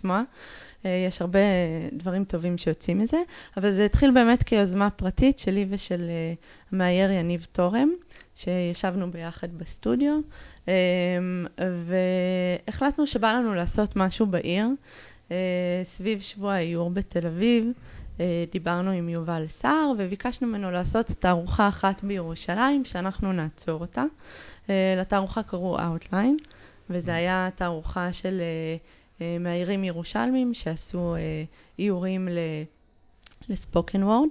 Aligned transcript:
לשמוע. 0.00 0.22
יש 0.84 1.22
הרבה 1.22 1.38
דברים 1.92 2.24
טובים 2.24 2.58
שיוצאים 2.58 2.98
מזה, 2.98 3.16
אבל 3.56 3.74
זה 3.74 3.84
התחיל 3.84 4.10
באמת 4.10 4.42
כיוזמה 4.42 4.90
פרטית 4.90 5.38
שלי 5.38 5.66
ושל 5.68 6.10
המאייר 6.72 7.10
יניב 7.10 7.46
תורם, 7.52 7.88
שישבנו 8.34 9.10
ביחד 9.10 9.48
בסטודיו, 9.58 10.20
והחלטנו 11.86 13.06
שבא 13.06 13.32
לנו 13.32 13.54
לעשות 13.54 13.96
משהו 13.96 14.26
בעיר. 14.26 14.66
סביב 15.96 16.20
שבוע 16.20 16.52
האיור 16.52 16.90
בתל 16.90 17.26
אביב, 17.26 17.72
דיברנו 18.52 18.90
עם 18.90 19.08
יובל 19.08 19.46
סער 19.48 19.92
וביקשנו 19.98 20.48
ממנו 20.48 20.70
לעשות 20.70 21.06
תערוכה 21.06 21.68
אחת 21.68 22.04
בירושלים, 22.04 22.84
שאנחנו 22.84 23.32
נעצור 23.32 23.80
אותה. 23.80 24.04
לתערוכה 24.68 25.42
קראו 25.42 25.78
Outline, 25.78 26.44
וזו 26.90 27.12
היה 27.12 27.48
תערוכה 27.54 28.12
של 28.12 28.40
מאיירים 29.40 29.84
ירושלמים 29.84 30.54
שעשו 30.54 31.14
איורים 31.78 32.28
לספוקן 33.48 34.02
וורד. 34.02 34.28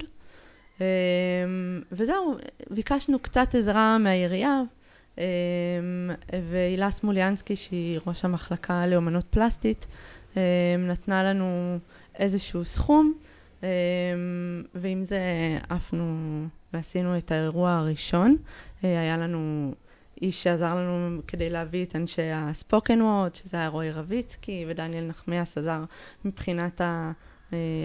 וזהו, 1.92 2.38
ביקשנו 2.70 3.20
קצת 3.20 3.56
עזרה 3.56 3.98
מהעירייה, 3.98 4.62
והילה 6.50 6.92
סמוליאנסקי, 6.92 7.56
שהיא 7.56 8.00
ראש 8.08 8.26
המחלקה 8.26 8.88
לאומנות 8.88 9.26
פלסטית, 9.30 9.86
נתנה 10.80 11.24
לנו 11.24 11.78
איזשהו 12.20 12.66
סכום, 12.66 13.14
ועם 14.76 15.06
זה 15.06 15.20
עפנו 15.70 16.16
ועשינו 16.74 17.18
את 17.18 17.32
האירוע 17.32 17.72
הראשון. 17.72 18.38
היה 18.84 19.18
לנו 19.18 19.74
איש 20.22 20.44
שעזר 20.44 20.76
לנו 20.76 21.22
כדי 21.28 21.50
להביא 21.50 21.86
את 21.86 21.96
אנשי 21.96 22.32
הספוקן 22.34 23.02
וורד, 23.02 23.36
שזה 23.36 23.58
היה 23.58 23.68
רועי 23.68 23.92
רביצקי, 23.92 24.66
ודניאל 24.68 25.04
נחמיאס 25.04 25.58
עזר 25.58 25.84
מבחינת 26.26 26.82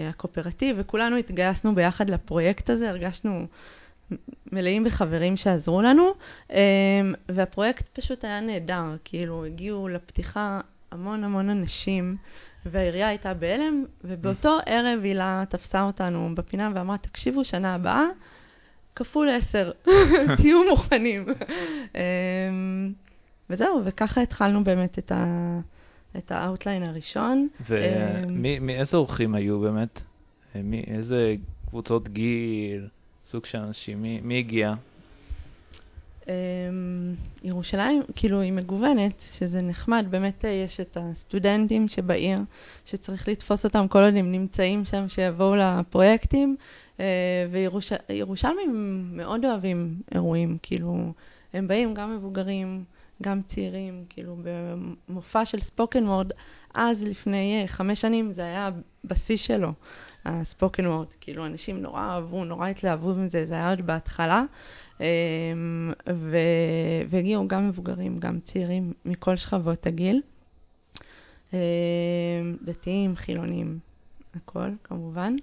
הקואופרטיב, 0.09 0.75
וכולנו 0.79 1.17
התגייסנו 1.17 1.75
ביחד 1.75 2.09
לפרויקט 2.09 2.69
הזה, 2.69 2.89
הרגשנו 2.89 3.47
מלאים 4.51 4.83
בחברים 4.83 5.37
שעזרו 5.37 5.81
לנו, 5.81 6.11
והפרויקט 7.29 7.99
פשוט 7.99 8.25
היה 8.25 8.39
נהדר, 8.39 8.95
כאילו 9.03 9.45
הגיעו 9.45 9.87
לפתיחה 9.87 10.61
המון 10.91 11.23
המון 11.23 11.49
אנשים, 11.49 12.17
והעירייה 12.65 13.07
הייתה 13.07 13.33
בהלם, 13.33 13.85
ובאותו 14.03 14.57
ערב 14.65 14.99
הילה 15.03 15.43
תפסה 15.49 15.83
אותנו 15.83 16.29
בפינה 16.35 16.71
ואמרה, 16.75 16.97
תקשיבו, 16.97 17.43
שנה 17.43 17.75
הבאה, 17.75 18.05
כפול 18.95 19.29
עשר, 19.29 19.71
תהיו 20.37 20.63
מוכנים. 20.69 21.25
וזהו, 23.49 23.81
וככה 23.85 24.21
התחלנו 24.21 24.63
באמת 24.63 24.99
את 24.99 25.11
ה... 25.11 25.59
את 26.17 26.31
ה 26.31 26.38
Outline 26.38 26.83
הראשון. 26.83 27.47
ומאיזה 27.69 28.97
אורחים 28.97 29.35
היו 29.35 29.59
באמת? 29.59 30.01
מאיזה 30.63 31.35
קבוצות 31.69 32.09
גיל, 32.09 32.87
סוג 33.25 33.45
של 33.45 33.57
אנשים? 33.57 34.01
מי, 34.01 34.19
מי 34.23 34.37
הגיע? 34.39 34.73
ירושלים, 37.43 38.03
כאילו, 38.15 38.41
היא 38.41 38.53
מגוונת, 38.53 39.13
שזה 39.37 39.61
נחמד. 39.61 40.05
באמת 40.09 40.43
יש 40.47 40.79
את 40.79 40.97
הסטודנטים 41.01 41.87
שבעיר, 41.87 42.39
שצריך 42.85 43.27
לתפוס 43.27 43.63
אותם 43.65 43.87
כל 43.87 44.03
עוד 44.03 44.15
הם 44.15 44.31
נמצאים 44.31 44.85
שם, 44.85 45.09
שיבואו 45.09 45.55
לפרויקטים. 45.55 46.55
וירושלמים 48.09 49.03
מאוד 49.17 49.45
אוהבים 49.45 50.01
אירועים, 50.13 50.57
כאילו, 50.63 51.13
הם 51.53 51.67
באים 51.67 51.93
גם 51.93 52.15
מבוגרים, 52.15 52.83
גם 53.23 53.41
צעירים, 53.41 54.05
כאילו 54.09 54.37
במופע 54.43 55.45
של 55.45 55.61
ספוקן 55.61 56.07
וורד, 56.07 56.31
אז 56.73 57.03
לפני 57.03 57.63
חמש 57.67 58.01
שנים 58.01 58.33
זה 58.33 58.41
היה 58.41 58.69
בשיא 59.05 59.37
שלו, 59.37 59.71
הספוקן 60.25 60.87
וורד, 60.87 61.07
כאילו 61.21 61.45
אנשים 61.45 61.81
נורא 61.81 62.01
אהבו, 62.01 62.45
נורא 62.45 62.67
התלהבו 62.67 63.13
מזה, 63.13 63.45
זה 63.45 63.53
היה 63.53 63.69
עוד 63.69 63.81
בהתחלה, 63.81 64.43
והגיעו 67.09 67.47
גם 67.47 67.69
מבוגרים, 67.69 68.19
גם 68.19 68.39
צעירים, 68.39 68.93
מכל 69.05 69.35
שכבות 69.35 69.87
הגיל, 69.87 70.21
דתיים, 72.63 73.15
חילונים, 73.15 73.79
הכל 74.35 74.69
כמובן. 74.83 75.35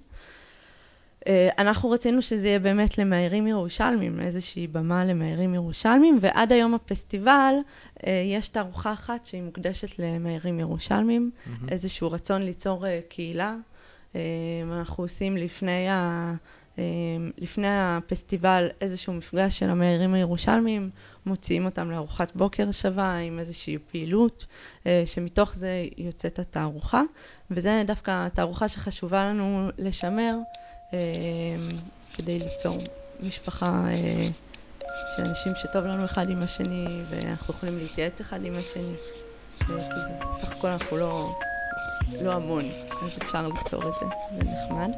אנחנו 1.57 1.89
רצינו 1.89 2.21
שזה 2.21 2.47
יהיה 2.47 2.59
באמת 2.59 2.97
למאיירים 2.97 3.47
ירושלמים, 3.47 4.19
איזושהי 4.19 4.67
במה 4.67 5.05
למאיירים 5.05 5.55
ירושלמים, 5.55 6.17
ועד 6.21 6.51
היום 6.51 6.73
הפסטיבל 6.73 7.53
יש 8.07 8.47
תערוכה 8.47 8.93
אחת 8.93 9.25
שהיא 9.25 9.43
מוקדשת 9.43 9.99
למאיירים 9.99 10.59
ירושלמים, 10.59 11.31
mm-hmm. 11.35 11.71
איזשהו 11.71 12.11
רצון 12.11 12.41
ליצור 12.41 12.85
קהילה. 13.09 13.55
אנחנו 14.71 15.03
עושים 15.03 15.37
לפני, 15.37 15.89
ה, 15.89 16.33
לפני 17.37 17.67
הפסטיבל 17.69 18.67
איזשהו 18.81 19.13
מפגש 19.13 19.59
של 19.59 19.69
המאיירים 19.69 20.13
הירושלמים, 20.13 20.89
מוציאים 21.25 21.65
אותם 21.65 21.91
לארוחת 21.91 22.35
בוקר 22.35 22.71
שווה 22.71 23.17
עם 23.17 23.39
איזושהי 23.39 23.77
פעילות, 23.91 24.45
שמתוך 25.05 25.55
זה 25.55 25.85
יוצאת 25.97 26.39
התערוכה, 26.39 27.01
וזה 27.51 27.83
דווקא 27.87 28.25
התערוכה 28.25 28.67
שחשובה 28.67 29.25
לנו 29.25 29.69
לשמר. 29.77 30.35
כדי 32.13 32.39
ליצור 32.39 32.77
משפחה 33.19 33.85
אה, 33.89 34.27
של 35.15 35.23
אנשים 35.23 35.53
שטוב 35.55 35.85
לנו 35.85 36.05
אחד 36.05 36.29
עם 36.29 36.43
השני 36.43 37.03
ואנחנו 37.09 37.53
יכולים 37.53 37.77
להתייעץ 37.77 38.21
אחד 38.21 38.45
עם 38.45 38.53
השני. 38.55 38.95
בסך 39.59 40.51
הכל 40.51 40.67
אנחנו 40.67 40.97
לא, 40.97 41.35
לא 42.21 42.33
המון, 42.33 42.65
אז 42.91 43.09
אפשר 43.21 43.47
ליצור 43.47 43.89
את 43.89 43.93
זה, 43.99 44.05
זה 44.37 44.51
נחמד. 44.51 44.91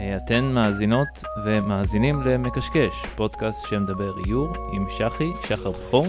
אה, 0.00 0.16
אתן 0.16 0.44
מאזינות 0.44 1.08
ומאזינים 1.44 2.22
למקשקש, 2.22 3.06
פודקאסט 3.16 3.58
שמדבר 3.70 4.12
איור 4.26 4.48
עם 4.72 4.86
שחי, 4.98 5.32
שחר 5.48 5.70
בכור. 5.70 6.06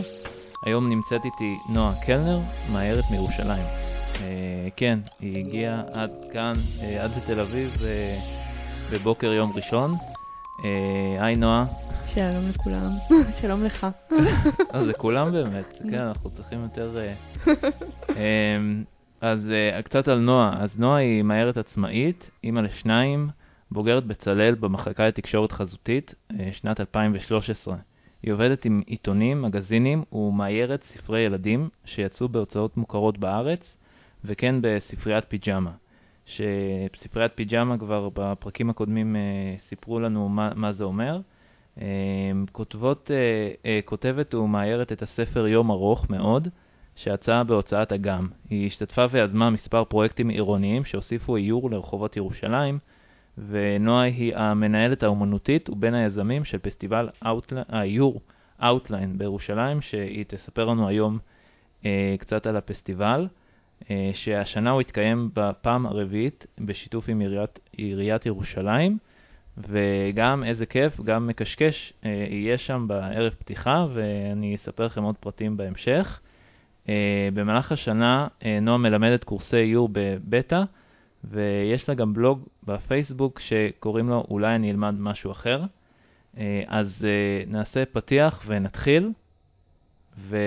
היום 0.61 0.89
נמצאת 0.89 1.25
איתי 1.25 1.59
נועה 1.69 1.93
קלנר, 2.05 2.39
מאיירת 2.71 3.03
מירושלים. 3.11 3.63
אה, 4.21 4.67
כן, 4.75 4.99
היא 5.19 5.37
הגיעה 5.37 5.83
עד 5.91 6.11
כאן, 6.33 6.55
אה, 6.81 7.03
עד 7.03 7.11
לתל 7.17 7.39
אביב 7.39 7.71
אה, 7.83 8.19
בבוקר 8.91 9.27
יום 9.27 9.51
ראשון. 9.55 9.95
היי 11.19 11.35
נועה. 11.35 11.65
שלום 12.05 12.49
לכולם, 12.49 12.89
שלום 13.41 13.63
לך. 13.63 13.87
אז 14.73 14.85
זה 14.85 14.93
כולם 14.93 15.31
באמת, 15.31 15.65
כן, 15.91 15.99
אנחנו 15.99 16.29
צריכים 16.29 16.63
יותר... 16.63 16.97
אה, 18.15 18.57
אז 19.21 19.39
קצת 19.83 20.07
על 20.07 20.19
נועה. 20.19 20.63
אז 20.63 20.79
נועה 20.79 20.97
היא 20.97 21.23
מאיירת 21.23 21.57
עצמאית, 21.57 22.29
אימא 22.43 22.59
לשניים, 22.59 23.29
בוגרת 23.71 24.05
בצלאל 24.05 24.55
במחלקה 24.55 25.07
לתקשורת 25.07 25.51
חזותית, 25.51 26.15
שנת 26.51 26.79
2013. 26.79 27.75
היא 28.23 28.33
עובדת 28.33 28.65
עם 28.65 28.81
עיתונים, 28.85 29.41
מגזינים 29.41 30.03
ומאיירת 30.11 30.83
ספרי 30.83 31.19
ילדים 31.19 31.69
שיצאו 31.85 32.29
בהוצאות 32.29 32.77
מוכרות 32.77 33.17
בארץ, 33.17 33.75
וכן 34.25 34.55
בספריית 34.61 35.25
פיג'מה. 35.25 35.71
שספריית 36.25 37.31
פיג'מה 37.35 37.77
כבר 37.77 38.09
בפרקים 38.13 38.69
הקודמים 38.69 39.15
אה, 39.15 39.21
סיפרו 39.69 39.99
לנו 39.99 40.29
מה, 40.29 40.51
מה 40.55 40.73
זה 40.73 40.83
אומר. 40.83 41.19
אה, 41.81 41.85
כותבות, 42.51 43.11
אה, 43.65 43.79
כותבת 43.85 44.33
ומאיירת 44.35 44.91
את 44.91 45.01
הספר 45.01 45.47
יום 45.47 45.71
ארוך 45.71 46.09
מאוד, 46.09 46.47
שיצא 46.95 47.43
בהוצאת 47.43 47.93
אגם. 47.93 48.27
היא 48.49 48.67
השתתפה 48.67 49.05
ויזמה 49.11 49.49
מספר 49.49 49.83
פרויקטים 49.83 50.29
עירוניים 50.29 50.85
שהוסיפו 50.85 51.35
איור 51.35 51.71
לרחובות 51.71 52.17
ירושלים, 52.17 52.79
ונועה 53.37 54.03
היא 54.03 54.35
המנהלת 54.35 55.03
האומנותית 55.03 55.69
ובין 55.69 55.93
היזמים 55.93 56.45
של 56.45 56.57
פסטיבל 56.57 57.09
האיור 57.67 58.21
Outline 58.61 59.17
בירושלים, 59.17 59.81
שהיא 59.81 60.25
תספר 60.27 60.65
לנו 60.65 60.87
היום 60.87 61.17
אה, 61.85 62.15
קצת 62.19 62.47
על 62.47 62.57
הפסטיבל, 62.57 63.27
אה, 63.91 64.11
שהשנה 64.13 64.71
הוא 64.71 64.81
התקיים 64.81 65.29
בפעם 65.33 65.85
הרביעית 65.85 66.45
בשיתוף 66.59 67.09
עם 67.09 67.19
עיריית, 67.19 67.59
עיריית 67.71 68.25
ירושלים, 68.25 68.97
וגם 69.57 70.43
איזה 70.43 70.65
כיף, 70.65 71.01
גם 71.01 71.27
מקשקש 71.27 71.93
אה, 72.05 72.27
יהיה 72.29 72.57
שם 72.57 72.85
בערב 72.87 73.33
פתיחה, 73.33 73.85
ואני 73.93 74.55
אספר 74.55 74.85
לכם 74.85 75.03
עוד 75.03 75.15
פרטים 75.15 75.57
בהמשך. 75.57 76.19
אה, 76.89 77.29
במהלך 77.33 77.71
השנה 77.71 78.27
אה, 78.45 78.59
נועה 78.61 78.77
מלמדת 78.77 79.23
קורסי 79.23 79.57
איור 79.57 79.89
בבטא, 79.91 80.63
ויש 81.29 81.89
לה 81.89 81.95
גם 81.95 82.13
בלוג 82.13 82.47
בפייסבוק 82.63 83.39
שקוראים 83.39 84.09
לו 84.09 84.25
אולי 84.29 84.55
אני 84.55 84.71
אלמד 84.71 84.95
משהו 84.99 85.31
אחר. 85.31 85.63
אה, 86.37 86.63
אז 86.67 87.05
אה, 87.05 87.43
נעשה 87.47 87.85
פתיח 87.85 88.43
ונתחיל. 88.47 89.11
ו... 90.17 90.37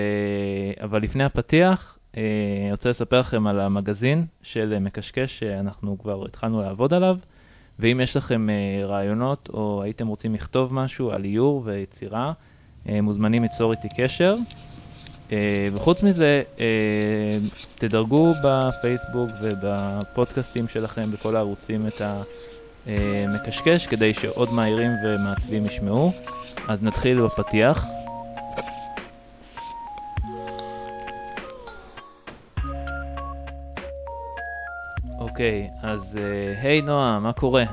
אבל 0.83 1.01
לפני 1.01 1.23
הפתיח, 1.23 1.97
אה, 2.17 2.21
אני 2.61 2.71
רוצה 2.71 2.89
לספר 2.89 3.19
לכם 3.19 3.47
על 3.47 3.59
המגזין 3.59 4.25
של 4.41 4.79
מקשקש 4.79 5.39
שאנחנו 5.39 5.97
כבר 5.99 6.25
התחלנו 6.25 6.61
לעבוד 6.61 6.93
עליו, 6.93 7.17
ואם 7.79 7.99
יש 8.03 8.17
לכם 8.17 8.47
רעיונות 8.83 9.49
או 9.53 9.83
הייתם 9.83 10.07
רוצים 10.07 10.33
לכתוב 10.33 10.73
משהו 10.73 11.11
על 11.11 11.23
איור 11.23 11.61
ויצירה, 11.65 12.33
מוזמנים 12.85 13.43
ליצור 13.43 13.71
איתי 13.71 13.87
קשר. 13.97 14.35
אה, 15.31 15.67
וחוץ 15.73 16.03
מזה, 16.03 16.41
אה, 16.59 17.37
תדרגו 17.75 18.33
בפייסבוק 18.43 19.29
ובפודקאסטים 19.41 20.67
שלכם, 20.67 21.11
בכל 21.11 21.35
הערוצים, 21.35 21.87
את 21.87 22.01
המקשקש, 22.85 23.87
כדי 23.87 24.13
שעוד 24.13 24.53
מהירים 24.53 24.91
ומעצבים 25.05 25.65
ישמעו. 25.65 26.11
אז 26.67 26.83
נתחיל 26.83 27.21
בפתיח. 27.21 27.85
אוקיי, 35.19 35.69
אז 35.83 36.17
היי 36.61 36.81
נועה, 36.81 37.19
מה 37.19 37.33
קורה? 37.33 37.63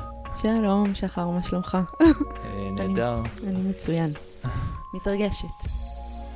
שלום, 0.41 0.95
שחר, 0.95 1.27
מה 1.27 1.43
שלומך? 1.43 1.77
נהדר. 2.75 3.15
אני 3.47 3.61
מצוין. 3.61 4.13
מתרגשת. 4.93 5.78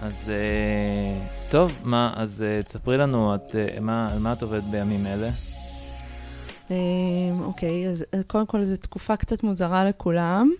אז 0.04 0.14
uh, 0.26 1.52
טוב, 1.52 1.72
מה, 1.84 2.14
אז 2.16 2.30
uh, 2.42 2.68
תספרי 2.70 2.98
לנו, 2.98 3.36
את, 3.36 3.42
uh, 3.52 3.80
מה, 3.80 4.12
על 4.12 4.20
מה 4.20 4.34
את 4.34 4.42
עובדת 4.42 4.64
בימים 4.64 5.08
אלה? 5.08 5.30
אוקיי, 7.42 7.90
אז 7.90 8.04
קודם 8.28 8.46
כל 8.46 8.66
זו 8.66 8.78
תקופה 8.78 9.16
קצת 9.18 9.44
מוזרה 9.44 9.86
לכולם, 9.86 10.52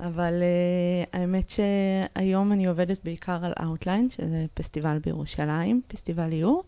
אבל 0.00 0.42
uh, 0.42 1.08
האמת 1.12 1.50
שהיום 1.50 2.52
אני 2.52 2.66
עובדת 2.66 3.04
בעיקר 3.04 3.44
על 3.44 3.52
Outline, 3.58 4.16
שזה 4.16 4.44
פסטיבל 4.54 4.98
בירושלים, 5.04 5.80
פסטיבל 5.88 6.32
איור, 6.32 6.64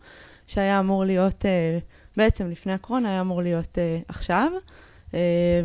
שהיה 0.47 0.79
אמור 0.79 1.05
להיות, 1.05 1.41
uh, 1.41 1.83
בעצם 2.17 2.49
לפני 2.49 2.73
הקורונה 2.73 3.09
היה 3.09 3.21
אמור 3.21 3.41
להיות 3.41 3.77
uh, 3.77 4.05
עכשיו, 4.07 4.51
uh, 5.11 5.13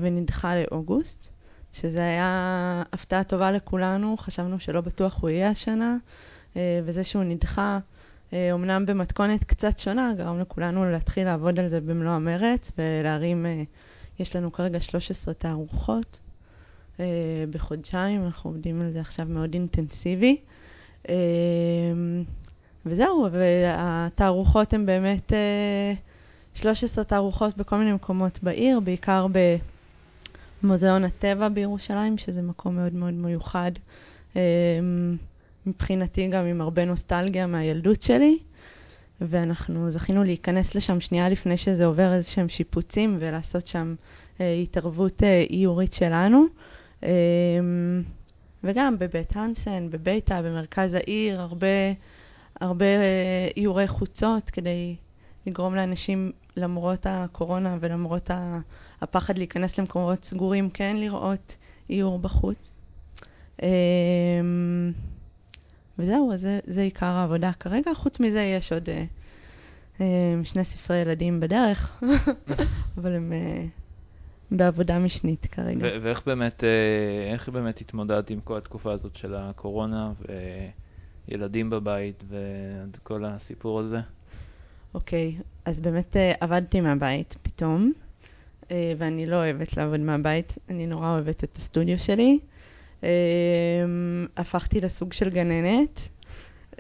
ונדחה 0.01 0.55
לאוגוסט. 0.57 1.35
שזה 1.73 2.01
היה 2.01 2.83
הפתעה 2.93 3.25
טובה 3.25 3.53
לכולנו, 3.53 4.17
חשבנו 4.19 4.61
שלא 4.61 4.81
בטוח 4.81 5.19
הוא 5.21 5.31
יהיה 5.31 5.51
השנה, 5.51 5.97
וזה 6.57 7.05
שהוא 7.05 7.25
נדחה, 7.25 7.79
אומנם 8.53 8.85
אה, 8.89 8.95
במתכונת 8.95 9.45
קצת 9.45 9.79
שונה, 9.79 10.13
גרם 10.17 10.41
לכולנו 10.41 10.91
להתחיל 10.91 11.25
לעבוד 11.25 11.59
על 11.59 11.69
זה 11.69 11.81
במלוא 11.81 12.13
המרץ 12.13 12.71
ולהרים, 12.79 13.47
אה, 13.47 13.63
יש 14.19 14.37
לנו 14.37 14.53
כרגע 14.53 14.81
13 14.81 15.35
תערוכות 15.35 16.21
בחודשיים, 17.51 18.25
אנחנו 18.25 18.51
עובדים 18.51 18.81
על 18.83 18.91
זה 18.91 19.01
עכשיו 19.01 19.27
מאוד 19.27 19.55
אינטנסיבי. 19.55 20.37
וזהו, 22.87 23.29
והתערוכות 23.33 24.73
הן 24.73 24.87
באמת 24.87 25.33
13 26.55 27.05
תערוכות 27.05 27.57
בכל 27.57 27.77
מיני 27.77 27.93
מקומות 27.93 28.43
בעיר, 28.43 28.81
בעיקר 28.81 29.27
במוזיאון 30.63 31.05
הטבע 31.05 31.49
בירושלים, 31.49 32.19
שזה 32.19 32.43
מקום 32.43 32.77
מאוד 32.77 32.93
מאוד 32.93 33.15
מיוחד. 33.15 33.73
מבחינתי 35.67 36.29
גם 36.29 36.45
עם 36.45 36.61
הרבה 36.61 36.85
נוסטלגיה 36.85 37.47
מהילדות 37.47 38.03
שלי, 38.03 38.39
ואנחנו 39.21 39.93
זכינו 39.93 40.25
להיכנס 40.25 40.75
לשם 40.75 41.01
שנייה 41.01 41.29
לפני 41.29 41.57
שזה 41.57 41.85
עובר 41.85 42.13
איזה 42.13 42.31
שהם 42.31 42.49
שיפוצים 42.49 43.17
ולעשות 43.21 43.67
שם 43.67 43.95
אה, 44.41 44.55
התערבות 44.55 45.23
אה, 45.23 45.45
איורית 45.51 45.95
שלנו. 45.95 46.45
אה, 47.05 47.11
וגם 48.65 48.99
בבית 48.99 49.37
הנסן, 49.37 49.91
בביתה, 49.91 50.43
במרכז 50.43 50.95
העיר, 50.95 51.41
הרבה, 51.41 51.67
הרבה 52.61 52.85
אה, 52.85 53.49
איורי 53.57 53.89
חוצות 53.89 54.51
כדי 54.51 54.97
לגרום 55.47 55.75
לאנשים, 55.75 56.33
למרות 56.57 57.07
הקורונה 57.09 57.77
ולמרות 57.81 58.31
הפחד 59.01 59.39
להיכנס 59.39 59.79
למקומות 59.79 60.25
סגורים, 60.25 60.71
כן 60.71 60.97
לראות 60.97 61.57
איור 61.91 62.19
בחוץ. 62.19 62.71
אה, 63.63 63.69
וזהו, 65.99 66.33
אז 66.33 66.41
זה, 66.41 66.61
זה 66.67 66.81
עיקר 66.81 67.07
העבודה 67.07 67.53
כרגע. 67.61 67.95
חוץ 67.95 68.21
מזה 68.21 68.41
יש 68.41 68.73
עוד 68.73 68.89
אה, 68.91 69.05
אה, 70.01 70.45
שני 70.45 70.65
ספרי 70.65 70.97
ילדים 70.97 71.41
בדרך, 71.41 72.03
אבל 72.99 73.15
הם 73.15 73.33
אה, 73.33 73.65
בעבודה 74.51 74.99
משנית 74.99 75.47
כרגע. 75.47 75.87
ואיך 76.03 76.23
באמת, 76.27 76.65
אה, 76.65 77.33
איך 77.33 77.49
באמת 77.49 77.81
התמודדת 77.81 78.31
עם 78.31 78.41
כל 78.41 78.57
התקופה 78.57 78.93
הזאת 78.93 79.17
של 79.17 79.35
הקורונה 79.35 80.13
וילדים 81.29 81.71
בבית 81.71 82.25
וכל 82.29 83.25
הסיפור 83.25 83.81
הזה? 83.81 84.01
אוקיי, 84.95 85.37
אז 85.65 85.81
באמת 85.81 86.17
אה, 86.17 86.33
עבדתי 86.41 86.81
מהבית 86.81 87.37
פתאום, 87.43 87.93
אה, 88.71 88.93
ואני 88.99 89.27
לא 89.27 89.37
אוהבת 89.37 89.77
לעבוד 89.77 90.01
מהבית, 90.01 90.59
אני 90.69 90.87
נורא 90.87 91.11
אוהבת 91.11 91.45
את 91.45 91.57
הסטודיו 91.57 91.99
שלי. 91.99 92.39
אמ, 93.05 94.27
הפכתי 94.37 94.81
לסוג 94.81 95.13
של 95.13 95.31
גננת, 95.31 96.01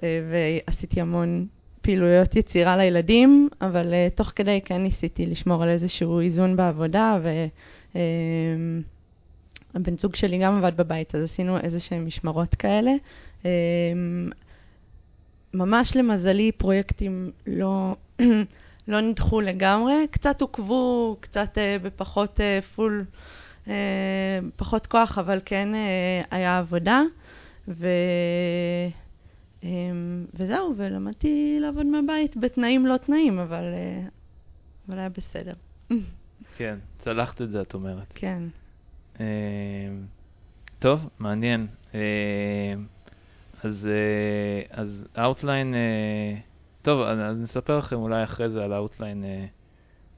אה, 0.03 0.21
ועשיתי 0.31 1.00
המון 1.00 1.47
פעילויות 1.85 2.37
יצירה 2.37 2.76
לילדים, 2.76 3.49
אבל 3.61 3.93
uh, 3.93 4.17
תוך 4.17 4.32
כדי 4.37 4.61
כן 4.65 4.82
ניסיתי 4.82 5.26
לשמור 5.26 5.62
על 5.62 5.69
איזשהו 5.69 6.21
איזון 6.21 6.56
בעבודה, 6.56 7.19
והבן 7.23 8.00
אמ, 9.76 9.97
זוג 9.97 10.17
שלי 10.17 10.38
גם 10.38 10.56
עבד 10.56 10.76
בבית, 10.76 11.15
אז 11.15 11.23
עשינו 11.23 11.59
איזה 11.59 11.81
שהן 11.81 12.05
משמרות 12.05 12.55
כאלה. 12.55 12.93
Uh, 13.43 13.47
ממש 15.55 15.97
למזלי, 15.97 16.53
פרויקטים 16.53 17.31
לא, 17.47 17.97
לא 18.88 19.00
נדחו 19.00 19.41
לגמרי, 19.41 19.94
קצת 20.11 20.41
עוכבו, 20.41 21.17
קצת 21.21 21.59
uh, 21.59 21.82
בפחות 21.82 22.41
uh, 22.41 22.65
פול 22.75 23.00
אה, 23.00 23.05
פחות 24.56 24.87
כוח, 24.87 25.19
אבל 25.19 25.40
כן 25.44 25.75
אה, 25.75 26.22
היה 26.31 26.58
עבודה. 26.58 27.02
ו... 27.69 27.88
אה, 29.64 29.69
וזהו, 30.34 30.75
ולמדתי 30.76 31.58
לעבוד 31.61 31.87
מהבית 31.87 32.37
בתנאים 32.37 32.87
לא 32.87 32.96
תנאים, 32.96 33.38
אבל, 33.38 33.64
אבל 34.88 34.99
היה 34.99 35.08
בסדר. 35.08 35.55
כן, 36.56 36.78
צלחת 36.99 37.43
את 37.43 37.50
זה, 37.50 37.61
את 37.61 37.75
אומרת. 37.75 38.12
כן. 38.14 38.43
טוב, 40.78 41.08
מעניין. 41.19 41.66
אז, 43.62 43.88
אז 44.70 45.05
Outline, 45.16 45.75
טוב, 46.82 47.00
אז 47.00 47.37
נספר 47.37 47.78
לכם 47.78 47.96
אולי 47.96 48.25
אחרי 48.25 48.50
זה 48.50 48.64
על 48.64 48.72
Outline, 48.72 49.25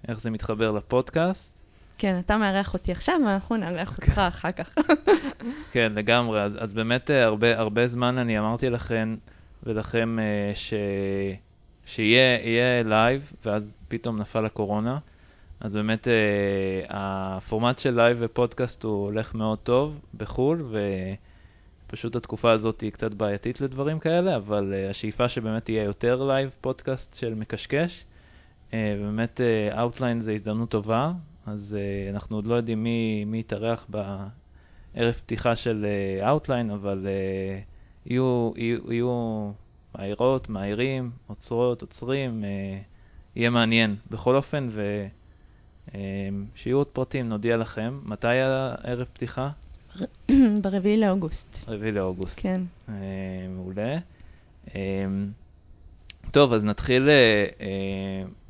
איך 0.08 0.20
זה 0.20 0.30
מתחבר 0.30 0.72
לפודקאסט. 0.72 1.55
כן, 1.98 2.18
אתה 2.18 2.36
מארח 2.36 2.74
אותי 2.74 2.92
עכשיו, 2.92 3.20
ואנחנו 3.26 3.56
נארח 3.56 3.88
אותך 3.88 4.08
אוקיי. 4.08 4.28
אחר 4.28 4.52
כך. 4.52 4.74
כן, 5.72 5.92
לגמרי. 5.94 6.42
אז, 6.42 6.56
אז 6.60 6.72
באמת 6.72 7.10
אה, 7.10 7.24
הרבה, 7.24 7.58
הרבה 7.58 7.88
זמן 7.88 8.18
אני 8.18 8.38
אמרתי 8.38 8.70
לכם 8.70 9.16
ולכם 9.62 10.18
אה, 10.18 10.52
ש... 10.54 10.74
שיהיה 11.86 12.82
live, 12.82 13.32
ואז 13.44 13.62
פתאום 13.88 14.18
נפל 14.18 14.46
הקורונה. 14.46 14.98
אז 15.60 15.72
באמת 15.72 16.04
אה, 16.04 16.10
הפורמט 16.90 17.78
של 17.78 17.90
live 17.90 18.16
פודקאסט 18.20 18.82
הוא 18.82 19.04
הולך 19.04 19.34
מאוד 19.34 19.58
טוב 19.58 20.00
בחו"ל, 20.16 20.74
ופשוט 21.86 22.16
התקופה 22.16 22.50
הזאת 22.52 22.80
היא 22.80 22.92
קצת 22.92 23.14
בעייתית 23.14 23.60
לדברים 23.60 23.98
כאלה, 23.98 24.36
אבל 24.36 24.74
השאיפה 24.90 25.28
שבאמת 25.28 25.68
יהיה 25.68 25.84
יותר 25.84 26.22
live 26.22 26.50
פודקאסט 26.60 27.14
של 27.14 27.34
מקשקש. 27.34 28.04
באמת 28.72 29.40
Outline 29.74 30.22
זה 30.22 30.32
הזדמנות 30.32 30.70
טובה, 30.70 31.12
אז 31.46 31.76
אה, 31.76 32.14
אנחנו 32.14 32.36
עוד 32.36 32.46
לא 32.46 32.54
יודעים 32.54 32.82
מי, 32.82 33.24
מי 33.24 33.40
יתארח 33.40 33.86
בערב 33.88 35.12
פתיחה 35.12 35.56
של 35.56 35.86
אה, 36.20 36.24
Outline, 36.24 36.72
אבל 36.74 37.06
uh, 37.06 38.08
יהיו, 38.10 38.52
יהיו, 38.56 38.92
יהיו 38.92 39.50
מאיירות, 39.98 40.48
מאיירים, 40.48 41.10
אוצרות, 41.28 41.82
אוצרים, 41.82 42.44
uh, 42.44 42.46
יהיה 43.36 43.50
מעניין. 43.50 43.96
בכל 44.10 44.36
אופן, 44.36 44.68
ושיהיו 45.86 46.76
uh, 46.76 46.80
עוד 46.80 46.86
פרטים, 46.86 47.28
נודיע 47.28 47.56
לכם. 47.56 48.00
מתי 48.04 48.28
הערב 48.28 49.06
פתיחה? 49.12 49.50
ברביעי 50.62 50.96
לאוגוסט. 50.96 51.56
רביעי 51.68 51.92
לאוגוסט. 51.92 52.34
כן. 52.36 52.60
Uh, 52.88 52.90
מעולה. 53.50 53.98
Uh, 54.66 54.72
טוב, 56.30 56.52
אז 56.52 56.64
נתחיל... 56.64 57.08
Uh, 57.08 57.60
uh, 57.60 58.45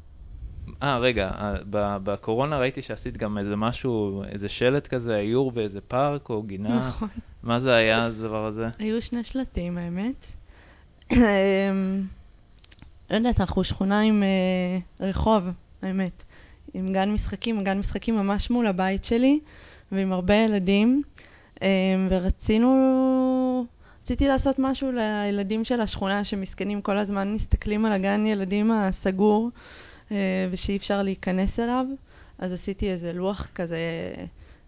אה, 0.82 0.98
רגע, 0.98 1.30
אה, 1.38 1.54
בקורונה 1.98 2.58
ראיתי 2.58 2.82
שעשית 2.82 3.16
גם 3.16 3.38
איזה 3.38 3.56
משהו, 3.56 4.22
איזה 4.32 4.48
שלט 4.48 4.86
כזה, 4.86 5.16
איור 5.16 5.52
באיזה 5.52 5.80
פארק 5.80 6.28
או 6.30 6.42
גינה. 6.42 6.88
נכון. 6.88 7.08
מה 7.42 7.60
זה 7.60 7.74
היה 7.74 8.06
הדבר 8.06 8.46
הזה? 8.46 8.68
היו 8.78 9.02
שני 9.02 9.24
שלטים, 9.24 9.78
האמת. 9.78 10.26
אמ, 11.12 11.18
לא 13.10 13.16
יודעת, 13.16 13.40
אנחנו 13.40 13.64
שכונה 13.64 14.00
עם 14.00 14.22
אה, 14.22 15.06
רחוב, 15.08 15.42
האמת. 15.82 16.22
עם 16.74 16.92
גן 16.92 17.10
משחקים, 17.10 17.64
גן 17.64 17.78
משחקים 17.78 18.16
ממש 18.16 18.50
מול 18.50 18.66
הבית 18.66 19.04
שלי, 19.04 19.40
ועם 19.92 20.12
הרבה 20.12 20.34
ילדים, 20.34 21.02
אמ, 21.62 21.66
ורצינו... 22.10 23.66
רציתי 24.06 24.28
לעשות 24.28 24.58
משהו 24.58 24.92
לילדים 24.92 25.64
של 25.64 25.80
השכונה 25.80 26.24
שמסכנים 26.24 26.82
כל 26.82 26.98
הזמן 26.98 27.32
מסתכלים 27.32 27.84
על 27.86 27.92
הגן 27.92 28.26
ילדים 28.26 28.72
הסגור 28.72 29.50
ושאי 30.50 30.76
אפשר 30.76 31.02
להיכנס 31.02 31.60
אליו, 31.60 31.86
אז 32.38 32.52
עשיתי 32.52 32.90
איזה 32.90 33.12
לוח 33.12 33.48
כזה, 33.54 33.78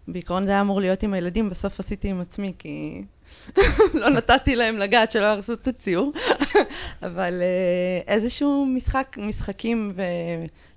בעיקרון 0.07 0.45
זה 0.45 0.51
היה 0.51 0.61
אמור 0.61 0.81
להיות 0.81 1.03
עם 1.03 1.13
הילדים, 1.13 1.49
בסוף 1.49 1.79
עשיתי 1.79 2.09
עם 2.09 2.21
עצמי, 2.21 2.53
כי 2.59 3.03
לא 3.93 4.09
נתתי 4.09 4.55
להם 4.55 4.77
לגעת 4.77 5.11
שלא 5.11 5.25
יהרסו 5.25 5.53
את 5.53 5.67
הציור, 5.67 6.13
אבל 7.07 7.41
אה, 7.41 8.13
איזשהו 8.13 8.65
משחק, 8.65 9.17
משחקים 9.17 9.93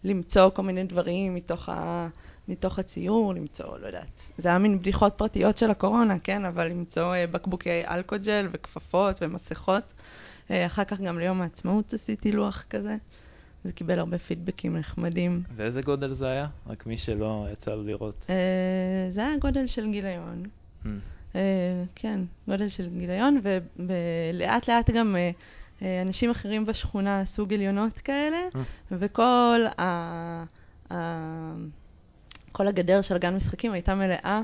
ולמצוא 0.05 0.51
כל 0.51 0.63
מיני 0.63 0.85
דברים 0.85 1.35
מתוך, 1.35 1.69
ה, 1.69 2.09
מתוך 2.49 2.79
הציור, 2.79 3.35
למצוא, 3.35 3.79
לא 3.79 3.87
יודעת, 3.87 4.07
זה 4.39 4.49
היה 4.49 4.59
מין 4.59 4.79
בדיחות 4.79 5.15
פרטיות 5.17 5.59
של 5.59 5.71
הקורונה, 5.71 6.19
כן, 6.19 6.45
אבל 6.45 6.69
למצוא 6.69 7.15
אה, 7.15 7.27
בקבוקי 7.27 7.83
אלכוג'ל 7.87 8.49
וכפפות 8.53 9.17
ומסכות. 9.23 9.85
אה, 10.51 10.67
אחר 10.67 10.85
כך 10.85 11.01
גם 11.01 11.19
ליום 11.19 11.43
העצמאות 11.43 11.95
עשיתי 11.95 12.33
לוח 12.33 12.65
כזה. 12.71 12.97
זה 13.65 13.73
קיבל 13.73 13.99
הרבה 13.99 14.19
פידבקים 14.19 14.77
נחמדים. 14.77 15.43
ואיזה 15.57 15.83
גודל 15.83 16.15
זה 16.15 16.29
היה? 16.29 16.47
רק 16.67 16.87
מי 16.87 16.97
שלא 16.97 17.47
יצא 17.53 17.75
לו 17.75 17.83
לראות. 17.83 18.25
זה 19.11 19.21
היה 19.27 19.37
גודל 19.39 19.67
של 19.67 19.91
גיליון. 19.91 20.43
Mm. 20.85 20.89
אה, 21.35 21.85
כן, 21.95 22.21
גודל 22.49 22.69
של 22.69 22.89
גיליון, 22.99 23.41
ולאט 23.77 24.69
לאט 24.69 24.91
גם 24.91 25.17
אה, 25.17 25.31
אה, 25.83 26.03
אנשים 26.03 26.31
אחרים 26.31 26.67
בשכונה 26.67 27.21
עשו 27.21 27.47
גיליונות 27.47 27.99
כאלה, 27.99 28.39
וכל 28.93 29.61
ה... 29.79 29.85
ה... 30.93 31.55
כל 32.53 32.69
הגדר 32.69 33.03
של 33.03 33.19
גן 33.19 33.35
משחקים 33.35 33.73
הייתה 33.73 33.95
מלאה 33.95 34.43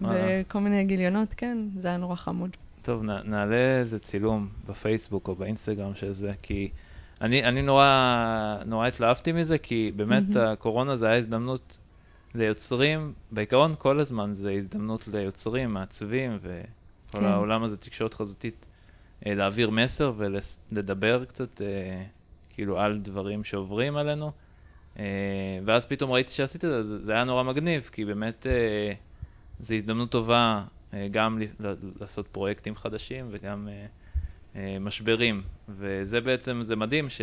בכל 0.00 0.58
מיני 0.58 0.84
גיליונות, 0.84 1.28
כן, 1.36 1.58
זה 1.80 1.88
היה 1.88 1.96
נורא 1.96 2.16
חמוד. 2.16 2.56
טוב, 2.82 3.02
נעלה 3.02 3.78
איזה 3.80 3.98
צילום 3.98 4.48
בפייסבוק 4.66 5.28
או 5.28 5.34
באינסטגרם 5.34 5.94
של 5.94 6.12
זה, 6.12 6.32
כי 6.42 6.70
אני, 7.22 7.44
אני 7.44 7.62
נורא, 7.62 8.56
נורא 8.66 8.86
התלהבתי 8.86 9.32
מזה, 9.32 9.58
כי 9.58 9.92
באמת 9.96 10.22
mm-hmm. 10.30 10.38
הקורונה 10.38 10.96
זה 10.96 11.06
היה 11.06 11.18
הזדמנות 11.18 11.78
ליוצרים, 12.34 13.12
בעיקרון 13.30 13.74
כל 13.78 14.00
הזמן 14.00 14.34
זה 14.34 14.50
הזדמנות 14.50 15.08
ליוצרים, 15.08 15.74
מעצבים 15.74 16.38
וכל 16.42 17.18
כן. 17.18 17.24
העולם 17.24 17.62
הזה, 17.62 17.76
תקשורת 17.76 18.14
חזותית, 18.14 18.66
אה, 19.26 19.34
להעביר 19.34 19.70
מסר 19.70 20.12
ולדבר 20.16 21.24
קצת 21.24 21.60
אה, 21.62 22.04
כאילו 22.54 22.80
על 22.80 23.00
דברים 23.00 23.44
שעוברים 23.44 23.96
עלינו. 23.96 24.32
אה, 24.98 25.04
ואז 25.64 25.86
פתאום 25.86 26.10
ראיתי 26.10 26.30
שעשיתי 26.30 26.66
את 26.66 26.84
זה, 26.84 26.98
זה 26.98 27.12
היה 27.12 27.24
נורא 27.24 27.42
מגניב, 27.42 27.88
כי 27.92 28.04
באמת 28.04 28.46
זו 29.60 29.74
הזדמנות 29.74 30.10
טובה 30.10 30.64
גם 31.10 31.38
לעשות 32.00 32.28
פרויקטים 32.28 32.76
חדשים 32.76 33.28
וגם 33.30 33.68
משברים. 34.80 35.42
וזה 35.68 36.20
בעצם, 36.20 36.62
זה 36.64 36.76
מדהים 36.76 37.10
ש... 37.10 37.20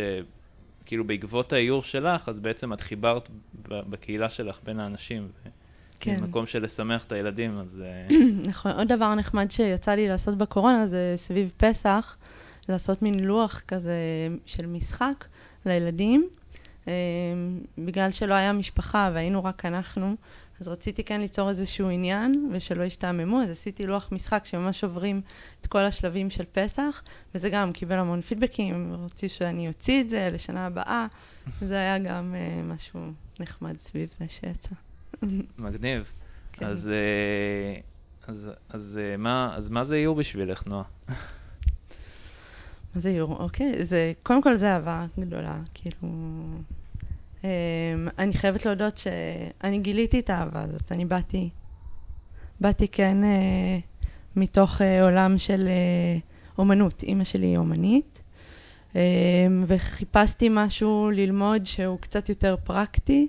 כאילו 0.86 1.04
בעקבות 1.04 1.52
האיור 1.52 1.82
שלך, 1.82 2.28
אז 2.28 2.40
בעצם 2.40 2.72
את 2.72 2.80
חיברת 2.80 3.28
בקהילה 3.68 4.30
שלך 4.30 4.58
בין 4.64 4.80
האנשים. 4.80 5.28
כן. 6.00 6.20
במקום 6.20 6.46
של 6.46 6.62
לשמח 6.62 7.04
את 7.04 7.12
הילדים, 7.12 7.58
אז... 7.58 7.82
אה, 7.84 8.16
נכון. 8.50 8.72
עוד 8.72 8.88
דבר 8.88 9.14
נחמד 9.14 9.50
שיצא 9.50 9.90
לי 9.90 10.08
לעשות 10.08 10.38
בקורונה 10.38 10.86
זה 10.86 11.16
סביב 11.26 11.52
פסח, 11.56 12.16
לעשות 12.68 13.02
מין 13.02 13.20
לוח 13.20 13.62
כזה 13.68 13.96
של 14.46 14.66
משחק 14.66 15.24
לילדים. 15.66 16.28
אה, 16.88 16.92
בגלל 17.78 18.10
שלא 18.10 18.34
היה 18.34 18.52
משפחה 18.52 19.10
והיינו 19.14 19.44
רק 19.44 19.64
אנחנו, 19.64 20.16
אז 20.60 20.68
רציתי 20.68 21.04
כן 21.04 21.20
ליצור 21.20 21.50
איזשהו 21.50 21.88
עניין 21.88 22.50
ושלא 22.52 22.84
ישתעממו, 22.84 23.42
אז 23.42 23.50
עשיתי 23.50 23.86
לוח 23.86 24.08
משחק 24.12 24.44
שממש 24.44 24.84
עוברים 24.84 25.20
את 25.60 25.66
כל 25.66 25.78
השלבים 25.78 26.30
של 26.30 26.44
פסח, 26.52 27.02
וזה 27.34 27.50
גם 27.50 27.72
קיבל 27.72 27.98
המון 27.98 28.20
פידבקים, 28.20 28.92
רצו 29.04 29.28
שאני 29.28 29.68
אוציא 29.68 30.00
את 30.00 30.08
זה 30.08 30.28
לשנה 30.32 30.66
הבאה, 30.66 31.06
זה 31.68 31.74
היה 31.74 31.98
גם 31.98 32.34
uh, 32.34 32.72
משהו 32.74 33.00
נחמד 33.40 33.76
סביב 33.80 34.08
זה 34.18 34.24
שיצא. 34.28 34.74
מגניב. 35.58 36.12
כן. 36.52 36.66
אז, 36.66 36.88
uh, 36.88 38.28
אז, 38.30 38.50
אז, 38.68 38.98
uh, 38.98 39.18
מה, 39.18 39.54
אז 39.56 39.70
מה 39.70 39.84
זה 39.84 39.94
איור 39.94 40.16
בשבילך, 40.16 40.66
נועה? 40.66 40.84
מה 42.94 43.00
זה 43.00 43.08
איור? 43.08 43.36
אוקיי, 43.36 43.86
זה, 43.86 44.12
קודם 44.22 44.42
כל 44.42 44.58
זה 44.58 44.74
אהבה 44.74 45.06
גדולה, 45.18 45.58
כאילו... 45.74 46.08
Um, 47.42 47.44
אני 48.18 48.34
חייבת 48.34 48.66
להודות 48.66 48.98
שאני 48.98 49.78
גיליתי 49.78 50.18
את 50.18 50.30
האהבה 50.30 50.62
הזאת, 50.62 50.92
אני 50.92 51.04
באתי, 51.04 51.50
באתי 52.60 52.88
כן 52.88 53.16
uh, 53.22 53.82
מתוך 54.36 54.80
uh, 54.80 54.84
עולם 55.02 55.38
של 55.38 55.68
uh, 55.68 56.58
אומנות, 56.58 57.02
אימא 57.02 57.24
שלי 57.24 57.46
היא 57.46 57.56
אומנית, 57.56 58.22
um, 58.92 58.96
וחיפשתי 59.66 60.48
משהו 60.50 61.10
ללמוד 61.10 61.66
שהוא 61.66 61.98
קצת 61.98 62.28
יותר 62.28 62.56
פרקטי, 62.64 63.28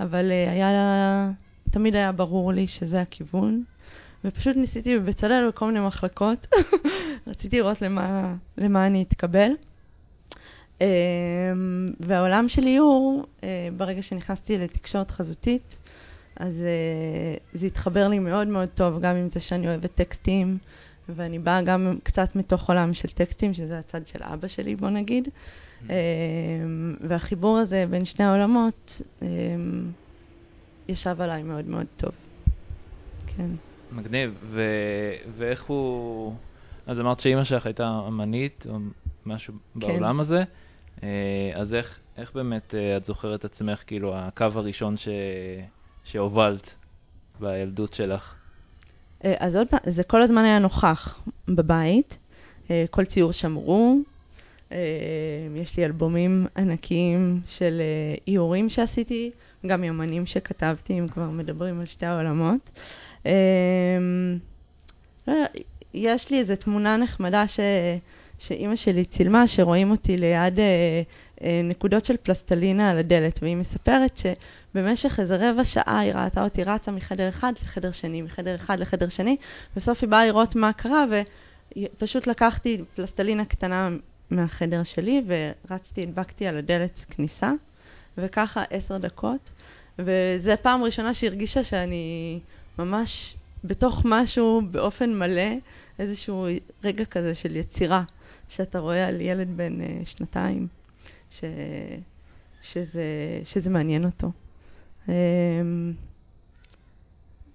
אבל 0.00 0.30
היה, 0.30 1.30
תמיד 1.70 1.94
היה 1.94 2.12
ברור 2.12 2.52
לי 2.52 2.66
שזה 2.66 3.00
הכיוון, 3.00 3.62
ופשוט 4.24 4.56
ניסיתי 4.56 4.98
בבצלאל 4.98 5.48
בכל 5.48 5.66
מיני 5.66 5.86
מחלקות, 5.86 6.46
רציתי 7.26 7.56
לראות 7.56 7.82
למה, 7.82 8.34
למה 8.58 8.86
אני 8.86 9.02
אתקבל. 9.02 9.50
אמ, 10.82 11.92
והעולם 12.00 12.48
של 12.48 12.66
איור, 12.66 13.26
אה, 13.44 13.68
ברגע 13.76 14.02
שנכנסתי 14.02 14.58
לתקשורת 14.58 15.10
חזותית, 15.10 15.78
אז 16.36 16.62
אה, 16.62 17.58
זה 17.60 17.66
התחבר 17.66 18.08
לי 18.08 18.18
מאוד 18.18 18.48
מאוד 18.48 18.68
טוב, 18.74 19.00
גם 19.00 19.16
עם 19.16 19.28
זה 19.28 19.40
שאני 19.40 19.68
אוהבת 19.68 19.94
טקסטים, 19.94 20.58
ואני 21.08 21.38
באה 21.38 21.62
גם 21.62 21.98
קצת 22.02 22.36
מתוך 22.36 22.68
עולם 22.68 22.94
של 22.94 23.08
טקסטים, 23.08 23.54
שזה 23.54 23.78
הצד 23.78 24.06
של 24.06 24.18
אבא 24.22 24.48
שלי, 24.48 24.76
בוא 24.76 24.90
נגיד. 24.90 25.28
Mm-hmm. 25.28 25.90
אמ, 25.90 26.96
והחיבור 27.00 27.58
הזה 27.58 27.84
בין 27.90 28.04
שני 28.04 28.24
העולמות 28.24 29.02
אמ, 29.22 29.26
ישב 30.88 31.20
עליי 31.20 31.42
מאוד 31.42 31.68
מאוד 31.68 31.86
טוב. 31.96 32.12
כן. 33.26 33.50
מגניב. 33.92 34.34
ו- 34.42 35.14
ואיך 35.36 35.62
הוא... 35.64 36.34
אז 36.86 37.00
אמרת 37.00 37.20
שאימא 37.20 37.44
שלך 37.44 37.66
הייתה 37.66 38.00
אמנית 38.08 38.66
או 38.70 38.78
משהו 39.26 39.54
כן. 39.54 39.80
בעולם 39.80 40.20
הזה. 40.20 40.44
אה, 41.02 41.50
אז 41.54 41.74
איך, 41.74 41.98
איך 42.16 42.32
באמת 42.34 42.74
אה, 42.74 42.96
את 42.96 43.06
זוכרת 43.06 43.44
עצמך, 43.44 43.82
כאילו, 43.86 44.14
הקו 44.16 44.44
הראשון 44.54 44.96
ש... 44.96 45.08
שהובלת 46.04 46.70
בילדות 47.40 47.94
שלך? 47.94 48.34
אה, 49.24 49.34
אז 49.38 49.56
עוד 49.56 49.68
פעם, 49.68 49.80
זה 49.86 50.02
כל 50.02 50.22
הזמן 50.22 50.44
היה 50.44 50.58
נוכח 50.58 51.20
בבית, 51.48 52.18
כל 52.90 53.04
ציור 53.04 53.32
שמרו, 53.32 53.98
יש 55.56 55.76
לי 55.76 55.84
אלבומים 55.84 56.46
ענקיים 56.56 57.40
של 57.46 57.82
איורים 58.28 58.68
שעשיתי, 58.68 59.30
גם 59.66 59.84
יומנים 59.84 60.26
שכתבתי, 60.26 60.98
אם 60.98 61.08
כבר 61.08 61.30
מדברים 61.30 61.80
על 61.80 61.86
שתי 61.86 62.06
העולמות. 62.06 62.70
יש 65.94 66.30
לי 66.30 66.38
איזו 66.38 66.56
תמונה 66.56 66.96
נחמדה 66.96 67.48
ש... 67.48 67.60
שאימא 68.46 68.76
שלי 68.76 69.04
צילמה, 69.04 69.48
שרואים 69.48 69.90
אותי 69.90 70.16
ליד 70.16 70.58
אה, 70.58 70.64
אה, 71.42 71.60
נקודות 71.64 72.04
של 72.04 72.16
פלסטלינה 72.16 72.90
על 72.90 72.98
הדלת, 72.98 73.42
והיא 73.42 73.56
מספרת 73.56 74.16
שבמשך 74.16 75.20
איזה 75.20 75.50
רבע 75.50 75.64
שעה 75.64 75.98
היא 75.98 76.12
ראתה 76.14 76.44
אותי 76.44 76.64
רצה 76.64 76.90
מחדר 76.90 77.28
אחד 77.28 77.52
לחדר 77.62 77.92
שני, 77.92 78.22
מחדר 78.22 78.54
אחד 78.54 78.80
לחדר 78.80 79.08
שני, 79.08 79.36
בסוף 79.76 79.98
היא 80.02 80.08
באה 80.08 80.26
לראות 80.26 80.56
מה 80.56 80.72
קרה, 80.72 81.04
ופשוט 81.76 82.26
לקחתי 82.26 82.84
פלסטלינה 82.94 83.44
קטנה 83.44 83.88
מהחדר 84.30 84.82
שלי, 84.82 85.22
ורצתי, 85.26 86.02
הדבקתי 86.02 86.46
על 86.46 86.56
הדלת 86.56 87.04
כניסה, 87.10 87.52
וככה 88.18 88.64
עשר 88.70 88.98
דקות, 88.98 89.50
וזו 89.98 90.52
פעם 90.62 90.82
ראשונה 90.82 91.14
שהרגישה 91.14 91.64
שאני 91.64 92.40
ממש 92.78 93.36
בתוך 93.64 94.02
משהו 94.04 94.62
באופן 94.70 95.14
מלא, 95.14 95.52
איזשהו 95.98 96.46
רגע 96.84 97.04
כזה 97.04 97.34
של 97.34 97.56
יצירה. 97.56 98.02
שאתה 98.48 98.78
רואה 98.78 99.08
על 99.08 99.20
ילד 99.20 99.56
בן 99.56 99.80
uh, 99.80 99.84
שנתיים, 100.04 100.66
ש... 101.30 101.44
שזה, 102.62 103.04
שזה 103.44 103.70
מעניין 103.70 104.04
אותו. 104.04 104.30
Um, 105.06 105.10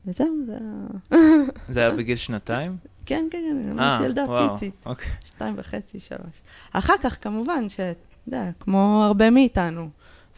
וזהו, 0.05 0.45
זה 0.45 0.57
היה... 0.57 0.87
זה 1.73 1.79
היה 1.79 1.91
בגיל 1.91 2.15
שנתיים? 2.15 2.77
כן, 3.05 3.27
כן, 3.31 3.37
כן, 3.49 3.69
ממש 3.69 4.01
אה, 4.01 4.05
ילדה 4.05 4.25
פיצית. 4.27 4.73
אוקיי. 4.85 5.11
שתיים 5.25 5.53
וחצי, 5.57 5.99
שלוש. 5.99 6.41
אחר 6.71 6.93
כך, 7.01 7.23
כמובן, 7.23 7.69
שאתה 7.69 7.99
יודע, 8.27 8.49
כמו 8.59 9.03
הרבה 9.05 9.29
מאיתנו, 9.29 9.89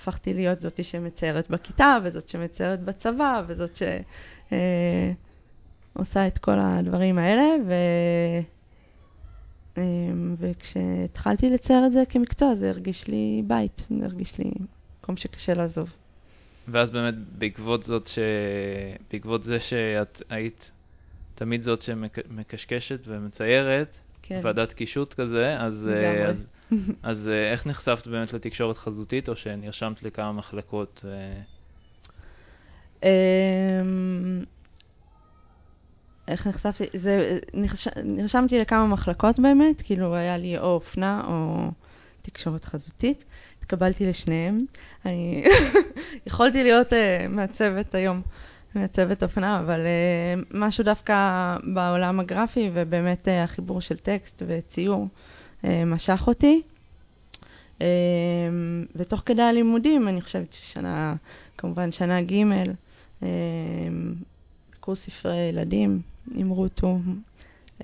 הפכתי 0.02 0.34
להיות 0.34 0.62
זאתי 0.62 0.84
שמציירת 0.84 1.50
בכיתה, 1.50 1.98
וזאת 2.04 2.30
שמציירת 2.30 2.80
בצבא, 2.80 3.42
וזאת 3.48 3.76
שעושה 5.96 6.20
אה, 6.20 6.28
את 6.28 6.38
כל 6.38 6.56
הדברים 6.60 7.18
האלה, 7.18 7.56
ו... 7.68 7.74
אמ, 9.80 10.36
וכשהתחלתי 10.40 11.50
לצייר 11.50 11.86
את 11.86 11.92
זה 11.92 12.04
כמקצוע, 12.10 12.56
זה 12.56 12.70
הרגיש 12.70 13.08
לי 13.08 13.44
בית, 13.48 13.88
זה 14.00 14.06
הרגיש 14.06 14.38
לי 14.38 14.52
מקום 15.02 15.18
שקשה 15.18 15.54
לעזוב. 15.54 15.90
ואז 16.68 16.92
באמת, 16.92 17.14
בעקבות 17.38 17.84
זאת 17.84 18.08
ש... 18.08 18.20
בעקבות 19.12 19.44
זה 19.44 19.60
שאת 19.60 20.22
היית 20.30 20.72
תמיד 21.36 21.62
זאת 21.62 21.82
שמקשקשת 21.82 23.00
ומציירת, 23.08 23.98
כן. 24.22 24.40
ועדת 24.44 24.74
קישוט 24.74 25.14
כזה, 25.14 25.60
אז, 25.60 25.88
אה, 25.88 26.28
אז, 26.28 26.46
אז 27.04 27.28
אה, 27.28 27.52
איך 27.52 27.68
נחשפת 27.68 28.08
באמת 28.08 28.34
לתקשורת 28.34 28.78
חזותית, 28.78 29.30
או 29.30 29.36
שנרשמת 29.36 30.04
לכמה 30.04 30.32
מחלקות? 30.32 31.06
איך 36.30 36.48
נחשפתי? 36.48 37.00
זה, 37.00 37.40
נרש, 37.54 37.88
נרשמתי 38.04 38.60
לכמה 38.60 38.88
מחלקות 38.88 39.40
באמת, 39.40 39.82
כאילו 39.82 40.16
היה 40.16 40.38
לי 40.38 40.58
או 40.58 40.64
אופנה 40.64 41.24
או 41.28 41.72
תקשורת 42.22 42.66
חזותית. 42.66 43.24
התקבלתי 43.60 44.06
לשניהם. 44.06 44.66
אני 45.06 45.44
יכולתי 46.28 46.64
להיות 46.64 46.94
uh, 46.94 46.96
מעצבת 47.30 47.96
היום, 47.96 48.22
מעצבת 48.76 49.24
אופנה, 49.24 49.60
אבל 49.60 49.80
uh, 49.80 50.46
משהו 50.52 50.84
דווקא 50.84 51.16
בעולם 51.74 52.20
הגרפי, 52.20 52.72
ובאמת 52.74 53.28
uh, 53.28 53.32
החיבור 53.44 53.82
של 53.82 53.98
טקסט 53.98 54.44
וציור 54.48 55.08
uh, 55.62 55.68
משך 55.86 56.24
אותי. 56.28 56.62
Uh, 57.80 57.82
ותוך 58.96 59.22
כדי 59.26 59.42
הלימודים, 59.42 60.08
אני 60.08 60.22
חושבת 60.22 60.54
ששנה, 60.54 61.16
כמובן 61.58 61.92
שנה 61.92 62.22
ג', 62.22 62.34
uh, 63.22 63.26
קורס 64.90 65.06
ספרי 65.06 65.36
ילדים 65.36 66.02
עם 66.36 66.50
רותו 66.50 66.98
uh, 67.80 67.84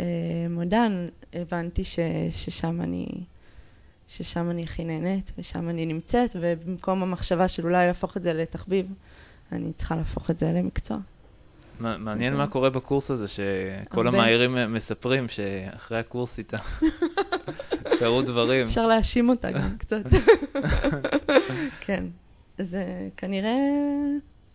מודן, 0.49 1.07
הבנתי 1.33 1.83
ש, 1.83 1.99
ששם 2.31 2.81
אני... 2.81 3.07
ששם 4.07 4.49
אני 4.49 4.63
הכי 4.63 4.83
נהנית 4.83 5.31
ושם 5.37 5.69
אני 5.69 5.85
נמצאת, 5.85 6.35
ובמקום 6.41 7.03
המחשבה 7.03 7.47
של 7.47 7.63
אולי 7.63 7.87
להפוך 7.87 8.17
את 8.17 8.21
זה 8.21 8.33
לתחביב, 8.33 8.93
אני 9.51 9.73
צריכה 9.73 9.95
להפוך 9.95 10.31
את 10.31 10.39
זה 10.39 10.51
למקצוע. 10.51 10.97
מעניין 11.79 12.35
מה 12.35 12.47
קורה 12.47 12.69
בקורס 12.69 13.11
הזה, 13.11 13.27
שכל 13.27 14.07
המאיירים 14.07 14.73
מספרים 14.73 15.27
שאחרי 15.27 15.97
הקורס 15.99 16.37
איתה 16.37 16.57
קרו 17.99 18.21
דברים. 18.21 18.67
אפשר 18.67 18.87
להאשים 18.87 19.29
אותה 19.29 19.51
גם 19.51 19.77
קצת. 19.77 20.01
כן, 21.85 22.03
זה 22.57 23.09
כנראה... 23.17 23.55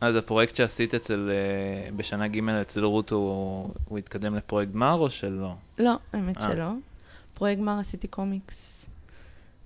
אז 0.00 0.16
הפרויקט 0.16 0.57
שעשית 0.57 0.95
אצל, 0.95 1.30
אה, 1.33 1.90
בשנה 1.97 2.28
ג' 2.28 2.49
אצל 2.49 2.85
רות, 2.85 3.11
הוא, 3.11 3.75
הוא 3.85 3.99
התקדם 3.99 4.35
לפרויקט 4.35 4.73
גמר 4.73 4.95
או 4.95 5.11
שלא? 5.11 5.54
לא, 5.78 5.97
האמת 6.12 6.37
אה. 6.38 6.52
שלא. 6.52 6.71
פרויקט 7.35 7.61
גמר 7.61 7.78
עשיתי 7.78 8.09
קומיקס 8.09 8.87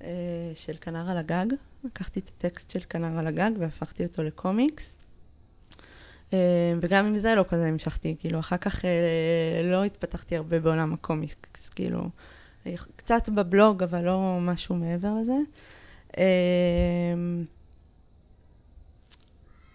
אה, 0.02 0.08
של 0.54 0.72
כנר 0.80 1.10
על 1.10 1.18
הגג. 1.18 1.46
לקחתי 1.84 2.20
את 2.20 2.28
הטקסט 2.28 2.70
של 2.70 2.80
כנר 2.90 3.18
על 3.18 3.26
הגג 3.26 3.50
והפכתי 3.58 4.04
אותו 4.04 4.22
לקומיקס. 4.22 4.84
אה, 6.32 6.38
וגם 6.80 7.06
עם 7.06 7.18
זה 7.18 7.34
לא 7.34 7.44
כזה 7.48 7.66
המשכתי, 7.66 8.16
כאילו, 8.20 8.40
אחר 8.40 8.56
כך 8.56 8.84
אה, 8.84 9.62
לא 9.62 9.84
התפתחתי 9.84 10.36
הרבה 10.36 10.60
בעולם 10.60 10.92
הקומיקס, 10.92 11.68
כאילו, 11.74 12.08
קצת 12.96 13.28
בבלוג, 13.28 13.82
אבל 13.82 14.00
לא 14.00 14.38
משהו 14.40 14.74
מעבר 14.74 15.08
לזה. 15.20 15.36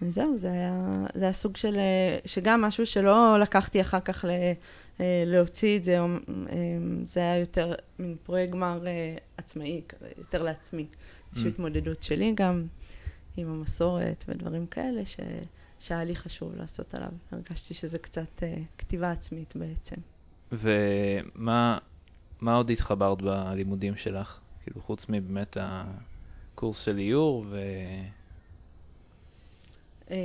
וזהו, 0.01 0.37
זה 0.37 0.51
היה, 0.51 1.05
זה 1.13 1.23
היה 1.23 1.33
סוג 1.33 1.57
של, 1.57 1.77
שגם 2.25 2.61
משהו 2.61 2.85
שלא 2.85 3.37
לקחתי 3.39 3.81
אחר 3.81 3.99
כך 3.99 4.25
ל, 4.25 4.29
אה, 5.01 5.23
להוציא 5.25 5.77
את 5.77 5.83
זה, 5.83 5.97
אה, 5.99 6.05
זה 7.13 7.19
היה 7.19 7.37
יותר 7.37 7.73
מין 7.99 8.15
פרויקט 8.23 8.51
גמר 8.51 8.87
אה, 8.87 9.15
עצמאי, 9.37 9.81
יותר 10.17 10.43
לעצמי. 10.43 10.85
איזושהי 11.31 11.51
mm. 11.51 11.53
התמודדות 11.53 12.03
שלי 12.03 12.33
גם 12.35 12.65
עם 13.37 13.49
המסורת 13.49 14.23
ודברים 14.27 14.67
כאלה, 14.67 15.05
ש... 15.05 15.17
שהיה 15.79 16.03
לי 16.03 16.15
חשוב 16.15 16.55
לעשות 16.55 16.95
עליו. 16.95 17.09
הרגשתי 17.31 17.73
שזה 17.73 17.97
קצת 17.97 18.43
כתיבה 18.77 19.11
עצמית 19.11 19.53
בעצם. 19.55 19.95
ומה 20.51 21.79
עוד 22.55 22.69
התחברת 22.69 23.21
בלימודים 23.21 23.95
שלך? 23.95 24.39
כאילו, 24.63 24.81
חוץ 24.81 25.05
מבאמת 25.09 25.57
הקורס 25.59 26.79
של 26.79 26.97
איור 26.97 27.45
ו... 27.49 27.59
אמ, 30.11 30.15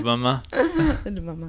דממה. 0.00 0.38
דממה. 1.14 1.46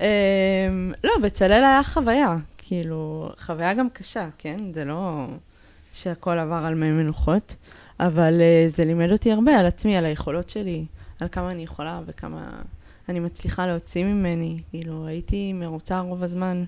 אמ, 0.00 0.92
לא, 1.04 1.12
בצלאל 1.22 1.52
היה 1.52 1.82
חוויה, 1.84 2.36
כאילו, 2.58 3.30
חוויה 3.38 3.74
גם 3.74 3.90
קשה, 3.90 4.28
כן? 4.38 4.72
זה 4.74 4.84
לא 4.84 5.26
שהכל 5.92 6.38
עבר 6.38 6.64
על 6.66 6.74
מי 6.74 6.90
מנוחות, 6.90 7.56
אבל 8.00 8.40
אה, 8.40 8.66
זה 8.76 8.84
לימד 8.84 9.12
אותי 9.12 9.32
הרבה 9.32 9.52
על 9.52 9.66
עצמי, 9.66 9.96
על 9.96 10.04
היכולות 10.04 10.50
שלי, 10.50 10.86
על 11.20 11.28
כמה 11.28 11.50
אני 11.50 11.62
יכולה 11.62 12.00
וכמה 12.06 12.62
אני 13.08 13.20
מצליחה 13.20 13.66
להוציא 13.66 14.04
ממני. 14.04 14.62
כאילו, 14.70 15.06
הייתי 15.06 15.52
מרוצה 15.52 16.00
רוב 16.00 16.22
הזמן 16.22 16.64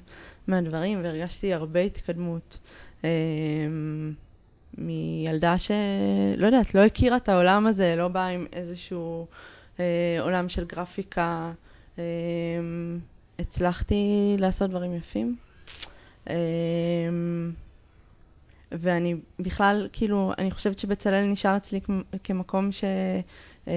מהדברים 0.46 1.00
והרגשתי 1.02 1.54
הרבה 1.54 1.80
התקדמות. 1.80 2.58
אמ, 3.04 4.12
מילדה 4.78 5.58
שלא 5.58 6.46
יודעת, 6.46 6.74
לא 6.74 6.80
הכירה 6.80 7.16
את 7.16 7.28
העולם 7.28 7.66
הזה, 7.66 7.94
לא 7.96 8.08
באה 8.08 8.28
עם 8.28 8.46
איזשהו 8.52 9.26
אה, 9.80 10.16
עולם 10.20 10.48
של 10.48 10.64
גרפיקה. 10.64 11.52
אה, 11.98 12.04
הצלחתי 13.38 14.36
לעשות 14.38 14.70
דברים 14.70 14.94
יפים. 14.94 15.36
אה, 16.30 16.34
ואני 18.72 19.14
בכלל, 19.38 19.88
כאילו, 19.92 20.32
אני 20.38 20.50
חושבת 20.50 20.78
שבצלאל 20.78 21.26
נשאר 21.26 21.56
אצלי 21.56 21.80
כמקום 22.24 22.72
ש... 22.72 22.84
אה, 23.68 23.74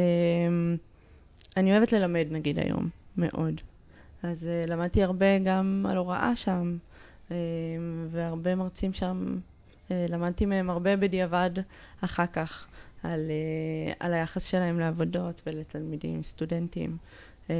אני 1.57 1.71
אוהבת 1.71 1.91
ללמד, 1.91 2.27
נגיד, 2.31 2.59
היום, 2.59 2.89
מאוד. 3.17 3.61
אז 4.23 4.43
uh, 4.43 4.69
למדתי 4.69 5.03
הרבה 5.03 5.39
גם 5.39 5.85
על 5.89 5.97
הוראה 5.97 6.35
שם, 6.35 6.77
והרבה 8.11 8.55
מרצים 8.55 8.93
שם 8.93 9.37
אה, 9.91 10.05
למדתי 10.09 10.45
מהם 10.45 10.69
הרבה 10.69 10.95
בדיעבד 10.95 11.51
אחר 12.01 12.25
כך, 12.25 12.67
על, 13.03 13.31
אה, 13.31 13.93
על 13.99 14.13
היחס 14.13 14.43
שלהם 14.43 14.79
לעבודות 14.79 15.41
ולתלמידים, 15.45 16.23
סטודנטים. 16.23 16.97
אה, 17.49 17.55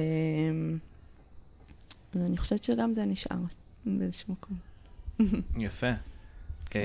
ואני 2.16 2.38
חושבת 2.38 2.64
שגם 2.64 2.94
זה 2.94 3.06
נשאר 3.06 3.38
באיזשהו 3.86 4.34
מקום. 4.34 4.58
יפה. 5.58 5.92
כן. 6.70 6.80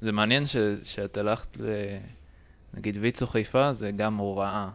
זה 0.00 0.12
מעניין 0.12 0.44
שאת 0.82 1.16
הלכת, 1.16 1.58
נגיד 2.74 2.96
ויצו 3.00 3.26
חיפה, 3.26 3.72
זה 3.74 3.90
גם 3.90 4.16
הוראה. 4.16 4.70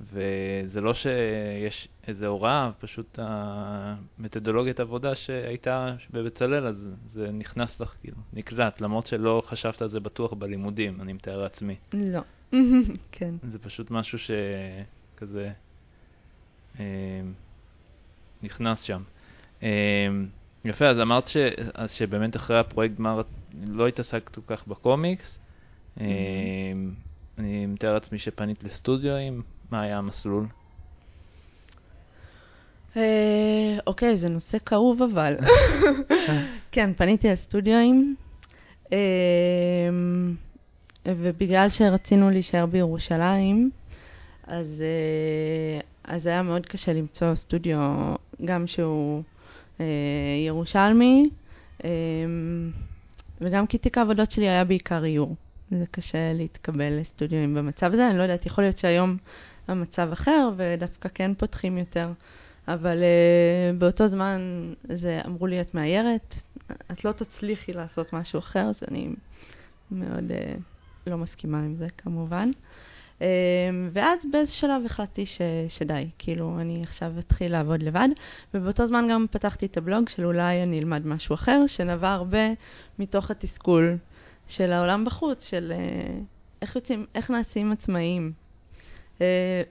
וזה 0.00 0.80
לא 0.80 0.94
שיש 0.94 1.88
איזו 2.06 2.26
הוראה, 2.26 2.70
פשוט 2.78 3.18
המתודולוגיית 3.22 4.80
עבודה 4.80 5.14
שהייתה 5.14 5.94
בבצלאל, 6.10 6.66
אז 6.66 6.88
זה 7.12 7.30
נכנס 7.32 7.80
לך, 7.80 7.94
כאילו, 8.00 8.16
נקלט, 8.32 8.80
למרות 8.80 9.06
שלא 9.06 9.42
חשבת 9.46 9.82
על 9.82 9.90
זה 9.90 10.00
בטוח 10.00 10.32
בלימודים, 10.32 11.00
אני 11.00 11.12
מתאר 11.12 11.42
לעצמי. 11.42 11.76
לא, 11.92 12.20
כן. 13.12 13.34
זה 13.42 13.58
פשוט 13.58 13.90
משהו 13.90 14.18
שכזה 14.18 15.52
אה, 16.80 17.20
נכנס 18.42 18.82
שם. 18.82 19.02
אה, 19.62 20.08
יפה, 20.64 20.86
אז 20.86 21.00
אמרת 21.00 21.28
ש, 21.28 21.36
אז 21.74 21.92
שבאמת 21.92 22.36
אחרי 22.36 22.58
הפרויקט 22.58 22.96
גמר 22.96 23.22
לא 23.62 23.88
התעסקת 23.88 24.34
כל 24.34 24.40
כך 24.46 24.66
בקומיקס. 24.66 25.38
אה, 26.00 26.06
אני 27.38 27.66
מתאר 27.66 27.94
לעצמי 27.94 28.18
שפנית 28.18 28.64
לסטודיו 28.64 29.12
מה 29.70 29.80
היה 29.80 29.98
המסלול? 29.98 30.46
אה, 32.96 33.78
אוקיי, 33.86 34.16
זה 34.16 34.28
נושא 34.28 34.58
כאוב 34.66 35.02
אבל. 35.02 35.36
כן, 36.72 36.90
פניתי 36.96 37.28
לסטודיואים, 37.28 38.16
אה, 38.92 38.98
ובגלל 41.06 41.70
שרצינו 41.70 42.30
להישאר 42.30 42.66
בירושלים, 42.66 43.70
אז, 44.46 44.82
אה, 44.82 45.80
אז 46.14 46.26
היה 46.26 46.42
מאוד 46.42 46.66
קשה 46.66 46.92
למצוא 46.92 47.34
סטודיו, 47.34 47.78
גם 48.44 48.66
שהוא 48.66 49.22
ירושלמי, 50.46 51.30
וגם 53.40 53.66
כי 53.66 53.78
תיק 53.78 53.98
העבודות 53.98 54.30
שלי 54.30 54.48
היה 54.48 54.64
בעיקר 54.64 55.04
איור. 55.04 55.36
זה 55.70 55.84
קשה 55.90 56.32
להתקבל 56.32 57.00
לסטודיואים 57.00 57.54
במצב 57.54 57.92
הזה. 57.92 58.08
אני 58.08 58.18
לא 58.18 58.22
יודעת, 58.22 58.46
יכול 58.46 58.64
להיות 58.64 58.78
שהיום 58.78 59.16
המצב 59.70 60.08
אחר, 60.12 60.50
ודווקא 60.56 61.08
כן 61.14 61.34
פותחים 61.34 61.78
יותר. 61.78 62.12
אבל 62.68 62.98
uh, 62.98 63.76
באותו 63.78 64.08
זמן 64.08 64.40
זה 64.82 65.20
אמרו 65.26 65.46
לי, 65.46 65.60
את 65.60 65.74
מאיירת, 65.74 66.34
את 66.92 67.04
לא 67.04 67.12
תצליחי 67.12 67.72
לעשות 67.72 68.12
משהו 68.12 68.38
אחר, 68.38 68.60
אז 68.60 68.80
אני 68.90 69.08
מאוד 69.90 70.30
uh, 70.30 70.60
לא 71.06 71.18
מסכימה 71.18 71.58
עם 71.58 71.74
זה 71.76 71.86
כמובן. 71.98 72.50
Uh, 73.18 73.22
ואז 73.92 74.18
באיזה 74.32 74.52
שלב 74.52 74.82
החלטתי 74.84 75.26
ש, 75.26 75.40
שדי, 75.68 76.10
כאילו, 76.18 76.60
אני 76.60 76.82
עכשיו 76.82 77.12
אתחיל 77.18 77.52
לעבוד 77.52 77.82
לבד, 77.82 78.08
ובאותו 78.54 78.88
זמן 78.88 79.08
גם 79.10 79.26
פתחתי 79.30 79.66
את 79.66 79.76
הבלוג 79.76 80.08
של 80.08 80.24
אולי 80.24 80.62
אני 80.62 80.78
אלמד 80.78 81.06
משהו 81.06 81.34
אחר, 81.34 81.62
שנבע 81.66 82.12
הרבה 82.12 82.48
מתוך 82.98 83.30
התסכול 83.30 83.96
של 84.48 84.72
העולם 84.72 85.04
בחוץ, 85.04 85.48
של 85.50 85.72
uh, 85.76 86.24
איך 86.62 86.76
יוצאים, 86.76 87.06
איך 87.14 87.30
נעשים 87.30 87.72
עצמאיים, 87.72 88.32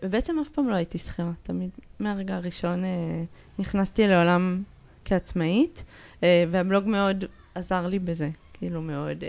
ובעצם 0.04 0.40
אף 0.42 0.50
פעם 0.50 0.70
לא 0.70 0.76
הייתי 0.76 0.98
שכירה, 0.98 1.32
תמיד 1.44 1.70
מהרגע 2.00 2.36
הראשון 2.36 2.86
אה, 2.86 3.24
נכנסתי 3.60 4.08
לעולם 4.08 4.64
כעצמאית, 5.06 5.84
אה, 6.24 6.44
והבלוג 6.52 6.88
מאוד 6.88 7.26
עזר 7.56 7.88
לי 7.88 8.00
בזה, 8.00 8.30
כאילו 8.54 8.82
מאוד 8.82 9.24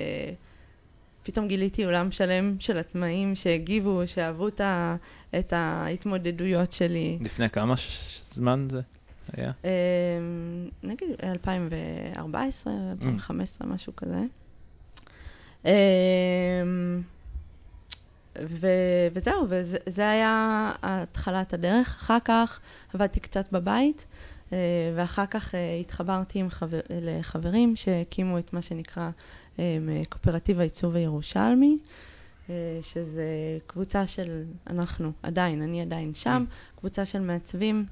פתאום 1.22 1.48
גיליתי 1.48 1.84
עולם 1.84 2.10
שלם 2.12 2.56
של 2.60 2.78
עצמאים 2.78 3.34
שהגיבו, 3.34 4.02
שאהבו 4.06 4.48
את 5.38 5.52
ההתמודדויות 5.52 6.72
שלי. 6.72 7.18
לפני 7.20 7.50
כמה 7.50 7.74
זמן 8.34 8.68
זה 8.70 8.80
היה? 9.36 9.52
נגיד 10.82 11.08
2014, 11.22 12.72
2015, 12.92 13.68
משהו 13.68 13.92
כזה. 13.96 14.20
ו- 18.38 19.08
וזהו, 19.12 19.46
וזה 19.48 20.10
היה 20.10 20.72
התחלת 20.82 21.54
הדרך. 21.54 21.96
אחר 22.00 22.18
כך 22.24 22.60
עבדתי 22.94 23.20
קצת 23.20 23.52
בבית, 23.52 24.04
אה, 24.52 24.58
ואחר 24.96 25.26
כך 25.26 25.54
אה, 25.54 25.76
התחברתי 25.80 26.38
עם 26.38 26.50
חבר, 26.50 26.80
לחברים 26.90 27.76
שהקימו 27.76 28.38
את 28.38 28.52
מה 28.52 28.62
שנקרא 28.62 29.10
אה, 29.58 29.78
קואופרטיב 30.08 30.60
העיצוב 30.60 30.96
הירושלמי, 30.96 31.78
שזה 32.82 33.24
קבוצה 33.66 34.06
של, 34.06 34.44
אנחנו 34.66 35.12
עדיין, 35.22 35.62
אני 35.62 35.82
עדיין 35.82 36.14
שם, 36.14 36.44
קבוצה 36.76 37.04
של 37.04 37.20
מעצבים 37.20 37.86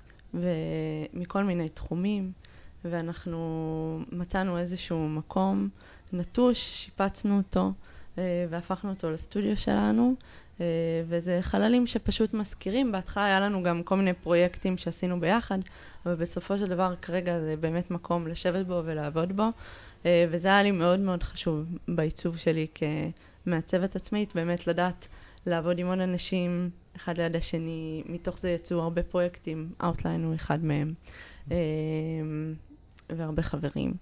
מכל 1.14 1.44
מיני 1.44 1.68
תחומים, 1.68 2.32
ואנחנו 2.84 4.00
מצאנו 4.12 4.58
איזשהו 4.58 5.08
מקום 5.08 5.68
נטוש, 6.12 6.58
שיפצנו 6.58 7.36
אותו. 7.36 7.72
והפכנו 8.50 8.90
אותו 8.90 9.10
לסטודיו 9.10 9.56
שלנו, 9.56 10.14
אה, 10.60 10.66
וזה 11.08 11.38
חללים 11.42 11.86
שפשוט 11.86 12.34
מזכירים. 12.34 12.92
בהתחלה 12.92 13.24
היה 13.24 13.40
לנו 13.40 13.62
גם 13.62 13.82
כל 13.82 13.96
מיני 13.96 14.12
פרויקטים 14.12 14.76
שעשינו 14.76 15.20
ביחד, 15.20 15.58
אבל 16.06 16.14
בסופו 16.14 16.58
של 16.58 16.66
דבר 16.66 16.94
כרגע 17.02 17.40
זה 17.40 17.54
באמת 17.60 17.90
מקום 17.90 18.26
לשבת 18.26 18.66
בו 18.66 18.82
ולעבוד 18.84 19.36
בו, 19.36 19.46
אה, 20.06 20.26
וזה 20.30 20.48
היה 20.48 20.62
לי 20.62 20.70
מאוד 20.70 21.00
מאוד 21.00 21.22
חשוב 21.22 21.64
בעיצוב 21.88 22.36
שלי 22.36 22.66
כמעצבת 23.44 23.96
עצמאית, 23.96 24.34
באמת 24.34 24.66
לדעת 24.66 25.08
לעבוד 25.46 25.78
עם 25.78 25.86
עוד 25.86 26.00
אנשים 26.00 26.70
אחד 26.96 27.18
ליד 27.18 27.36
השני, 27.36 28.02
מתוך 28.06 28.38
זה 28.38 28.50
יצאו 28.50 28.80
הרבה 28.80 29.02
פרויקטים, 29.02 29.72
Outline 29.82 30.24
הוא 30.24 30.34
אחד 30.34 30.64
מהם, 30.64 30.94
אה, 31.50 31.56
והרבה 33.10 33.42
חברים. 33.42 33.94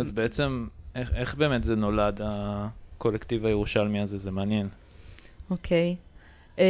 אז 0.00 0.12
בעצם, 0.14 0.66
איך, 0.98 1.14
איך 1.14 1.34
באמת 1.34 1.64
זה 1.64 1.76
נולד, 1.76 2.20
הקולקטיב 2.24 3.46
הירושלמי 3.46 4.00
הזה? 4.00 4.18
זה 4.18 4.30
מעניין. 4.30 4.68
אוקיי. 5.50 5.96
Um, 6.56 6.60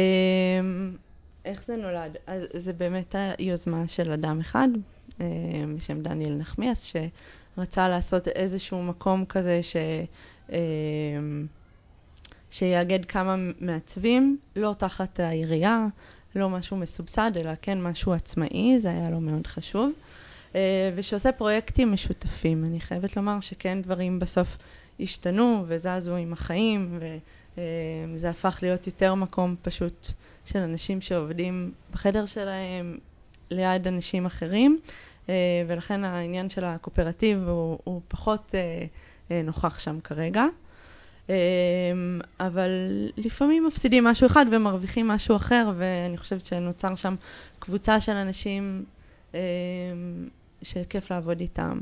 איך 1.45 1.63
זה 1.67 1.75
נולד? 1.75 2.17
אז 2.27 2.43
זה 2.53 2.73
באמת 2.73 3.15
היוזמה 3.37 3.87
של 3.87 4.11
אדם 4.11 4.39
אחד, 4.39 4.67
um, 5.09 5.21
בשם 5.77 6.01
דניאל 6.01 6.33
נחמיאס, 6.33 6.91
שרצה 7.57 7.89
לעשות 7.89 8.27
איזשהו 8.27 8.83
מקום 8.83 9.25
כזה 9.25 9.59
ש... 9.63 9.75
um, 10.47 10.51
שיאגד 12.51 13.05
כמה 13.05 13.35
מעצבים, 13.59 14.37
לא 14.55 14.75
תחת 14.77 15.19
העירייה, 15.19 15.87
לא 16.35 16.49
משהו 16.49 16.77
מסובסד, 16.77 17.31
אלא 17.35 17.51
כן 17.61 17.81
משהו 17.81 18.13
עצמאי, 18.13 18.79
זה 18.79 18.89
היה 18.89 19.09
לו 19.09 19.19
מאוד 19.19 19.47
חשוב. 19.47 19.91
Uh, 20.51 20.55
ושעושה 20.95 21.31
פרויקטים 21.31 21.91
משותפים. 21.91 22.65
אני 22.65 22.79
חייבת 22.79 23.17
לומר 23.17 23.39
שכן 23.39 23.81
דברים 23.81 24.19
בסוף 24.19 24.47
השתנו 24.99 25.63
וזזו 25.67 26.15
עם 26.15 26.33
החיים, 26.33 26.97
ו... 26.99 27.17
אמ, 27.59 28.17
זה 28.17 28.29
הפך 28.29 28.59
להיות 28.61 28.87
יותר 28.87 29.15
מקום 29.15 29.55
פשוט 29.61 30.07
של 30.45 30.59
אנשים 30.59 31.01
שעובדים 31.01 31.71
בחדר 31.91 32.25
שלהם 32.25 32.97
ליד 33.51 33.87
אנשים 33.87 34.25
אחרים, 34.25 34.79
אה, 35.29 35.33
ולכן 35.67 36.03
העניין 36.03 36.49
של 36.49 36.65
הקואופרטיב 36.65 37.47
הוא, 37.47 37.79
הוא 37.83 38.01
פחות 38.07 38.55
אה, 38.55 38.85
אה, 39.31 39.41
נוכח 39.43 39.79
שם 39.79 39.99
כרגע. 39.99 40.45
אבל 42.39 42.69
לפעמים 43.17 43.67
מפסידים 43.67 44.03
משהו 44.03 44.27
אחד 44.27 44.45
ומרוויחים 44.51 45.07
משהו 45.07 45.35
אחר, 45.35 45.71
ואני 45.77 46.17
חושבת 46.17 46.45
שנוצר 46.45 46.95
שם 46.95 47.15
קבוצה 47.59 48.01
של 48.01 48.11
אנשים 48.11 48.85
שכיף 50.61 51.11
לעבוד 51.11 51.39
איתם, 51.39 51.79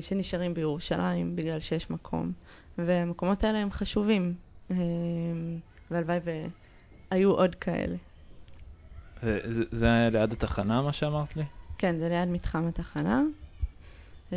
שנשארים 0.00 0.54
בירושלים 0.54 1.36
בגלל 1.36 1.60
שיש 1.60 1.90
מקום, 1.90 2.32
והמקומות 2.78 3.44
האלה 3.44 3.58
הם 3.58 3.70
חשובים, 3.72 4.34
אמ, 4.70 4.76
והלוואי 5.90 6.18
והיו 7.10 7.30
עוד 7.30 7.54
כאלה. 7.54 7.96
זה 9.72 9.86
היה 9.86 10.10
ליד 10.10 10.32
התחנה, 10.32 10.82
מה 10.82 10.92
שאמרת 10.92 11.36
לי? 11.36 11.44
כן, 11.78 11.98
זה 11.98 12.08
ליד 12.08 12.28
מתחם 12.28 12.66
התחנה. 12.68 13.22
אמ, 14.32 14.36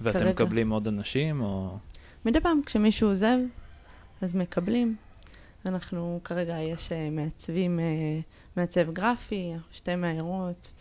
ואתם 0.00 0.18
כרגע... 0.18 0.30
מקבלים 0.30 0.70
עוד 0.70 0.88
אנשים, 0.88 1.40
או...? 1.40 1.78
מדי 2.24 2.40
פעם 2.40 2.60
כשמישהו 2.66 3.08
עוזב, 3.08 3.38
אז 4.20 4.34
מקבלים. 4.34 4.96
אנחנו, 5.66 6.20
כרגע 6.24 6.58
יש 6.58 6.92
אה, 6.92 7.10
מעצבים, 7.10 7.80
אה, 7.80 7.84
מעצב 8.56 8.90
גרפי, 8.92 9.52
שתי 9.72 9.96
מאיירות, 9.96 10.72
אה, 10.72 10.77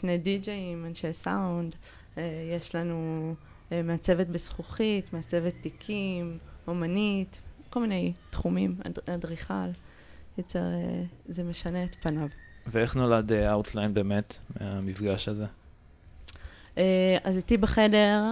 שני 0.00 0.18
די-ג'ייאים, 0.18 0.86
אנשי 0.86 1.12
סאונד, 1.12 1.74
יש 2.56 2.74
לנו 2.74 3.34
מעצבת 3.70 4.26
בזכוכית, 4.26 5.12
מעצבת 5.12 5.52
תיקים, 5.62 6.38
אומנית, 6.66 7.40
כל 7.70 7.80
מיני 7.80 8.12
תחומים, 8.30 8.76
אדריכל, 9.06 9.70
יצר, 10.38 10.58
אה, 10.58 11.02
זה 11.28 11.42
משנה 11.42 11.84
את 11.84 11.94
פניו. 11.94 12.28
ואיך 12.66 12.96
נולד 12.96 13.32
Outline 13.32 13.88
אה, 13.88 13.94
באמת 13.94 14.34
מהמפגש 14.60 15.28
הזה? 15.28 15.46
אה, 16.78 17.16
אז 17.24 17.36
איתי 17.36 17.56
בחדר, 17.56 18.22